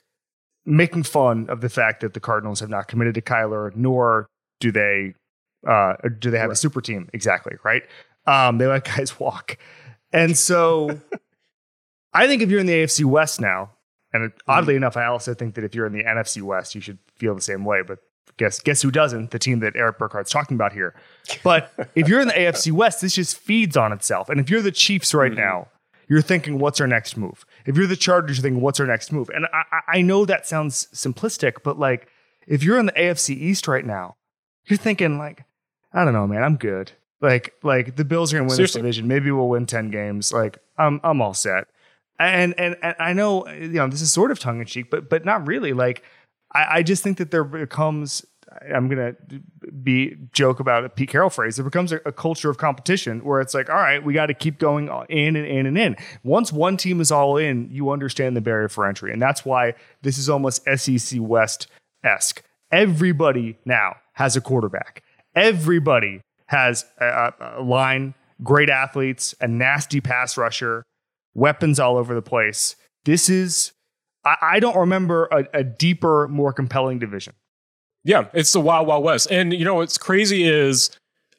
making 0.64 1.04
fun 1.04 1.46
of 1.48 1.60
the 1.60 1.68
fact 1.68 2.00
that 2.00 2.14
the 2.14 2.20
Cardinals 2.20 2.60
have 2.60 2.68
not 2.68 2.88
committed 2.88 3.14
to 3.14 3.22
Kyler, 3.22 3.74
nor 3.74 4.28
do 4.60 4.72
they 4.72 5.14
uh, 5.66 5.94
do 6.18 6.30
they 6.30 6.38
have 6.38 6.48
right. 6.48 6.54
a 6.54 6.56
super 6.56 6.80
team 6.80 7.08
exactly 7.12 7.54
right. 7.64 7.82
Um, 8.26 8.58
they 8.58 8.66
let 8.66 8.84
guys 8.96 9.18
walk, 9.18 9.58
and 10.12 10.36
so 10.36 11.00
I 12.12 12.26
think 12.26 12.42
if 12.42 12.50
you're 12.50 12.60
in 12.60 12.66
the 12.66 12.74
AFC 12.74 13.04
West 13.04 13.40
now, 13.40 13.70
and 14.12 14.32
oddly 14.46 14.74
mm-hmm. 14.74 14.78
enough, 14.78 14.96
I 14.96 15.06
also 15.06 15.34
think 15.34 15.54
that 15.54 15.64
if 15.64 15.74
you're 15.74 15.86
in 15.86 15.92
the 15.92 16.04
NFC 16.04 16.42
West, 16.42 16.74
you 16.74 16.80
should 16.80 16.98
feel 17.16 17.34
the 17.34 17.42
same 17.42 17.64
way. 17.64 17.82
But 17.86 17.98
guess 18.36 18.60
guess 18.60 18.82
who 18.82 18.90
doesn't? 18.90 19.30
The 19.30 19.38
team 19.38 19.60
that 19.60 19.76
Erik 19.76 19.98
Burkhardt's 19.98 20.30
talking 20.30 20.54
about 20.54 20.72
here. 20.72 20.94
But 21.42 21.72
if 21.94 22.08
you're 22.08 22.20
in 22.20 22.28
the 22.28 22.34
AFC 22.34 22.72
West, 22.80 23.00
this 23.00 23.14
just 23.14 23.38
feeds 23.38 23.76
on 23.76 23.92
itself. 23.92 24.28
And 24.28 24.40
if 24.40 24.48
you're 24.48 24.62
the 24.62 24.72
Chiefs 24.72 25.12
right 25.12 25.30
mm-hmm. 25.30 25.40
now, 25.40 25.68
you're 26.08 26.22
thinking, 26.22 26.58
what's 26.58 26.80
our 26.80 26.86
next 26.86 27.16
move? 27.16 27.44
If 27.66 27.76
you're 27.76 27.86
the 27.86 27.96
Chargers, 27.96 28.38
you're 28.38 28.42
thinking, 28.42 28.62
what's 28.62 28.80
our 28.80 28.86
next 28.86 29.12
move? 29.12 29.30
And 29.34 29.46
I, 29.52 29.98
I 29.98 30.02
know 30.02 30.24
that 30.24 30.46
sounds 30.46 30.88
simplistic, 30.94 31.62
but 31.62 31.78
like 31.78 32.08
if 32.46 32.62
you're 32.62 32.78
in 32.78 32.86
the 32.86 32.92
AFC 32.92 33.36
East 33.36 33.68
right 33.68 33.84
now, 33.84 34.16
you're 34.64 34.78
thinking 34.78 35.18
like, 35.18 35.44
I 35.92 36.04
don't 36.04 36.12
know, 36.12 36.26
man, 36.26 36.42
I'm 36.42 36.56
good. 36.56 36.92
Like 37.20 37.54
like 37.62 37.96
the 37.96 38.04
Bills 38.04 38.32
are 38.32 38.36
gonna 38.36 38.48
win 38.48 38.56
Seriously. 38.56 38.80
this 38.80 38.96
division. 38.96 39.08
Maybe 39.08 39.30
we'll 39.30 39.48
win 39.48 39.66
ten 39.66 39.90
games. 39.90 40.32
Like 40.32 40.58
I'm 40.76 41.00
I'm 41.02 41.20
all 41.20 41.34
set. 41.34 41.66
And 42.18 42.54
and 42.58 42.76
and 42.82 42.94
I 42.98 43.12
know 43.12 43.48
you 43.48 43.68
know 43.68 43.88
this 43.88 44.02
is 44.02 44.12
sort 44.12 44.30
of 44.30 44.38
tongue 44.38 44.60
in 44.60 44.66
cheek, 44.66 44.90
but 44.90 45.08
but 45.08 45.24
not 45.24 45.46
really. 45.46 45.72
Like 45.72 46.02
I, 46.54 46.66
I 46.78 46.82
just 46.82 47.02
think 47.02 47.18
that 47.18 47.30
there 47.30 47.44
becomes 47.44 48.24
I'm 48.74 48.88
gonna 48.88 49.14
be 49.82 50.16
joke 50.32 50.60
about 50.60 50.84
a 50.84 50.88
Pete 50.88 51.10
Carroll 51.10 51.30
phrase. 51.30 51.56
There 51.56 51.64
becomes 51.64 51.92
a, 51.92 52.00
a 52.06 52.12
culture 52.12 52.50
of 52.50 52.58
competition 52.58 53.20
where 53.24 53.40
it's 53.40 53.54
like, 53.54 53.68
all 53.68 53.76
right, 53.76 54.02
we 54.02 54.14
got 54.14 54.26
to 54.26 54.34
keep 54.34 54.58
going 54.58 54.88
in 55.08 55.36
and 55.36 55.46
in 55.46 55.66
and 55.66 55.76
in. 55.76 55.96
Once 56.22 56.52
one 56.52 56.76
team 56.76 57.00
is 57.00 57.10
all 57.10 57.36
in, 57.36 57.68
you 57.70 57.90
understand 57.90 58.36
the 58.36 58.40
barrier 58.40 58.68
for 58.68 58.86
entry, 58.86 59.12
and 59.12 59.20
that's 59.20 59.44
why 59.44 59.74
this 60.02 60.18
is 60.18 60.28
almost 60.28 60.62
SEC 60.76 61.20
West 61.20 61.66
esque. 62.04 62.42
Everybody 62.70 63.58
now 63.64 63.96
has 64.14 64.36
a 64.36 64.40
quarterback. 64.40 65.02
Everybody 65.34 66.20
has 66.46 66.84
a, 66.98 67.32
a 67.40 67.62
line, 67.62 68.14
great 68.42 68.70
athletes, 68.70 69.34
a 69.40 69.48
nasty 69.48 70.00
pass 70.00 70.36
rusher, 70.36 70.84
weapons 71.34 71.78
all 71.78 71.96
over 71.96 72.14
the 72.14 72.22
place. 72.22 72.76
This 73.04 73.28
is 73.28 73.72
I, 74.24 74.36
I 74.42 74.60
don't 74.60 74.76
remember 74.76 75.26
a, 75.26 75.44
a 75.54 75.64
deeper, 75.64 76.28
more 76.28 76.52
compelling 76.52 76.98
division. 76.98 77.34
Yeah, 78.04 78.26
it's 78.32 78.52
the 78.52 78.60
Wild 78.60 78.86
Wild 78.86 79.04
West. 79.04 79.30
And 79.30 79.52
you 79.52 79.64
know 79.64 79.76
what's 79.76 79.98
crazy 79.98 80.44
is 80.44 80.90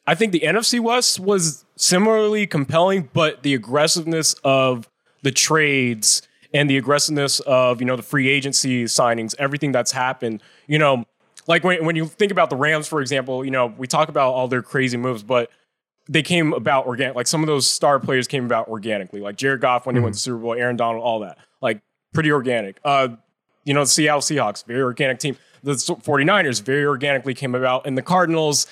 I 0.06 0.14
think 0.14 0.32
the 0.32 0.40
NFC 0.40 0.80
West 0.80 1.20
was 1.20 1.64
similarly 1.76 2.46
compelling, 2.46 3.08
but 3.12 3.42
the 3.42 3.54
aggressiveness 3.54 4.34
of 4.44 4.88
the 5.22 5.30
trades 5.30 6.22
and 6.52 6.68
the 6.68 6.76
aggressiveness 6.76 7.40
of, 7.40 7.80
you 7.80 7.86
know, 7.86 7.96
the 7.96 8.02
free 8.02 8.28
agency 8.28 8.84
signings, 8.84 9.34
everything 9.38 9.72
that's 9.72 9.92
happened, 9.92 10.42
you 10.66 10.78
know, 10.78 11.04
like 11.50 11.64
when, 11.64 11.84
when 11.84 11.96
you 11.96 12.06
think 12.06 12.30
about 12.30 12.48
the 12.48 12.54
Rams, 12.54 12.86
for 12.86 13.00
example, 13.00 13.44
you 13.44 13.50
know, 13.50 13.74
we 13.76 13.88
talk 13.88 14.08
about 14.08 14.32
all 14.32 14.46
their 14.46 14.62
crazy 14.62 14.96
moves, 14.96 15.24
but 15.24 15.50
they 16.08 16.22
came 16.22 16.52
about 16.52 16.86
organic. 16.86 17.16
Like 17.16 17.26
some 17.26 17.42
of 17.42 17.48
those 17.48 17.66
star 17.66 17.98
players 17.98 18.28
came 18.28 18.44
about 18.44 18.68
organically, 18.68 19.20
like 19.20 19.36
Jared 19.36 19.60
Goff 19.60 19.84
when 19.84 19.96
mm-hmm. 19.96 20.02
he 20.02 20.04
went 20.04 20.14
to 20.14 20.20
Super 20.20 20.38
Bowl, 20.38 20.54
Aaron 20.54 20.76
Donald, 20.76 21.02
all 21.02 21.18
that. 21.20 21.38
Like 21.60 21.82
pretty 22.14 22.30
organic. 22.30 22.78
Uh, 22.84 23.08
you 23.64 23.74
know, 23.74 23.80
the 23.80 23.88
Seattle 23.88 24.20
Seahawks, 24.20 24.64
very 24.64 24.80
organic 24.80 25.18
team. 25.18 25.36
The 25.64 25.72
49ers 25.72 26.62
very 26.62 26.86
organically 26.86 27.34
came 27.34 27.56
about, 27.56 27.84
and 27.84 27.98
the 27.98 28.02
Cardinals 28.02 28.68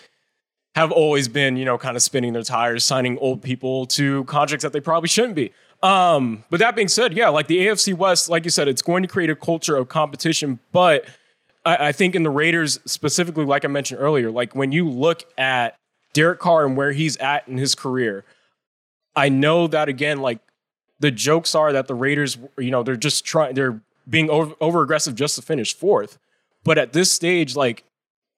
have 0.76 0.92
always 0.92 1.26
been, 1.26 1.56
you 1.56 1.64
know, 1.64 1.78
kind 1.78 1.96
of 1.96 2.02
spinning 2.04 2.32
their 2.32 2.44
tires, 2.44 2.84
signing 2.84 3.18
old 3.18 3.42
people 3.42 3.86
to 3.86 4.22
contracts 4.24 4.62
that 4.62 4.72
they 4.72 4.80
probably 4.80 5.08
shouldn't 5.08 5.34
be. 5.34 5.52
Um, 5.82 6.44
but 6.48 6.60
that 6.60 6.76
being 6.76 6.86
said, 6.86 7.12
yeah, 7.12 7.28
like 7.28 7.48
the 7.48 7.66
AFC 7.66 7.92
West, 7.92 8.28
like 8.28 8.44
you 8.44 8.50
said, 8.50 8.68
it's 8.68 8.82
going 8.82 9.02
to 9.02 9.08
create 9.08 9.30
a 9.30 9.36
culture 9.36 9.76
of 9.76 9.88
competition. 9.88 10.60
But 10.70 11.06
I, 11.68 11.88
I 11.88 11.92
think 11.92 12.14
in 12.14 12.22
the 12.22 12.30
Raiders 12.30 12.80
specifically, 12.86 13.44
like 13.44 13.64
I 13.64 13.68
mentioned 13.68 14.00
earlier, 14.00 14.30
like 14.30 14.54
when 14.54 14.72
you 14.72 14.88
look 14.88 15.24
at 15.36 15.76
Derek 16.14 16.40
Carr 16.40 16.64
and 16.64 16.76
where 16.76 16.92
he's 16.92 17.18
at 17.18 17.46
in 17.46 17.58
his 17.58 17.74
career, 17.74 18.24
I 19.14 19.28
know 19.28 19.66
that 19.66 19.88
again, 19.88 20.20
like 20.20 20.38
the 20.98 21.10
jokes 21.10 21.54
are 21.54 21.72
that 21.74 21.86
the 21.86 21.94
Raiders, 21.94 22.38
you 22.56 22.70
know, 22.70 22.82
they're 22.82 22.96
just 22.96 23.24
trying, 23.24 23.54
they're 23.54 23.80
being 24.08 24.30
over, 24.30 24.54
over 24.60 24.82
aggressive 24.82 25.14
just 25.14 25.36
to 25.36 25.42
finish 25.42 25.74
fourth. 25.74 26.18
But 26.64 26.78
at 26.78 26.94
this 26.94 27.12
stage, 27.12 27.54
like, 27.54 27.84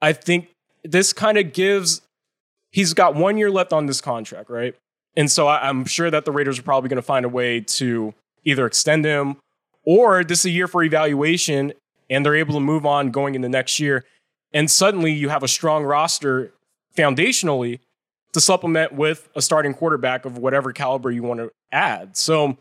I 0.03 0.13
think 0.13 0.49
this 0.83 1.13
kind 1.13 1.39
of 1.39 1.53
gives, 1.53 2.03
he's 2.73 2.95
got 2.95 3.15
one 3.15 3.39
year 3.39 3.51
left 3.51 3.73
on 3.73 3.87
this 3.87 4.01
contract, 4.01 4.51
right? 4.51 4.75
And 5.17 5.31
so 5.31 5.47
I, 5.47 5.69
am 5.69 5.85
sure 5.85 6.11
that 6.11 6.25
the 6.25 6.33
Raiders 6.33 6.59
are 6.59 6.63
probably 6.63 6.89
going 6.89 6.97
to 6.97 7.03
find 7.03 7.25
a 7.25 7.29
way 7.29 7.61
to 7.61 8.13
either 8.45 8.67
extend 8.67 9.05
him 9.05 9.37
or 9.85 10.25
this 10.25 10.41
is 10.41 10.47
a 10.47 10.51
year 10.51 10.67
for 10.67 10.83
evaluation 10.83 11.73
and 12.11 12.27
they're 12.27 12.37
able 12.37 12.55
to 12.55 12.61
move 12.61 12.85
on 12.85 13.11
going 13.11 13.35
in 13.35 13.41
the 13.41 13.49
next 13.49 13.81
year. 13.81 14.05
And 14.53 14.71
suddenly 14.71 15.13
you 15.13 15.29
have 15.29 15.43
a 15.43 15.49
strong 15.49 15.85
roster 15.85 16.53
foundationally 16.97 17.79
to 18.33 18.41
supplement 18.41 18.93
with 18.93 19.29
a 19.35 19.41
starting 19.41 19.73
quarterback 19.73 20.25
of 20.25 20.37
whatever 20.37 20.73
caliber 20.73 21.11
you 21.11 21.23
want 21.23 21.41
to 21.41 21.51
add. 21.73 22.17
So 22.17 22.59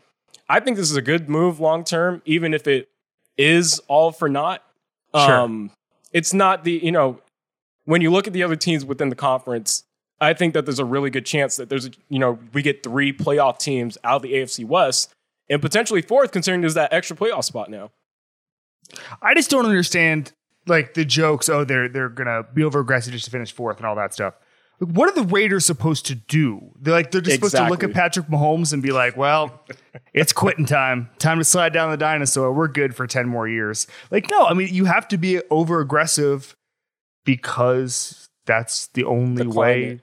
I 0.48 0.60
think 0.60 0.76
this 0.76 0.90
is 0.90 0.96
a 0.96 1.02
good 1.02 1.28
move 1.28 1.60
long 1.60 1.84
term, 1.84 2.22
even 2.24 2.54
if 2.54 2.66
it 2.66 2.88
is 3.36 3.80
all 3.88 4.12
for 4.12 4.28
naught. 4.28 4.62
Sure. 5.14 5.40
Um, 5.40 5.70
it's 6.12 6.32
not 6.32 6.64
the, 6.64 6.80
you 6.82 6.92
know, 6.92 7.20
when 7.84 8.00
you 8.00 8.10
look 8.10 8.26
at 8.26 8.32
the 8.32 8.42
other 8.42 8.56
teams 8.56 8.84
within 8.84 9.08
the 9.08 9.16
conference, 9.16 9.84
I 10.20 10.34
think 10.34 10.54
that 10.54 10.66
there's 10.66 10.78
a 10.78 10.84
really 10.84 11.10
good 11.10 11.26
chance 11.26 11.56
that 11.56 11.68
there's, 11.68 11.86
a, 11.86 11.90
you 12.08 12.18
know, 12.18 12.38
we 12.52 12.62
get 12.62 12.82
three 12.82 13.12
playoff 13.12 13.58
teams 13.58 13.96
out 14.04 14.16
of 14.16 14.22
the 14.22 14.34
AFC 14.34 14.64
West 14.64 15.12
and 15.48 15.60
potentially 15.60 16.02
fourth, 16.02 16.30
considering 16.30 16.60
there's 16.60 16.74
that 16.74 16.92
extra 16.92 17.16
playoff 17.16 17.44
spot 17.44 17.70
now. 17.70 17.90
I 19.22 19.34
just 19.34 19.50
don't 19.50 19.66
understand 19.66 20.32
like 20.66 20.94
the 20.94 21.04
jokes. 21.04 21.48
Oh, 21.48 21.64
they're 21.64 21.88
they're 21.88 22.08
gonna 22.08 22.44
be 22.54 22.64
over 22.64 22.80
aggressive 22.80 23.12
just 23.12 23.26
to 23.26 23.30
finish 23.30 23.52
fourth 23.52 23.78
and 23.78 23.86
all 23.86 23.96
that 23.96 24.12
stuff 24.12 24.34
Like, 24.80 24.94
what 24.94 25.08
are 25.08 25.14
the 25.14 25.28
Raiders 25.28 25.66
supposed 25.66 26.06
to 26.06 26.14
do? 26.14 26.72
They're 26.80 26.94
like 26.94 27.10
they're 27.10 27.20
just 27.20 27.36
exactly. 27.36 27.50
supposed 27.50 27.66
to 27.66 27.70
look 27.70 27.84
at 27.84 27.94
Patrick 27.94 28.26
Mahomes 28.26 28.72
and 28.72 28.82
be 28.82 28.92
like, 28.92 29.16
"Well, 29.16 29.64
it's 30.14 30.32
quitting 30.32 30.66
time. 30.66 31.10
Time 31.18 31.38
to 31.38 31.44
slide 31.44 31.72
down 31.72 31.90
the 31.90 31.96
dinosaur. 31.96 32.52
We're 32.52 32.68
good 32.68 32.94
for 32.94 33.06
10 33.06 33.28
more 33.28 33.48
years." 33.48 33.86
Like 34.10 34.30
no, 34.30 34.46
I 34.46 34.54
mean, 34.54 34.68
you 34.72 34.86
have 34.86 35.08
to 35.08 35.18
be 35.18 35.40
over 35.50 35.80
aggressive 35.80 36.56
because 37.24 38.28
that's 38.46 38.88
the 38.88 39.04
only 39.04 39.46
way 39.46 40.00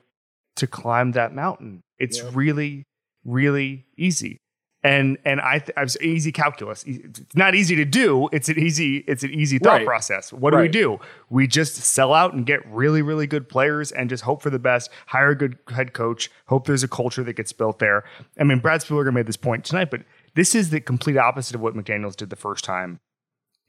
to 0.58 0.68
climb 0.68 1.14
that 1.14 1.34
mountain. 1.34 1.82
It's 1.98 2.20
yeah. 2.20 2.30
really 2.34 2.84
really 3.26 3.86
easy 3.98 4.40
and 4.88 5.18
and 5.26 5.42
I, 5.42 5.60
th- 5.60 5.72
I 5.76 5.84
was 5.84 6.00
easy 6.02 6.32
calculus. 6.32 6.84
It's 6.88 7.22
not 7.36 7.56
easy 7.56 7.76
to 7.76 7.86
do. 7.86 8.30
It's 8.32 8.48
an 8.48 8.58
easy 8.58 8.98
it's 9.08 9.24
an 9.24 9.32
easy 9.32 9.60
thought 9.60 9.80
right. 9.80 9.86
process. 9.86 10.32
What 10.32 10.52
do 10.52 10.58
right. 10.58 10.64
we 10.64 10.70
do? 10.70 11.00
We 11.30 11.46
just 11.46 11.76
sell 11.76 12.14
out 12.14 12.34
and 12.34 12.46
get 12.46 12.66
really 12.68 13.02
really 13.02 13.28
good 13.28 13.50
players 13.50 13.92
and 13.92 14.10
just 14.10 14.24
hope 14.24 14.42
for 14.42 14.50
the 14.50 14.60
best. 14.60 14.90
Hire 15.08 15.30
a 15.30 15.36
good 15.36 15.58
head 15.70 15.94
coach. 15.94 16.32
Hope 16.46 16.68
there's 16.68 16.84
a 16.84 16.88
culture 16.88 17.24
that 17.24 17.34
gets 17.34 17.52
built 17.52 17.80
there. 17.80 18.06
I 18.40 18.46
mean, 18.46 18.60
Brad 18.60 18.82
Spielberger 18.82 19.14
made 19.14 19.28
this 19.28 19.38
point 19.38 19.66
tonight, 19.66 19.92
but 19.92 20.04
this 20.36 20.56
is 20.56 20.70
the 20.70 20.80
complete 20.80 21.18
opposite 21.18 21.56
of 21.56 21.62
what 21.62 21.74
McDaniels 21.74 22.16
did 22.16 22.30
the 22.30 22.36
first 22.36 22.64
time. 22.64 23.00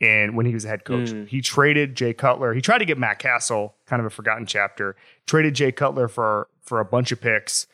And 0.00 0.36
when 0.36 0.46
he 0.46 0.54
was 0.54 0.64
a 0.64 0.68
head 0.68 0.84
coach, 0.84 1.08
mm. 1.08 1.26
he 1.26 1.40
traded 1.40 1.96
Jay 1.96 2.14
Cutler. 2.14 2.54
He 2.54 2.60
tried 2.60 2.78
to 2.78 2.84
get 2.84 2.98
Matt 2.98 3.18
Cassel, 3.18 3.74
kind 3.86 3.98
of 3.98 4.06
a 4.06 4.10
forgotten 4.10 4.46
chapter. 4.46 4.94
Traded 5.26 5.54
Jay 5.54 5.72
Cutler 5.72 6.06
for 6.06 6.46
for 6.62 6.78
a 6.78 6.84
bunch 6.84 7.10
of 7.10 7.20
picks. 7.20 7.66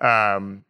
Um, 0.00 0.64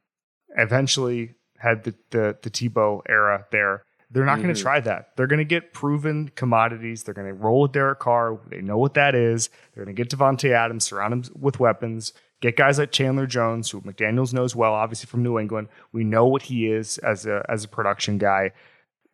eventually 0.56 1.34
had 1.64 1.84
the 1.84 1.94
the, 2.10 2.36
the 2.42 2.50
Tebow 2.50 3.00
era 3.08 3.46
there. 3.50 3.84
They're 4.10 4.24
not 4.24 4.36
going 4.36 4.48
to 4.48 4.54
mm-hmm. 4.54 4.62
try 4.62 4.80
that. 4.80 5.16
They're 5.16 5.26
going 5.26 5.38
to 5.38 5.44
get 5.44 5.72
proven 5.72 6.30
commodities. 6.36 7.02
They're 7.02 7.14
going 7.14 7.26
to 7.26 7.34
roll 7.34 7.62
with 7.62 7.72
Derek 7.72 7.98
Carr. 7.98 8.38
They 8.48 8.60
know 8.60 8.78
what 8.78 8.94
that 8.94 9.16
is. 9.16 9.48
They're 9.74 9.84
going 9.84 9.96
to 9.96 10.00
get 10.00 10.10
Davante 10.16 10.52
Adams, 10.52 10.84
surround 10.84 11.12
him 11.12 11.24
with 11.36 11.58
weapons, 11.58 12.12
get 12.40 12.56
guys 12.56 12.78
like 12.78 12.92
Chandler 12.92 13.26
Jones, 13.26 13.70
who 13.70 13.80
McDaniels 13.80 14.32
knows 14.32 14.54
well, 14.54 14.72
obviously 14.72 15.06
from 15.06 15.24
New 15.24 15.38
England. 15.38 15.68
We 15.92 16.04
know 16.04 16.26
what 16.26 16.42
he 16.42 16.70
is 16.70 16.98
as 16.98 17.26
a 17.26 17.44
as 17.48 17.64
a 17.64 17.68
production 17.68 18.18
guy. 18.18 18.52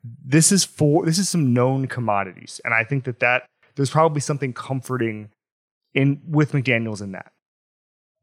This 0.04 0.52
is 0.52 0.64
for 0.64 1.06
this 1.06 1.18
is 1.18 1.28
some 1.30 1.54
known 1.54 1.86
commodities, 1.86 2.60
and 2.64 2.74
I 2.74 2.84
think 2.84 3.04
that 3.04 3.20
that 3.20 3.46
there's 3.76 3.90
probably 3.90 4.20
something 4.20 4.52
comforting 4.52 5.30
in 5.94 6.20
with 6.26 6.52
McDaniels 6.52 7.00
in 7.00 7.12
that. 7.12 7.32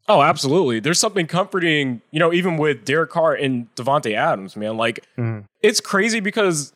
Oh, 0.07 0.21
absolutely. 0.21 0.79
There's 0.79 0.99
something 0.99 1.27
comforting, 1.27 2.01
you 2.11 2.19
know, 2.19 2.31
even 2.31 2.57
with 2.57 2.85
Derek 2.85 3.09
Carr 3.09 3.33
and 3.33 3.73
Davante 3.75 4.13
Adams, 4.15 4.55
man. 4.55 4.77
Like, 4.77 5.05
Mhm. 5.17 5.43
it's 5.61 5.81
crazy 5.81 6.21
because, 6.21 6.71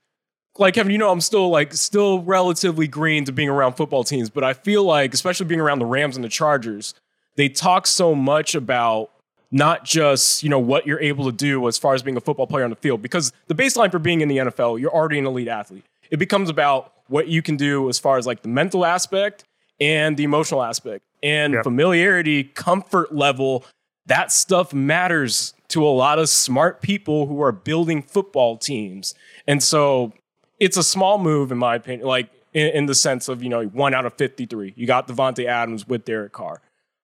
like, 0.58 0.74
Kevin, 0.74 0.92
you 0.92 0.98
know, 0.98 1.10
I'm 1.12 1.22
still 1.22 1.50
like 1.50 1.74
still 1.74 2.22
relatively 2.24 2.88
green 2.88 3.24
to 3.26 3.32
being 3.32 3.48
around 3.48 3.74
football 3.74 4.04
teams, 4.04 4.30
but 4.30 4.44
I 4.44 4.54
feel 4.54 4.84
like, 4.84 5.14
especially 5.14 5.46
being 5.46 5.62
around 5.62 5.80
the 5.80 5.86
Rams 5.86 6.18
and 6.18 6.24
the 6.26 6.30
Chargers, 6.30 6.94
they 7.38 7.48
talk 7.48 7.88
so 7.88 8.14
much 8.14 8.54
about 8.54 9.12
not 9.54 9.84
just 9.86 10.44
you 10.44 10.50
know 10.50 10.60
what 10.60 10.86
you're 10.86 11.00
able 11.02 11.26
to 11.26 11.32
do 11.32 11.68
as 11.68 11.78
far 11.78 11.94
as 11.94 12.02
being 12.04 12.18
a 12.18 12.22
football 12.22 12.48
player 12.48 12.64
on 12.66 12.70
the 12.70 12.76
field, 12.76 13.02
because 13.02 13.32
the 13.48 13.56
baseline 13.56 13.92
for 13.92 14.00
being 14.00 14.20
in 14.22 14.28
the 14.28 14.38
NFL, 14.40 14.78
you're 14.78 14.94
already 14.94 15.20
an 15.20 15.26
elite 15.26 15.48
athlete. 15.48 15.84
It 16.10 16.18
becomes 16.18 16.50
about 16.50 16.92
what 17.08 17.28
you 17.30 17.42
can 17.42 17.56
do 17.56 17.88
as 17.90 17.98
far 17.98 18.18
as 18.18 18.28
like 18.28 18.42
the 18.42 18.50
mental 18.50 18.86
aspect 18.86 19.46
and 19.80 20.16
the 20.18 20.24
emotional 20.26 20.64
aspect 20.64 21.04
and 21.24 21.54
Yep. 21.54 21.64
familiarity, 21.64 22.44
comfort 22.44 23.14
level. 23.14 23.66
That 24.06 24.32
stuff 24.32 24.74
matters 24.74 25.54
to 25.70 25.86
a 25.86 25.90
lot 25.90 26.20
of 26.20 26.28
smart 26.28 26.82
people 26.82 27.28
who 27.28 27.42
are 27.42 27.52
building 27.52 28.02
football 28.02 28.58
teams. 28.58 29.14
And 29.48 29.64
so 29.64 30.14
it's 30.60 30.76
a 30.78 30.84
small 30.84 31.18
move, 31.18 31.52
in 31.52 31.58
my 31.58 31.76
opinion, 31.76 32.08
like 32.08 32.30
in, 32.54 32.68
in 32.70 32.86
the 32.88 32.96
sense 32.96 33.30
of, 33.30 33.42
you 33.42 33.50
know, 33.50 33.66
one 33.66 33.94
out 33.94 34.06
of 34.06 34.14
53. 34.16 34.74
You 34.76 34.88
got 34.88 35.08
Davante 35.08 35.46
Adams 35.46 35.88
with 35.88 36.04
Derek 36.06 36.34
Carr. 36.34 36.62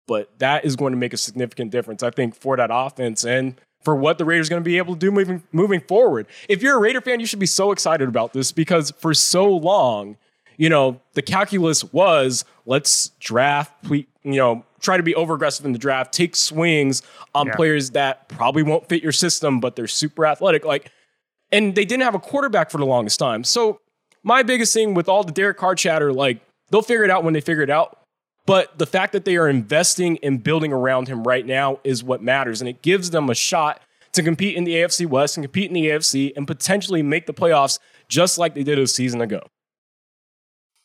But 0.08 0.40
that 0.40 0.64
is 0.64 0.76
going 0.78 0.94
to 0.94 0.98
make 0.98 1.14
a 1.14 1.18
significant 1.18 1.70
difference, 1.70 2.02
I 2.02 2.10
think, 2.10 2.34
for 2.34 2.56
that 2.56 2.70
offense 2.72 3.26
and 3.26 3.56
for 3.84 3.94
what 3.96 4.18
the 4.18 4.26
Raiders 4.26 4.48
are 4.48 4.52
going 4.52 4.64
to 4.64 4.66
be 4.68 4.78
able 4.78 4.94
to 4.94 5.00
do 5.00 5.12
moving 5.12 5.44
moving 5.52 5.82
forward. 5.82 6.28
If 6.48 6.62
you're 6.64 6.78
a 6.78 6.80
Raider 6.80 7.02
fan, 7.02 7.20
you 7.20 7.26
should 7.26 7.40
be 7.40 7.46
so 7.46 7.72
excited 7.74 8.08
about 8.08 8.32
this 8.34 8.52
because 8.54 8.92
for 8.92 9.14
so 9.14 9.50
long, 9.50 10.16
you 10.58 10.70
know, 10.70 11.00
the 11.14 11.22
calculus 11.22 11.84
was 11.94 12.44
let's 12.66 13.10
draft, 13.20 13.72
you 13.90 14.06
know, 14.24 14.64
try 14.82 14.98
to 14.98 15.04
be 15.04 15.16
over 15.16 15.36
aggressive 15.36 15.66
in 15.66 15.72
the 15.72 15.80
draft, 15.80 16.14
take 16.14 16.36
swings 16.36 17.02
on 17.34 17.48
Yeah. 17.48 17.56
players 17.56 17.92
that 17.92 18.28
probably 18.30 18.64
won't 18.64 18.88
fit 18.90 19.02
your 19.02 19.12
system, 19.12 19.60
but 19.60 19.76
they're 19.76 19.88
super 19.88 20.26
athletic. 20.26 20.66
Like, 20.66 20.92
and 21.52 21.74
they 21.76 21.86
didn't 21.86 22.04
have 22.04 22.16
a 22.16 22.20
quarterback 22.20 22.70
for 22.70 22.78
the 22.78 22.86
longest 22.86 23.20
time. 23.20 23.44
So 23.44 23.80
my 24.24 24.44
biggest 24.44 24.74
thing 24.74 24.94
with 24.94 25.08
all 25.08 25.24
the 25.24 25.32
Derek 25.32 25.58
Carr 25.58 25.76
chatter, 25.76 26.12
like 26.12 26.42
they'll 26.70 26.82
figure 26.82 27.04
it 27.04 27.10
out 27.10 27.24
when 27.24 27.34
they 27.34 27.42
figure 27.42 27.64
it 27.64 27.70
out. 27.70 28.00
But 28.46 28.78
the 28.78 28.86
fact 28.86 29.14
that 29.14 29.26
they 29.26 29.36
are 29.38 29.50
investing 29.50 30.20
and 30.24 30.42
building 30.42 30.72
around 30.72 31.08
him 31.10 31.24
right 31.24 31.46
now 31.46 31.80
is 31.84 32.04
what 32.04 32.22
matters. 32.22 32.62
And 32.62 32.70
it 32.70 32.82
gives 32.82 33.10
them 33.12 33.30
a 33.30 33.36
shot 33.36 33.82
to 34.14 34.24
compete 34.24 34.56
in 34.56 34.64
the 34.64 34.74
AFC 34.76 35.06
West 35.06 35.38
and 35.38 35.44
compete 35.44 35.68
in 35.70 35.74
the 35.74 35.88
AFC 35.90 36.32
and 36.36 36.48
potentially 36.48 37.04
make 37.04 37.26
the 37.26 37.34
playoffs 37.34 37.78
just 38.08 38.38
like 38.38 38.54
they 38.56 38.64
did 38.64 38.80
a 38.80 38.88
season 38.88 39.22
ago. 39.22 39.42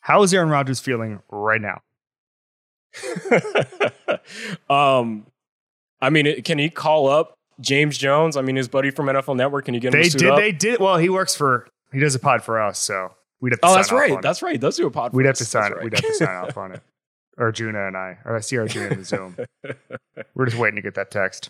How 0.03 0.21
is 0.21 0.33
Aaron 0.33 0.49
Rodgers 0.49 0.81
feeling 0.81 1.21
right 1.31 1.61
now? 1.61 1.79
um, 4.69 5.25
I 6.01 6.09
mean, 6.09 6.41
can 6.43 6.59
he 6.59 6.69
call 6.69 7.07
up 7.07 7.37
James 7.61 7.97
Jones? 7.97 8.35
I 8.35 8.41
mean, 8.41 8.57
his 8.57 8.67
buddy 8.67 8.91
from 8.91 9.05
NFL 9.05 9.37
Network. 9.37 9.63
Can 9.63 9.73
you 9.73 9.79
get 9.79 9.93
him 9.93 10.01
They 10.01 10.03
to 10.03 10.11
suit 10.11 10.17
did. 10.19 10.29
up? 10.31 10.37
They 10.37 10.51
did. 10.51 10.81
Well, 10.81 10.97
he 10.97 11.07
works 11.07 11.35
for. 11.35 11.69
He 11.93 11.99
does 11.99 12.15
a 12.15 12.19
pod 12.19 12.43
for 12.43 12.61
us, 12.61 12.79
so 12.79 13.13
we'd 13.39 13.53
have 13.53 13.61
to. 13.61 13.65
oh, 13.65 13.69
sign 13.69 13.77
that's 13.77 13.91
off 13.93 13.99
right. 13.99 14.11
on 14.11 14.17
it. 14.19 14.21
That's 14.23 14.41
right. 14.41 14.51
He 14.51 14.57
does 14.57 14.75
do 14.75 14.87
a 14.87 14.91
pod. 14.91 15.13
We'd 15.13 15.25
have 15.25 15.33
us. 15.33 15.39
to 15.39 15.45
sign. 15.45 15.71
Right. 15.71 15.85
We'd 15.85 15.93
have 15.93 16.03
to 16.03 16.13
sign 16.15 16.35
off 16.35 16.57
on 16.57 16.73
it. 16.73 16.81
Arjuna 17.37 17.87
and 17.87 17.95
I, 17.95 18.17
or 18.25 18.35
I 18.35 18.41
see 18.41 18.57
Arjuna 18.57 18.87
in 18.89 18.99
the 18.99 19.05
Zoom. 19.05 19.37
We're 20.35 20.45
just 20.45 20.57
waiting 20.57 20.75
to 20.75 20.81
get 20.81 20.95
that 20.95 21.11
text. 21.11 21.49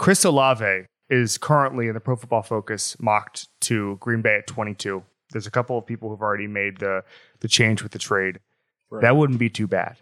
Chris 0.00 0.24
Olave 0.24 0.86
is 1.10 1.36
currently 1.36 1.86
in 1.86 1.92
the 1.92 2.00
Pro 2.00 2.16
Football 2.16 2.40
Focus 2.40 2.98
mocked 3.00 3.48
to 3.60 3.98
Green 4.00 4.22
Bay 4.22 4.36
at 4.36 4.46
22. 4.46 5.04
There's 5.30 5.46
a 5.46 5.50
couple 5.50 5.76
of 5.76 5.84
people 5.84 6.08
who've 6.08 6.22
already 6.22 6.46
made 6.46 6.78
the 6.78 7.04
the 7.40 7.48
change 7.48 7.82
with 7.82 7.92
the 7.92 7.98
trade. 7.98 8.40
Right. 8.88 9.02
That 9.02 9.18
wouldn't 9.18 9.38
be 9.38 9.50
too 9.50 9.66
bad. 9.66 9.98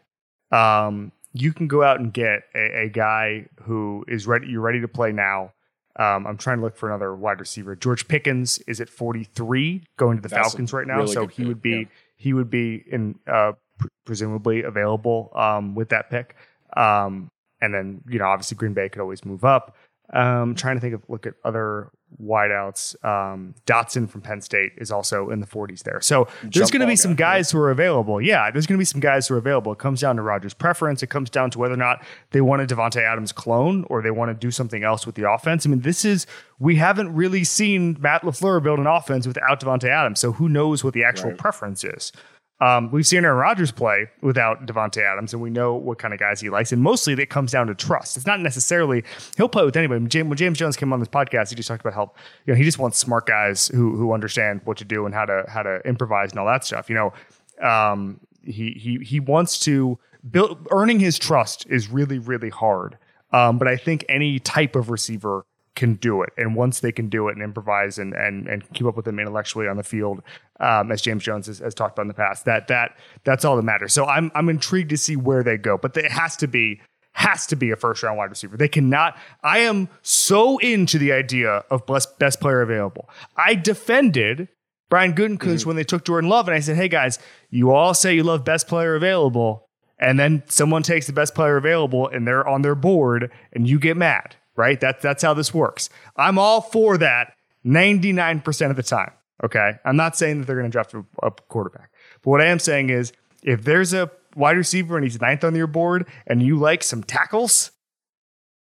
Um, 0.52 1.10
you 1.32 1.52
can 1.52 1.66
go 1.66 1.82
out 1.82 1.98
and 1.98 2.12
get 2.12 2.44
a, 2.54 2.82
a 2.84 2.88
guy 2.88 3.46
who 3.62 4.04
is 4.06 4.28
ready. 4.28 4.46
You're 4.46 4.60
ready 4.60 4.80
to 4.80 4.86
play 4.86 5.10
now. 5.10 5.52
Um, 5.96 6.28
I'm 6.28 6.36
trying 6.36 6.58
to 6.58 6.62
look 6.62 6.76
for 6.76 6.88
another 6.88 7.12
wide 7.16 7.40
receiver. 7.40 7.74
George 7.74 8.06
Pickens 8.06 8.58
is 8.68 8.80
at 8.80 8.88
43, 8.88 9.82
going 9.96 10.18
to 10.18 10.22
the 10.22 10.28
That's 10.28 10.50
Falcons 10.50 10.72
right 10.72 10.86
now. 10.86 10.98
really 10.98 11.12
so 11.12 11.26
he 11.26 11.38
pick, 11.38 11.46
would 11.48 11.60
be 11.60 11.70
yeah. 11.70 11.84
he 12.14 12.34
would 12.34 12.50
be 12.50 12.84
in 12.86 13.18
uh, 13.26 13.54
pr- 13.78 13.88
presumably 14.04 14.62
available 14.62 15.32
um, 15.34 15.74
with 15.74 15.88
that 15.88 16.08
pick. 16.08 16.36
Um, 16.76 17.32
and 17.60 17.74
then 17.74 18.00
you 18.08 18.20
know 18.20 18.26
obviously 18.26 18.56
Green 18.56 18.74
Bay 18.74 18.88
could 18.88 19.00
always 19.00 19.24
move 19.24 19.44
up. 19.44 19.76
Um, 20.12 20.54
trying 20.54 20.76
to 20.76 20.80
think 20.80 20.94
of 20.94 21.02
look 21.08 21.26
at 21.26 21.34
other 21.44 21.90
wideouts. 22.22 23.04
Um, 23.04 23.54
Dotson 23.66 24.08
from 24.08 24.22
Penn 24.22 24.40
State 24.40 24.72
is 24.78 24.90
also 24.90 25.28
in 25.28 25.40
the 25.40 25.46
40s 25.46 25.82
there. 25.82 26.00
So 26.00 26.28
there's 26.42 26.70
going 26.70 26.80
to 26.80 26.86
be 26.86 26.96
some 26.96 27.14
guy, 27.14 27.36
guys 27.36 27.50
who 27.50 27.58
are 27.58 27.70
available. 27.70 28.18
Yeah, 28.20 28.50
there's 28.50 28.66
going 28.66 28.78
to 28.78 28.80
be 28.80 28.86
some 28.86 29.00
guys 29.00 29.28
who 29.28 29.34
are 29.34 29.38
available. 29.38 29.72
It 29.72 29.78
comes 29.78 30.00
down 30.00 30.16
to 30.16 30.22
Rodgers' 30.22 30.54
preference. 30.54 31.02
It 31.02 31.08
comes 31.08 31.28
down 31.28 31.50
to 31.50 31.58
whether 31.58 31.74
or 31.74 31.78
not 31.78 32.02
they 32.30 32.40
want 32.40 32.62
a 32.62 32.66
Davante 32.74 33.02
Adams 33.02 33.32
clone 33.32 33.84
or 33.90 34.00
they 34.00 34.10
want 34.10 34.30
to 34.30 34.34
do 34.34 34.50
something 34.50 34.82
else 34.82 35.04
with 35.04 35.14
the 35.14 35.30
offense. 35.30 35.66
I 35.66 35.68
mean, 35.68 35.80
this 35.80 36.04
is 36.06 36.26
we 36.58 36.76
haven't 36.76 37.14
really 37.14 37.44
seen 37.44 37.96
Matt 38.00 38.22
Lafleur 38.22 38.62
build 38.62 38.78
an 38.78 38.86
offense 38.86 39.26
without 39.26 39.60
Davante 39.60 39.88
Adams. 39.90 40.20
So 40.20 40.32
who 40.32 40.48
knows 40.48 40.82
what 40.82 40.94
the 40.94 41.04
actual 41.04 41.30
Right. 41.30 41.38
preference 41.38 41.84
is? 41.84 42.12
Um, 42.60 42.90
we've 42.90 43.06
seen 43.06 43.24
Aaron 43.24 43.38
Rodgers 43.38 43.70
play 43.70 44.08
without 44.20 44.66
Davante 44.66 45.00
Adams, 45.00 45.32
and 45.32 45.40
we 45.40 45.50
know 45.50 45.74
what 45.74 45.98
kind 45.98 46.12
of 46.12 46.18
guys 46.18 46.40
he 46.40 46.50
likes. 46.50 46.72
And 46.72 46.82
mostly, 46.82 47.12
it 47.12 47.30
comes 47.30 47.52
down 47.52 47.68
to 47.68 47.74
trust. 47.74 48.16
It's 48.16 48.26
not 48.26 48.40
necessarily 48.40 49.04
he'll 49.36 49.48
play 49.48 49.64
with 49.64 49.76
anybody. 49.76 50.00
When 50.00 50.34
James, 50.34 50.58
Jones 50.58 50.76
came 50.76 50.92
on 50.92 50.98
this 50.98 51.08
podcast, 51.08 51.50
he 51.50 51.54
just 51.54 51.68
talked 51.68 51.82
about 51.82 51.94
how 51.94 52.12
you 52.46 52.52
know 52.52 52.56
he 52.56 52.64
just 52.64 52.78
wants 52.78 52.98
smart 52.98 53.26
guys 53.26 53.68
who 53.68 53.96
who 53.96 54.12
understand 54.12 54.60
what 54.64 54.76
to 54.78 54.84
do 54.84 55.06
and 55.06 55.14
how 55.14 55.24
to 55.24 55.44
how 55.48 55.62
to 55.62 55.80
improvise 55.84 56.30
and 56.30 56.40
all 56.40 56.46
that 56.46 56.64
stuff. 56.64 56.88
You 56.90 56.96
know, 56.96 57.66
um, 57.66 58.20
he 58.42 58.72
he 58.72 58.98
he 59.04 59.20
wants 59.20 59.60
to 59.60 59.98
build 60.28 60.66
earning 60.72 60.98
his 60.98 61.18
trust 61.18 61.66
is 61.68 61.88
really 61.88 62.18
really 62.18 62.50
hard. 62.50 62.98
Um, 63.32 63.58
but 63.58 63.68
I 63.68 63.76
think 63.76 64.04
any 64.08 64.38
type 64.38 64.74
of 64.74 64.90
receiver 64.90 65.44
can 65.78 65.94
do 65.94 66.22
it, 66.22 66.30
and 66.36 66.56
once 66.56 66.80
they 66.80 66.90
can 66.90 67.08
do 67.08 67.28
it 67.28 67.36
and 67.36 67.42
improvise 67.42 67.98
and 67.98 68.12
and 68.12 68.48
and 68.48 68.70
keep 68.74 68.86
up 68.86 68.96
with 68.96 69.04
them 69.04 69.18
intellectually 69.20 69.68
on 69.68 69.76
the 69.76 69.84
field, 69.84 70.20
um, 70.58 70.90
as 70.90 71.00
James 71.00 71.22
Jones 71.22 71.46
has, 71.46 71.60
has 71.60 71.72
talked 71.72 71.94
about 71.94 72.02
in 72.02 72.08
the 72.08 72.14
past, 72.14 72.44
that 72.44 72.66
that 72.68 72.98
that's 73.24 73.44
all 73.44 73.56
that 73.56 73.62
matters. 73.62 73.92
So 73.92 74.04
I'm 74.04 74.32
I'm 74.34 74.48
intrigued 74.48 74.90
to 74.90 74.96
see 74.96 75.16
where 75.16 75.42
they 75.42 75.56
go, 75.56 75.78
but 75.78 75.96
it 75.96 76.10
has 76.10 76.36
to 76.38 76.48
be 76.48 76.80
has 77.12 77.46
to 77.46 77.56
be 77.56 77.70
a 77.70 77.76
first 77.76 78.02
round 78.02 78.18
wide 78.18 78.30
receiver. 78.30 78.56
They 78.56 78.68
cannot. 78.68 79.16
I 79.42 79.60
am 79.60 79.88
so 80.02 80.58
into 80.58 80.98
the 80.98 81.12
idea 81.12 81.64
of 81.70 81.86
best, 81.86 82.18
best 82.18 82.40
player 82.40 82.60
available. 82.60 83.08
I 83.36 83.54
defended 83.54 84.48
Brian 84.90 85.14
Gutekunst 85.14 85.38
mm-hmm. 85.38 85.68
when 85.68 85.76
they 85.76 85.84
took 85.84 86.04
Jordan 86.04 86.28
Love, 86.28 86.48
and 86.48 86.56
I 86.56 86.60
said, 86.60 86.76
"Hey 86.76 86.88
guys, 86.88 87.20
you 87.50 87.70
all 87.70 87.94
say 87.94 88.14
you 88.14 88.24
love 88.24 88.44
best 88.44 88.66
player 88.66 88.96
available, 88.96 89.66
and 89.98 90.18
then 90.18 90.42
someone 90.48 90.82
takes 90.82 91.06
the 91.06 91.12
best 91.12 91.34
player 91.34 91.56
available, 91.56 92.08
and 92.08 92.26
they're 92.26 92.46
on 92.46 92.62
their 92.62 92.74
board, 92.74 93.30
and 93.52 93.68
you 93.68 93.78
get 93.78 93.96
mad, 93.96 94.36
right? 94.58 94.78
That's 94.78 95.02
that's 95.02 95.22
how 95.22 95.32
this 95.32 95.54
works. 95.54 95.88
I'm 96.16 96.38
all 96.38 96.60
for 96.60 96.98
that 96.98 97.34
99% 97.64 98.70
of 98.70 98.76
the 98.76 98.82
time. 98.82 99.12
Okay, 99.42 99.72
I'm 99.84 99.96
not 99.96 100.16
saying 100.16 100.40
that 100.40 100.46
they're 100.46 100.56
going 100.56 100.70
to 100.70 100.72
draft 100.72 100.92
a, 100.94 101.04
a 101.22 101.30
quarterback, 101.30 101.92
but 102.22 102.30
what 102.30 102.40
I 102.40 102.46
am 102.46 102.58
saying 102.58 102.90
is 102.90 103.12
if 103.42 103.62
there's 103.62 103.94
a 103.94 104.10
wide 104.34 104.56
receiver 104.56 104.96
and 104.96 105.04
he's 105.04 105.20
ninth 105.20 105.44
on 105.44 105.54
your 105.54 105.68
board, 105.68 106.06
and 106.26 106.42
you 106.42 106.58
like 106.58 106.82
some 106.82 107.02
tackles, 107.02 107.70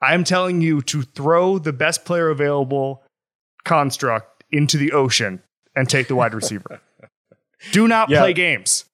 I'm 0.02 0.24
telling 0.24 0.62
you 0.62 0.82
to 0.84 1.02
throw 1.02 1.58
the 1.58 1.74
best 1.74 2.06
player 2.06 2.30
available 2.30 3.04
construct 3.63 4.44
into 4.52 4.78
the 4.78 4.91
ocean 4.91 5.41
and 5.76 5.89
take 5.89 6.08
the 6.08 6.15
wide 6.15 6.34
receiver. 6.34 6.82
Do 7.72 7.88
not 7.88 8.10
yeah. 8.10 8.20
play 8.20 8.34
games. 8.34 8.86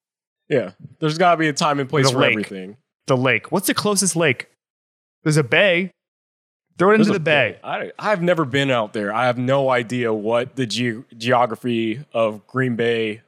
Yeah. 0.49 0.71
There's 0.99 1.17
got 1.17 1.31
to 1.31 1.37
be 1.37 1.47
a 1.47 1.53
time 1.53 1.79
and 1.79 1.89
place 1.89 2.07
the 2.07 2.13
for 2.13 2.19
lake. 2.19 2.31
everything. 2.31 2.77
The 3.07 3.17
lake. 3.17 3.51
What's 3.51 3.67
the 3.67 3.73
closest 3.73 4.15
lake? 4.15 4.49
There's 5.23 5.37
a 5.37 5.43
bay. 5.43 5.91
Throw 6.77 6.91
it 6.91 6.95
into 6.95 7.11
the 7.11 7.19
bay. 7.19 7.57
bay. 7.63 7.91
I, 7.97 8.09
have 8.09 8.21
never 8.21 8.45
been 8.45 8.69
out 8.69 8.93
there. 8.93 9.13
I 9.13 9.25
have 9.25 9.37
no 9.37 9.69
idea 9.69 10.13
what 10.13 10.55
the 10.55 10.65
ge- 10.65 11.03
geography 11.17 12.05
of 12.13 12.45
Green 12.45 12.75
Bay, 12.75 13.21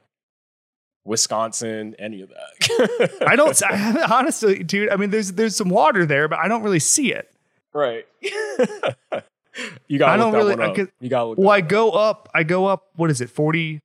Wisconsin, 1.04 1.96
any 1.98 2.22
of 2.22 2.28
that. 2.28 3.18
I 3.26 3.34
don't. 3.34 3.60
I, 3.68 4.06
honestly, 4.18 4.62
dude. 4.62 4.90
I 4.90 4.96
mean, 4.96 5.10
there's 5.10 5.32
there's 5.32 5.56
some 5.56 5.68
water 5.68 6.06
there, 6.06 6.28
but 6.28 6.38
I 6.38 6.48
don't 6.48 6.62
really 6.62 6.78
see 6.78 7.12
it. 7.12 7.32
Right. 7.72 8.06
You 9.88 9.98
got. 9.98 10.10
I 10.10 10.16
don't 10.16 10.32
really. 10.32 10.54
I 10.54 10.86
you 11.00 11.08
got. 11.10 11.36
Well, 11.36 11.50
I 11.50 11.60
go 11.60 11.90
up. 11.90 12.30
I 12.32 12.44
go 12.44 12.66
up. 12.66 12.86
What 12.94 13.10
is 13.10 13.20
it? 13.20 13.28
40, 13.28 13.80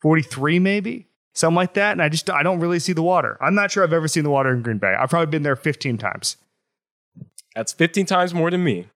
43 0.00 0.58
maybe 0.58 1.06
something 1.34 1.56
like 1.56 1.74
that. 1.74 1.92
And 1.92 2.02
I 2.02 2.08
just 2.08 2.28
I 2.30 2.42
don't 2.42 2.60
really 2.60 2.78
see 2.78 2.92
the 2.92 3.02
water. 3.02 3.36
I'm 3.40 3.54
not 3.54 3.70
sure 3.70 3.82
I've 3.82 3.92
ever 3.92 4.08
seen 4.08 4.24
the 4.24 4.30
water 4.30 4.50
in 4.52 4.62
Green 4.62 4.78
Bay. 4.78 4.94
I've 4.98 5.10
probably 5.10 5.30
been 5.30 5.42
there 5.42 5.56
15 5.56 5.98
times. 5.98 6.36
That's 7.60 7.74
15 7.74 8.06
times 8.06 8.32
more 8.32 8.50
than 8.50 8.64
me. 8.64 8.86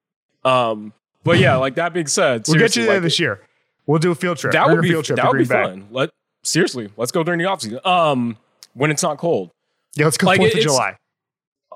Um, 0.42 0.94
but 1.22 1.38
yeah, 1.38 1.56
like 1.56 1.74
that 1.74 1.92
being 1.92 2.06
said, 2.06 2.44
we'll 2.48 2.58
get 2.58 2.74
you 2.76 2.86
there 2.86 2.94
like 2.94 3.02
this 3.02 3.20
year. 3.20 3.42
We'll 3.84 3.98
do 3.98 4.10
a 4.10 4.14
field 4.14 4.38
trip. 4.38 4.54
That 4.54 4.70
would 4.70 4.80
be 4.80 4.88
field 4.88 5.04
trip 5.04 5.18
that 5.18 5.28
would 5.28 5.36
be 5.36 5.44
fun. 5.44 5.88
Let 5.90 6.08
seriously, 6.44 6.88
let's 6.96 7.12
go 7.12 7.22
during 7.22 7.40
the 7.40 7.44
off 7.44 7.60
season. 7.60 7.80
Um, 7.84 8.38
when 8.72 8.90
it's 8.90 9.02
not 9.02 9.18
cold. 9.18 9.50
Yeah, 9.96 10.06
let's 10.06 10.16
go 10.16 10.28
like, 10.28 10.38
Fourth 10.38 10.54
of 10.54 10.60
July. 10.60 10.96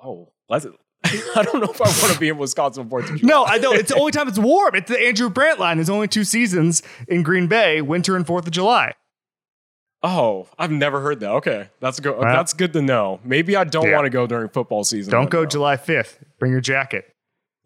Oh, 0.03 0.31
let's 0.49 0.65
I 1.05 1.43
don't 1.43 1.61
know 1.61 1.71
if 1.71 1.83
I 1.83 1.89
want 2.01 2.15
to 2.15 2.19
be 2.19 2.31
in 2.31 2.39
Wisconsin 2.39 2.89
Fourth 2.89 3.11
of 3.11 3.19
July. 3.19 3.29
No, 3.29 3.45
I 3.45 3.59
don't. 3.59 3.77
It's 3.77 3.91
the 3.93 3.99
only 3.99 4.13
time 4.13 4.27
it's 4.27 4.39
warm. 4.39 4.75
It's 4.75 4.89
the 4.89 4.99
Andrew 4.99 5.29
Brandt 5.29 5.61
line. 5.61 5.77
There's 5.77 5.91
only 5.91 6.09
two 6.09 6.25
seasons 6.25 6.83
in 7.07 7.23
Green 7.23 7.49
Bay: 7.49 7.83
winter 7.83 8.17
and 8.17 8.27
Fourth 8.27 8.47
of 8.47 8.53
July. 8.55 8.95
Oh, 10.03 10.47
I've 10.59 10.71
never 10.71 11.01
heard 11.01 11.21
that. 11.21 11.33
Okay, 11.33 11.69
that's 11.81 12.01
good. 12.01 12.17
That's 12.19 12.55
good 12.55 12.73
to 12.73 12.81
know. 12.81 13.21
Maybe 13.25 13.57
I 13.57 13.65
don't 13.65 13.89
yeah. 13.89 13.97
want 13.97 14.07
to 14.07 14.11
go 14.11 14.27
during 14.27 14.49
football 14.49 14.85
season. 14.85 15.11
Don't 15.11 15.29
go 15.29 15.45
July 15.45 15.77
5th. 15.77 16.19
Bring 16.39 16.53
your 16.53 16.61
jacket. 16.61 17.13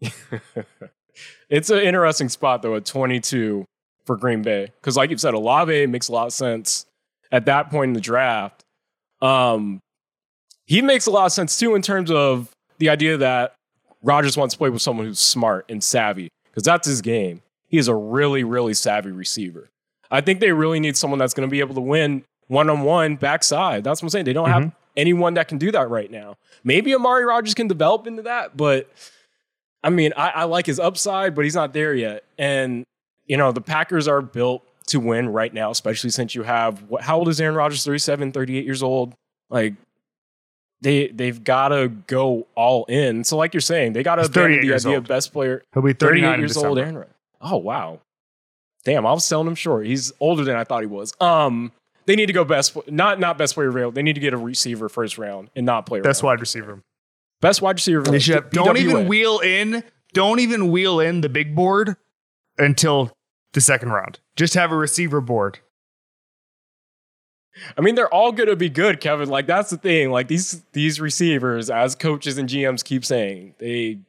it's 1.49 1.69
an 1.69 1.79
interesting 1.79 2.29
spot 2.29 2.61
though 2.61 2.75
at 2.75 2.85
22 2.85 3.65
for 4.05 4.17
Green 4.17 4.41
Bay 4.41 4.71
because, 4.81 4.97
like 4.97 5.09
you 5.09 5.17
said, 5.17 5.33
Olave 5.33 5.87
makes 5.87 6.07
a 6.07 6.11
lot 6.11 6.27
of 6.27 6.33
sense 6.33 6.85
at 7.31 7.45
that 7.45 7.69
point 7.69 7.89
in 7.89 7.93
the 7.93 8.01
draft. 8.01 8.63
Um, 9.21 9.79
he 10.65 10.81
makes 10.81 11.05
a 11.05 11.11
lot 11.11 11.25
of 11.25 11.31
sense 11.31 11.57
too 11.57 11.75
in 11.75 11.81
terms 11.81 12.11
of 12.11 12.49
the 12.79 12.89
idea 12.89 13.17
that 13.17 13.55
Rodgers 14.01 14.35
wants 14.35 14.53
to 14.55 14.57
play 14.57 14.69
with 14.69 14.81
someone 14.81 15.05
who's 15.05 15.19
smart 15.19 15.65
and 15.69 15.83
savvy 15.83 16.29
because 16.51 16.63
that's 16.63 16.87
his 16.87 17.01
game. 17.01 17.41
He 17.67 17.77
is 17.77 17.87
a 17.87 17.95
really, 17.95 18.43
really 18.43 18.73
savvy 18.73 19.11
receiver. 19.11 19.69
I 20.11 20.21
think 20.21 20.39
they 20.39 20.51
really 20.51 20.79
need 20.79 20.95
someone 20.95 21.17
that's 21.17 21.33
going 21.33 21.47
to 21.47 21.51
be 21.51 21.59
able 21.59 21.75
to 21.75 21.81
win 21.81 22.23
one 22.47 22.69
on 22.69 22.81
one 22.81 23.15
backside. 23.15 23.83
That's 23.83 24.01
what 24.01 24.07
I'm 24.07 24.09
saying. 24.09 24.25
They 24.25 24.33
don't 24.33 24.49
mm-hmm. 24.49 24.63
have 24.63 24.73
anyone 24.95 25.35
that 25.35 25.47
can 25.47 25.57
do 25.57 25.71
that 25.71 25.89
right 25.89 26.09
now. 26.09 26.37
Maybe 26.63 26.93
Amari 26.93 27.25
Rodgers 27.25 27.53
can 27.53 27.67
develop 27.67 28.07
into 28.07 28.23
that, 28.23 28.55
but 28.55 28.89
I 29.83 29.89
mean, 29.89 30.13
I, 30.15 30.29
I 30.29 30.43
like 30.45 30.65
his 30.65 30.79
upside, 30.79 31.35
but 31.35 31.43
he's 31.43 31.55
not 31.55 31.73
there 31.73 31.93
yet. 31.93 32.23
And, 32.37 32.85
you 33.25 33.37
know, 33.37 33.51
the 33.51 33.61
Packers 33.61 34.07
are 34.07 34.21
built 34.21 34.63
to 34.87 34.99
win 34.99 35.29
right 35.29 35.53
now, 35.53 35.71
especially 35.71 36.09
since 36.09 36.35
you 36.35 36.43
have 36.43 36.83
what, 36.83 37.01
how 37.01 37.17
old 37.17 37.29
is 37.29 37.39
Aaron 37.41 37.55
Rodgers? 37.55 37.83
37, 37.83 38.31
38 38.31 38.65
years 38.65 38.83
old. 38.83 39.13
Like, 39.49 39.75
they 40.83 41.07
they've 41.07 41.43
got 41.43 41.69
to 41.69 41.87
go 41.87 42.45
all 42.55 42.85
in. 42.85 43.23
So 43.23 43.37
like 43.37 43.53
you're 43.53 43.61
saying, 43.61 43.93
they 43.93 44.03
got 44.03 44.15
to 44.15 44.23
abandon 44.23 44.61
the 44.67 44.73
idea 44.73 44.89
old. 44.89 44.97
of 44.97 45.07
best 45.07 45.31
player. 45.31 45.63
He'll 45.73 45.81
be 45.81 45.93
38 45.93 46.39
years 46.39 46.57
old. 46.57 46.77
Aaron. 46.77 47.07
Oh 47.41 47.57
wow, 47.57 48.01
damn! 48.83 49.05
I 49.05 49.13
was 49.13 49.25
selling 49.25 49.47
him 49.47 49.55
short. 49.55 49.85
He's 49.85 50.11
older 50.19 50.43
than 50.43 50.55
I 50.55 50.65
thought 50.65 50.81
he 50.81 50.87
was. 50.87 51.13
Um, 51.19 51.71
they 52.05 52.15
need 52.15 52.27
to 52.27 52.33
go 52.33 52.43
best, 52.43 52.77
not 52.89 53.19
not 53.19 53.37
best 53.37 53.55
player 53.55 53.69
available. 53.69 53.91
They 53.93 54.03
need 54.03 54.13
to 54.13 54.21
get 54.21 54.33
a 54.33 54.37
receiver 54.37 54.89
first 54.89 55.17
round 55.17 55.49
and 55.55 55.65
not 55.65 55.85
player. 55.85 56.01
Best 56.01 56.23
wide 56.23 56.39
receiver. 56.39 56.83
Best 57.41 57.61
wide 57.61 57.75
receiver. 57.75 58.01
They 58.03 58.19
should, 58.19 58.49
don't 58.51 58.77
even 58.77 59.07
wheel 59.07 59.39
in. 59.39 59.83
Don't 60.13 60.39
even 60.39 60.71
wheel 60.71 60.99
in 60.99 61.21
the 61.21 61.29
big 61.29 61.55
board 61.55 61.97
until 62.57 63.11
the 63.53 63.61
second 63.61 63.89
round. 63.89 64.19
Just 64.35 64.53
have 64.53 64.71
a 64.71 64.75
receiver 64.75 65.21
board. 65.21 65.59
I 67.77 67.81
mean, 67.81 67.95
they're 67.95 68.13
all 68.13 68.31
going 68.31 68.49
to 68.49 68.55
be 68.55 68.69
good, 68.69 68.99
Kevin. 68.99 69.29
Like 69.29 69.45
that's 69.45 69.69
the 69.69 69.77
thing. 69.77 70.11
Like 70.11 70.27
these 70.27 70.63
these 70.73 70.99
receivers, 70.99 71.69
as 71.69 71.95
coaches 71.95 72.37
and 72.37 72.49
GMs 72.49 72.83
keep 72.83 73.05
saying, 73.05 73.55
they 73.59 73.99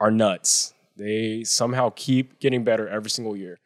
are 0.00 0.10
nuts. 0.10 0.74
They 0.96 1.44
somehow 1.44 1.92
keep 1.94 2.40
getting 2.40 2.64
better 2.64 2.88
every 2.88 3.10
single 3.10 3.36
year. 3.36 3.58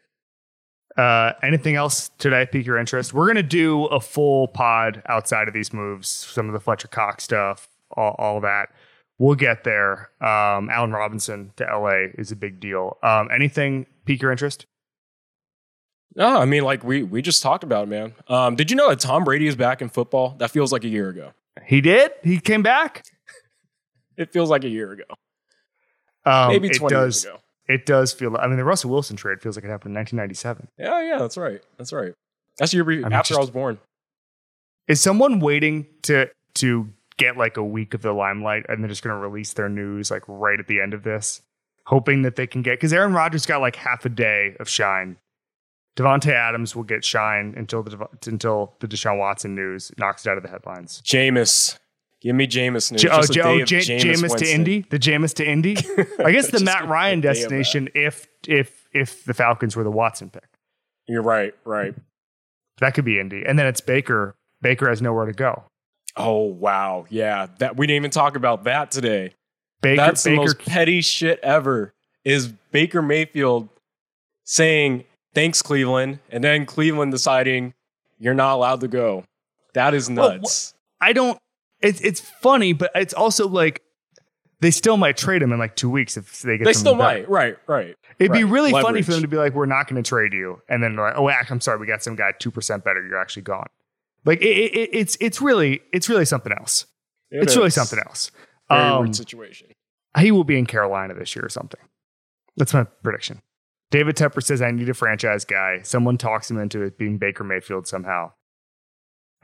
Uh, 0.97 1.33
anything 1.43 1.75
else 1.75 2.11
today 2.19 2.47
pique 2.51 2.67
your 2.67 2.79
interest? 2.79 3.13
We're 3.13 3.27
gonna 3.27 3.43
do 3.43 3.87
a 3.87 4.01
full 4.01 4.49
pod 4.49 5.03
outside 5.07 5.49
of 5.49 5.55
these 5.55 5.73
moves, 5.73 6.09
some 6.09 6.47
of 6.47 6.53
the 6.53 6.61
Fletcher 6.61 6.89
Cox 6.89 7.25
stuff, 7.25 7.69
all, 7.91 8.15
all 8.19 8.41
that. 8.43 8.69
We'll 9.19 9.35
get 9.37 9.65
there. 9.65 10.11
Um, 10.21 10.71
Allen 10.71 10.93
Robinson 10.93 11.53
to 11.57 11.65
LA 11.65 12.11
is 12.19 12.33
a 12.33 12.37
big 12.37 12.61
deal. 12.61 12.99
Um, 13.03 13.29
anything 13.33 13.87
pique 14.05 14.23
your 14.23 14.33
interest? 14.33 14.67
No, 16.17 16.41
I 16.41 16.45
mean, 16.45 16.63
like 16.63 16.85
we 16.85 17.03
we 17.03 17.23
just 17.23 17.43
talked 17.43 17.65
about 17.65 17.85
it, 17.85 17.91
man. 17.91 18.15
Um, 18.29 18.55
did 18.55 18.71
you 18.71 18.77
know 18.77 18.89
that 18.89 19.01
Tom 19.01 19.25
Brady 19.25 19.47
is 19.47 19.57
back 19.57 19.83
in 19.83 19.89
football? 19.89 20.37
That 20.39 20.51
feels 20.51 20.73
like 20.73 20.85
a 20.85 20.89
year 20.89 21.09
ago. 21.09 21.33
He 21.65 21.81
did. 21.81 22.13
He 22.23 22.39
came 22.39 22.63
back. 22.63 23.05
it 24.17 24.33
feels 24.33 24.49
like 24.49 24.65
a 24.65 24.69
year 24.69 24.93
ago. 24.93 25.05
Um, 26.25 26.49
Maybe 26.49 26.69
twenty 26.69 26.95
does, 26.95 27.25
years 27.25 27.35
ago. 27.35 27.41
It 27.69 27.87
does 27.87 28.13
feel. 28.13 28.37
I 28.37 28.47
mean, 28.47 28.57
the 28.57 28.65
Russell 28.65 28.91
Wilson 28.91 29.17
trade 29.17 29.41
feels 29.41 29.57
like 29.57 29.65
it 29.65 29.69
happened 29.69 29.93
in 29.93 30.01
1997. 30.01 30.69
Yeah, 30.79 31.03
yeah, 31.03 31.19
that's 31.19 31.37
right. 31.37 31.63
That's 31.79 31.93
right. 31.93 32.13
That's 32.59 32.75
year 32.75 32.85
I 32.85 32.97
mean, 32.97 33.13
after 33.13 33.31
just, 33.31 33.39
I 33.39 33.41
was 33.41 33.51
born. 33.51 33.79
Is 34.87 35.01
someone 35.01 35.41
waiting 35.41 35.87
to 36.03 36.29
to 36.57 36.89
get 37.17 37.37
like 37.37 37.57
a 37.57 37.65
week 37.65 37.95
of 37.95 38.03
the 38.03 38.13
limelight 38.13 38.67
and 38.69 38.83
they're 38.83 38.89
just 38.89 39.03
going 39.03 39.15
to 39.15 39.21
release 39.21 39.53
their 39.53 39.69
news 39.69 40.11
like 40.11 40.23
right 40.27 40.59
at 40.61 40.67
the 40.67 40.81
end 40.81 40.95
of 40.95 41.05
this, 41.05 41.43
hoping 41.87 42.23
that 42.23 42.37
they 42.37 42.47
can 42.47 42.63
get 42.63 42.73
because 42.73 42.93
Aaron 42.93 43.13
Rodgers 43.13 43.47
got 43.47 43.61
like 43.61 43.77
half 43.77 44.05
a 44.05 44.09
day 44.09 44.57
of 44.61 44.69
shine 44.69 45.17
Davante 45.97 46.33
Adams 46.33 46.75
will 46.75 46.83
get 46.83 47.05
shine 47.05 47.55
until 47.57 47.83
the 47.83 48.09
until 48.27 48.75
the 48.81 48.89
Deshaun 48.89 49.19
Watson 49.19 49.55
news 49.55 49.93
knocks 49.97 50.27
it 50.27 50.31
out 50.31 50.37
of 50.37 50.43
the 50.43 50.49
headlines. 50.49 51.01
Jameis. 51.05 51.79
Give 52.25 52.35
me 52.35 52.47
Jameis 52.47 52.91
news. 52.91 53.03
J- 53.03 53.09
oh, 53.13 53.23
J- 53.23 53.41
oh 53.43 53.65
J- 53.67 53.81
Jameis, 53.81 54.37
to 54.39 54.51
Indy. 54.51 54.87
The 54.89 54.99
Jameis 54.99 55.35
to 55.35 55.47
Indy. 55.47 55.77
I 56.25 56.33
guess 56.33 56.51
the 56.51 56.61
Matt 56.65 56.89
Ryan 56.89 57.21
destination 57.21 57.91
if 57.95 58.27
if 58.49 58.89
if 58.95 59.25
the 59.25 59.35
Falcons 59.35 59.77
were 59.77 59.85
the 59.85 59.91
Watson 59.91 60.31
pick. 60.31 60.49
You're 61.07 61.23
right, 61.23 61.55
right. 61.67 61.95
That 62.79 62.95
could 62.95 63.05
be 63.05 63.21
Indy. 63.21 63.45
And 63.45 63.59
then 63.59 63.67
it's 63.67 63.83
Baker. 63.83 64.37
Baker 64.63 64.89
has 64.89 65.03
nowhere 65.03 65.27
to 65.27 65.35
go. 65.35 65.65
Oh 66.17 66.45
wow. 66.45 67.05
Yeah. 67.11 67.49
That 67.59 67.77
we 67.77 67.87
didn't 67.87 67.97
even 67.97 68.11
talk 68.11 68.37
about 68.37 68.65
that 68.65 68.91
today. 68.91 69.35
Baker, 69.83 69.97
That's 69.97 70.25
Baker, 70.25 70.37
the 70.37 70.41
most 70.41 70.59
petty 70.61 71.03
shit 71.03 71.39
ever. 71.43 71.93
Is 72.25 72.49
Baker 72.73 73.03
Mayfield 73.03 73.69
saying 74.45 75.05
thanks 75.35 75.61
Cleveland, 75.61 76.21
and 76.31 76.43
then 76.43 76.65
Cleveland 76.65 77.13
deciding 77.13 77.75
you're 78.19 78.33
not 78.33 78.55
allowed 78.55 78.81
to 78.81 78.89
go. 78.89 79.25
That 79.75 79.93
is 79.93 80.09
nuts. 80.09 80.73
Well, 80.73 81.09
I 81.11 81.13
don't. 81.13 81.39
It's 81.81 82.01
it's 82.01 82.21
funny, 82.21 82.73
but 82.73 82.91
it's 82.95 83.15
also 83.15 83.49
like 83.49 83.83
they 84.61 84.71
still 84.71 84.97
might 84.97 85.17
trade 85.17 85.43
him 85.43 85.53
in 85.53 85.59
like 85.59 85.77
two 85.77 85.91
weeks 85.91 86.17
if 86.17 86.43
they 86.43 86.57
get. 86.57 86.65
They 86.65 86.73
still 86.73 86.95
might. 86.95 87.29
Right. 87.29 87.57
Right. 87.67 87.97
It'd 88.19 88.31
right. 88.31 88.39
be 88.39 88.45
really 88.45 88.73
Leverage. 88.73 88.87
funny 88.87 89.03
for 89.03 89.13
them 89.13 89.23
to 89.23 89.29
be 89.29 89.37
like, 89.37 89.53
"We're 89.55 89.67
not 89.67 89.89
going 89.89 90.03
to 90.03 90.09
trade 90.09 90.33
you," 90.33 90.63
and 90.69 90.83
then 90.83 90.97
like, 90.97 91.15
"Oh, 91.17 91.29
I'm 91.29 91.61
sorry, 91.61 91.79
we 91.79 91.87
got 91.87 92.03
some 92.03 92.17
guy 92.17 92.33
two 92.39 92.51
percent 92.51 92.85
better. 92.85 93.05
You're 93.07 93.21
actually 93.21 93.43
gone." 93.43 93.67
Like 94.25 94.41
it, 94.41 94.47
it, 94.47 94.91
it's 94.93 95.17
it's 95.21 95.43
really 95.43 95.83
it's 95.93 96.09
really 96.09 96.25
something 96.25 96.53
else. 96.53 96.87
It 97.31 97.43
it's 97.43 97.57
really 97.57 97.71
something 97.71 97.99
else. 97.99 98.31
Very 98.71 98.81
Um, 98.81 99.01
weird 99.03 99.17
situation. 99.17 99.69
he 100.19 100.31
will 100.31 100.45
be 100.45 100.59
in 100.59 100.65
Carolina 100.67 101.13
this 101.15 101.35
year 101.37 101.45
or 101.45 101.49
something. 101.51 101.81
That's 102.57 102.73
my 102.73 102.85
prediction. 102.85 103.43
David 103.91 104.17
Tepper 104.17 104.43
says 104.43 104.63
I 104.63 104.71
need 104.71 104.89
a 104.89 104.95
franchise 104.95 105.45
guy. 105.45 105.81
Someone 105.83 106.17
talks 106.17 106.51
him 106.51 106.59
into 106.59 106.83
it 106.83 106.97
being 106.97 107.19
Baker 107.19 107.45
Mayfield 107.45 107.87
somehow. 107.87 108.33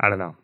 I 0.00 0.08
don't 0.08 0.18
know. 0.18 0.36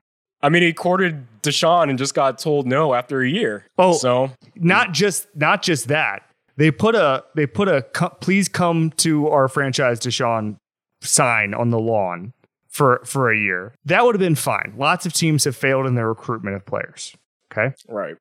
I 0.43 0.49
mean, 0.49 0.63
he 0.63 0.73
courted 0.73 1.27
Deshaun 1.43 1.89
and 1.89 1.99
just 1.99 2.15
got 2.15 2.39
told 2.39 2.67
no 2.67 2.95
after 2.95 3.23
a 3.23 3.29
year. 3.29 3.67
Oh. 3.79 3.95
so 3.95 4.31
Not 4.55 4.93
just 4.93 5.29
not 5.35 5.63
just 5.63 5.89
that. 5.89 6.23
They 6.57 6.71
put 6.71 6.95
a 6.95 7.25
they 7.35 7.47
put 7.47 7.69
a 7.69 7.83
please 8.21 8.49
come 8.49 8.91
to 8.99 9.29
our 9.29 9.49
franchise 9.49 10.01
Deshaun 10.01 10.57
sign 11.03 11.55
on 11.55 11.71
the 11.71 11.79
lawn 11.79 12.33
for 12.69 13.01
for 13.05 13.31
a 13.31 13.37
year. 13.37 13.75
That 13.85 14.05
would 14.05 14.15
have 14.15 14.21
been 14.21 14.35
fine. 14.35 14.75
Lots 14.77 15.07
of 15.07 15.13
teams 15.13 15.45
have 15.45 15.57
failed 15.57 15.87
in 15.87 15.95
their 15.95 16.09
recruitment 16.09 16.57
of 16.57 16.65
players. 16.67 17.15
Okay? 17.53 17.75
right. 17.89 18.17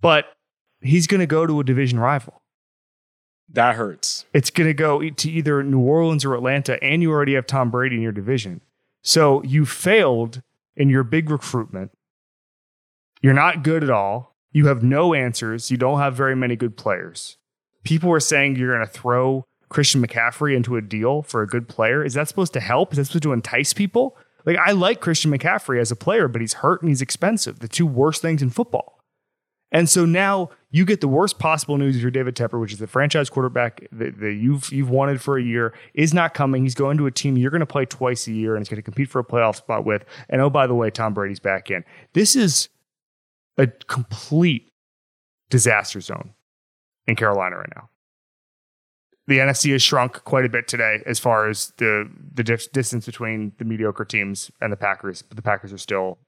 But 0.00 0.26
he's 0.80 1.06
going 1.06 1.20
to 1.20 1.26
go 1.26 1.46
to 1.46 1.60
a 1.60 1.64
division 1.64 1.98
rival. 2.00 2.42
That 3.48 3.74
hurts. 3.74 4.24
it's 4.32 4.48
going 4.48 4.68
to 4.68 4.74
go 4.74 5.10
to 5.10 5.30
either 5.30 5.62
New 5.62 5.80
Orleans 5.80 6.24
or 6.24 6.34
Atlanta, 6.34 6.82
and 6.82 7.02
you 7.02 7.10
already 7.10 7.34
have 7.34 7.46
Tom 7.46 7.70
Brady 7.70 7.96
in 7.96 8.02
your 8.02 8.12
division. 8.12 8.62
So 9.02 9.42
you 9.42 9.66
failed 9.66 10.42
in 10.76 10.88
your 10.88 11.04
big 11.04 11.30
recruitment. 11.30 11.90
You're 13.22 13.34
not 13.34 13.62
good 13.62 13.84
at 13.84 13.90
all. 13.90 14.36
You 14.50 14.66
have 14.66 14.82
no 14.82 15.14
answers. 15.14 15.70
You 15.70 15.76
don't 15.76 15.98
have 15.98 16.14
very 16.14 16.36
many 16.36 16.56
good 16.56 16.76
players. 16.76 17.38
People 17.84 18.10
are 18.12 18.20
saying 18.20 18.56
you're 18.56 18.74
going 18.76 18.86
to 18.86 18.92
throw 18.92 19.44
Christian 19.68 20.04
McCaffrey 20.06 20.54
into 20.54 20.76
a 20.76 20.82
deal 20.82 21.22
for 21.22 21.42
a 21.42 21.46
good 21.46 21.68
player. 21.68 22.04
Is 22.04 22.14
that 22.14 22.28
supposed 22.28 22.52
to 22.52 22.60
help? 22.60 22.92
Is 22.92 22.98
that 22.98 23.06
supposed 23.06 23.22
to 23.22 23.32
entice 23.32 23.72
people? 23.72 24.16
Like, 24.44 24.58
I 24.58 24.72
like 24.72 25.00
Christian 25.00 25.30
McCaffrey 25.30 25.80
as 25.80 25.90
a 25.90 25.96
player, 25.96 26.28
but 26.28 26.40
he's 26.40 26.54
hurt 26.54 26.82
and 26.82 26.88
he's 26.88 27.00
expensive. 27.00 27.60
The 27.60 27.68
two 27.68 27.86
worst 27.86 28.20
things 28.20 28.42
in 28.42 28.50
football. 28.50 29.01
And 29.72 29.88
so 29.88 30.04
now 30.04 30.50
you 30.70 30.84
get 30.84 31.00
the 31.00 31.08
worst 31.08 31.38
possible 31.38 31.78
news 31.78 31.96
if 31.96 32.02
you're 32.02 32.10
David 32.10 32.36
Tepper, 32.36 32.60
which 32.60 32.72
is 32.72 32.78
the 32.78 32.86
franchise 32.86 33.30
quarterback 33.30 33.88
that, 33.90 34.20
that 34.20 34.34
you've 34.34 34.70
you've 34.70 34.90
wanted 34.90 35.20
for 35.20 35.38
a 35.38 35.42
year 35.42 35.74
is 35.94 36.12
not 36.12 36.34
coming. 36.34 36.62
He's 36.62 36.74
going 36.74 36.98
to 36.98 37.06
a 37.06 37.10
team 37.10 37.38
you're 37.38 37.50
going 37.50 37.60
to 37.60 37.66
play 37.66 37.86
twice 37.86 38.26
a 38.28 38.32
year 38.32 38.54
and 38.54 38.60
he's 38.60 38.68
going 38.68 38.76
to 38.76 38.82
compete 38.82 39.08
for 39.08 39.18
a 39.18 39.24
playoff 39.24 39.56
spot 39.56 39.84
with. 39.86 40.04
And 40.28 40.40
oh, 40.42 40.50
by 40.50 40.66
the 40.66 40.74
way, 40.74 40.90
Tom 40.90 41.14
Brady's 41.14 41.40
back 41.40 41.70
in. 41.70 41.84
This 42.12 42.36
is 42.36 42.68
a 43.56 43.66
complete 43.66 44.70
disaster 45.48 46.00
zone 46.00 46.34
in 47.06 47.16
Carolina 47.16 47.56
right 47.56 47.72
now. 47.74 47.88
The 49.26 49.38
NFC 49.38 49.72
has 49.72 49.82
shrunk 49.82 50.24
quite 50.24 50.44
a 50.44 50.50
bit 50.50 50.68
today 50.68 51.02
as 51.06 51.18
far 51.18 51.48
as 51.48 51.72
the 51.78 52.10
the 52.34 52.44
dis- 52.44 52.66
distance 52.66 53.06
between 53.06 53.52
the 53.56 53.64
mediocre 53.64 54.04
teams 54.04 54.50
and 54.60 54.70
the 54.70 54.76
Packers, 54.76 55.22
but 55.22 55.36
the 55.36 55.42
Packers 55.42 55.72
are 55.72 55.78
still 55.78 56.18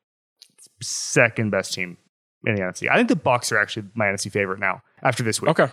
second 0.80 1.50
best 1.50 1.74
team 1.74 1.98
in 2.46 2.54
the 2.54 2.62
NFC. 2.62 2.88
I 2.90 2.96
think 2.96 3.08
the 3.08 3.16
Bucs 3.16 3.50
are 3.52 3.58
actually 3.58 3.86
my 3.94 4.06
NFC 4.06 4.30
favorite 4.30 4.58
now 4.60 4.82
after 5.02 5.22
this 5.22 5.40
week. 5.40 5.50
Okay. 5.50 5.68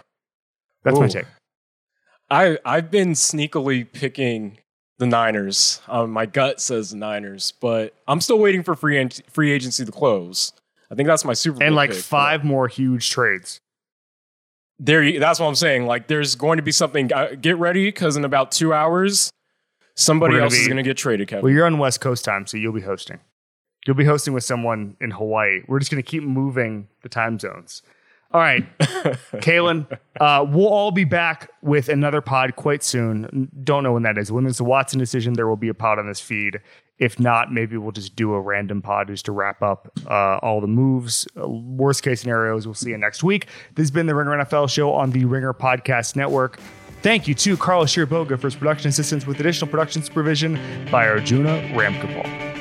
That's 0.83 0.99
my 0.99 1.07
take. 1.07 1.25
I 2.29 2.57
I've 2.65 2.89
been 2.89 3.11
sneakily 3.11 3.91
picking 3.91 4.57
the 4.99 5.05
Niners. 5.05 5.81
Um, 5.87 6.11
my 6.11 6.25
gut 6.25 6.61
says 6.61 6.91
the 6.91 6.97
Niners, 6.97 7.53
but 7.59 7.93
I'm 8.07 8.21
still 8.21 8.39
waiting 8.39 8.63
for 8.63 8.75
free 8.75 8.97
ant- 8.99 9.21
free 9.29 9.51
agency 9.51 9.83
to 9.85 9.91
close. 9.91 10.53
I 10.89 10.95
think 10.95 11.07
that's 11.07 11.23
my 11.25 11.33
Super 11.33 11.59
Bowl 11.59 11.67
And 11.67 11.75
like 11.75 11.91
pick, 11.91 11.99
five 11.99 12.43
more 12.43 12.67
huge 12.67 13.09
trades. 13.09 13.59
There, 14.79 15.03
you- 15.03 15.19
that's 15.19 15.39
what 15.39 15.47
I'm 15.47 15.55
saying. 15.55 15.85
Like, 15.85 16.07
there's 16.07 16.35
going 16.35 16.57
to 16.57 16.63
be 16.63 16.71
something. 16.71 17.11
Uh, 17.13 17.35
get 17.39 17.57
ready 17.57 17.85
because 17.85 18.17
in 18.17 18.25
about 18.25 18.51
two 18.51 18.73
hours, 18.73 19.29
somebody 19.95 20.37
else 20.39 20.53
is 20.55 20.67
going 20.67 20.77
to 20.77 20.83
get 20.83 20.97
traded. 20.97 21.27
Kevin. 21.27 21.43
Well, 21.43 21.53
you're 21.53 21.65
on 21.65 21.77
West 21.77 22.01
Coast 22.01 22.25
time, 22.25 22.47
so 22.47 22.57
you'll 22.57 22.73
be 22.73 22.81
hosting. 22.81 23.19
You'll 23.85 23.95
be 23.95 24.05
hosting 24.05 24.33
with 24.33 24.43
someone 24.43 24.95
in 25.01 25.11
Hawaii. 25.11 25.61
We're 25.67 25.79
just 25.79 25.91
going 25.91 26.01
to 26.01 26.07
keep 26.09 26.23
moving 26.23 26.87
the 27.01 27.09
time 27.09 27.39
zones. 27.39 27.81
All 28.33 28.39
right, 28.39 28.65
Kaelen, 28.79 29.85
uh, 30.21 30.45
we'll 30.47 30.69
all 30.69 30.91
be 30.91 31.03
back 31.03 31.51
with 31.61 31.89
another 31.89 32.21
pod 32.21 32.55
quite 32.55 32.81
soon. 32.81 33.49
Don't 33.61 33.83
know 33.83 33.91
when 33.91 34.03
that 34.03 34.17
is. 34.17 34.31
When 34.31 34.45
there's 34.45 34.61
a 34.61 34.63
Watson 34.63 34.99
decision, 34.99 35.33
there 35.33 35.47
will 35.47 35.57
be 35.57 35.67
a 35.67 35.73
pod 35.73 35.99
on 35.99 36.07
this 36.07 36.21
feed. 36.21 36.61
If 36.97 37.19
not, 37.19 37.51
maybe 37.51 37.75
we'll 37.75 37.91
just 37.91 38.15
do 38.15 38.33
a 38.33 38.39
random 38.39 38.81
pod 38.81 39.07
just 39.07 39.25
to 39.25 39.33
wrap 39.33 39.61
up 39.61 39.91
uh, 40.07 40.37
all 40.37 40.61
the 40.61 40.67
moves. 40.67 41.27
Uh, 41.35 41.49
worst 41.49 42.03
case 42.03 42.21
scenarios, 42.21 42.65
we'll 42.65 42.73
see 42.73 42.91
you 42.91 42.97
next 42.97 43.21
week. 43.21 43.47
This 43.75 43.83
has 43.83 43.91
been 43.91 44.05
the 44.05 44.15
Ringer 44.15 44.37
NFL 44.37 44.69
show 44.69 44.93
on 44.93 45.11
the 45.11 45.25
Ringer 45.25 45.53
Podcast 45.53 46.15
Network. 46.15 46.59
Thank 47.01 47.27
you 47.27 47.33
to 47.33 47.57
Carlos 47.57 47.91
Chiriboga 47.91 48.39
for 48.39 48.47
his 48.47 48.55
production 48.55 48.89
assistance 48.89 49.25
with 49.25 49.39
additional 49.39 49.69
production 49.69 50.03
supervision 50.03 50.57
by 50.91 51.07
Arjuna 51.07 51.57
Ramgopal. 51.73 52.60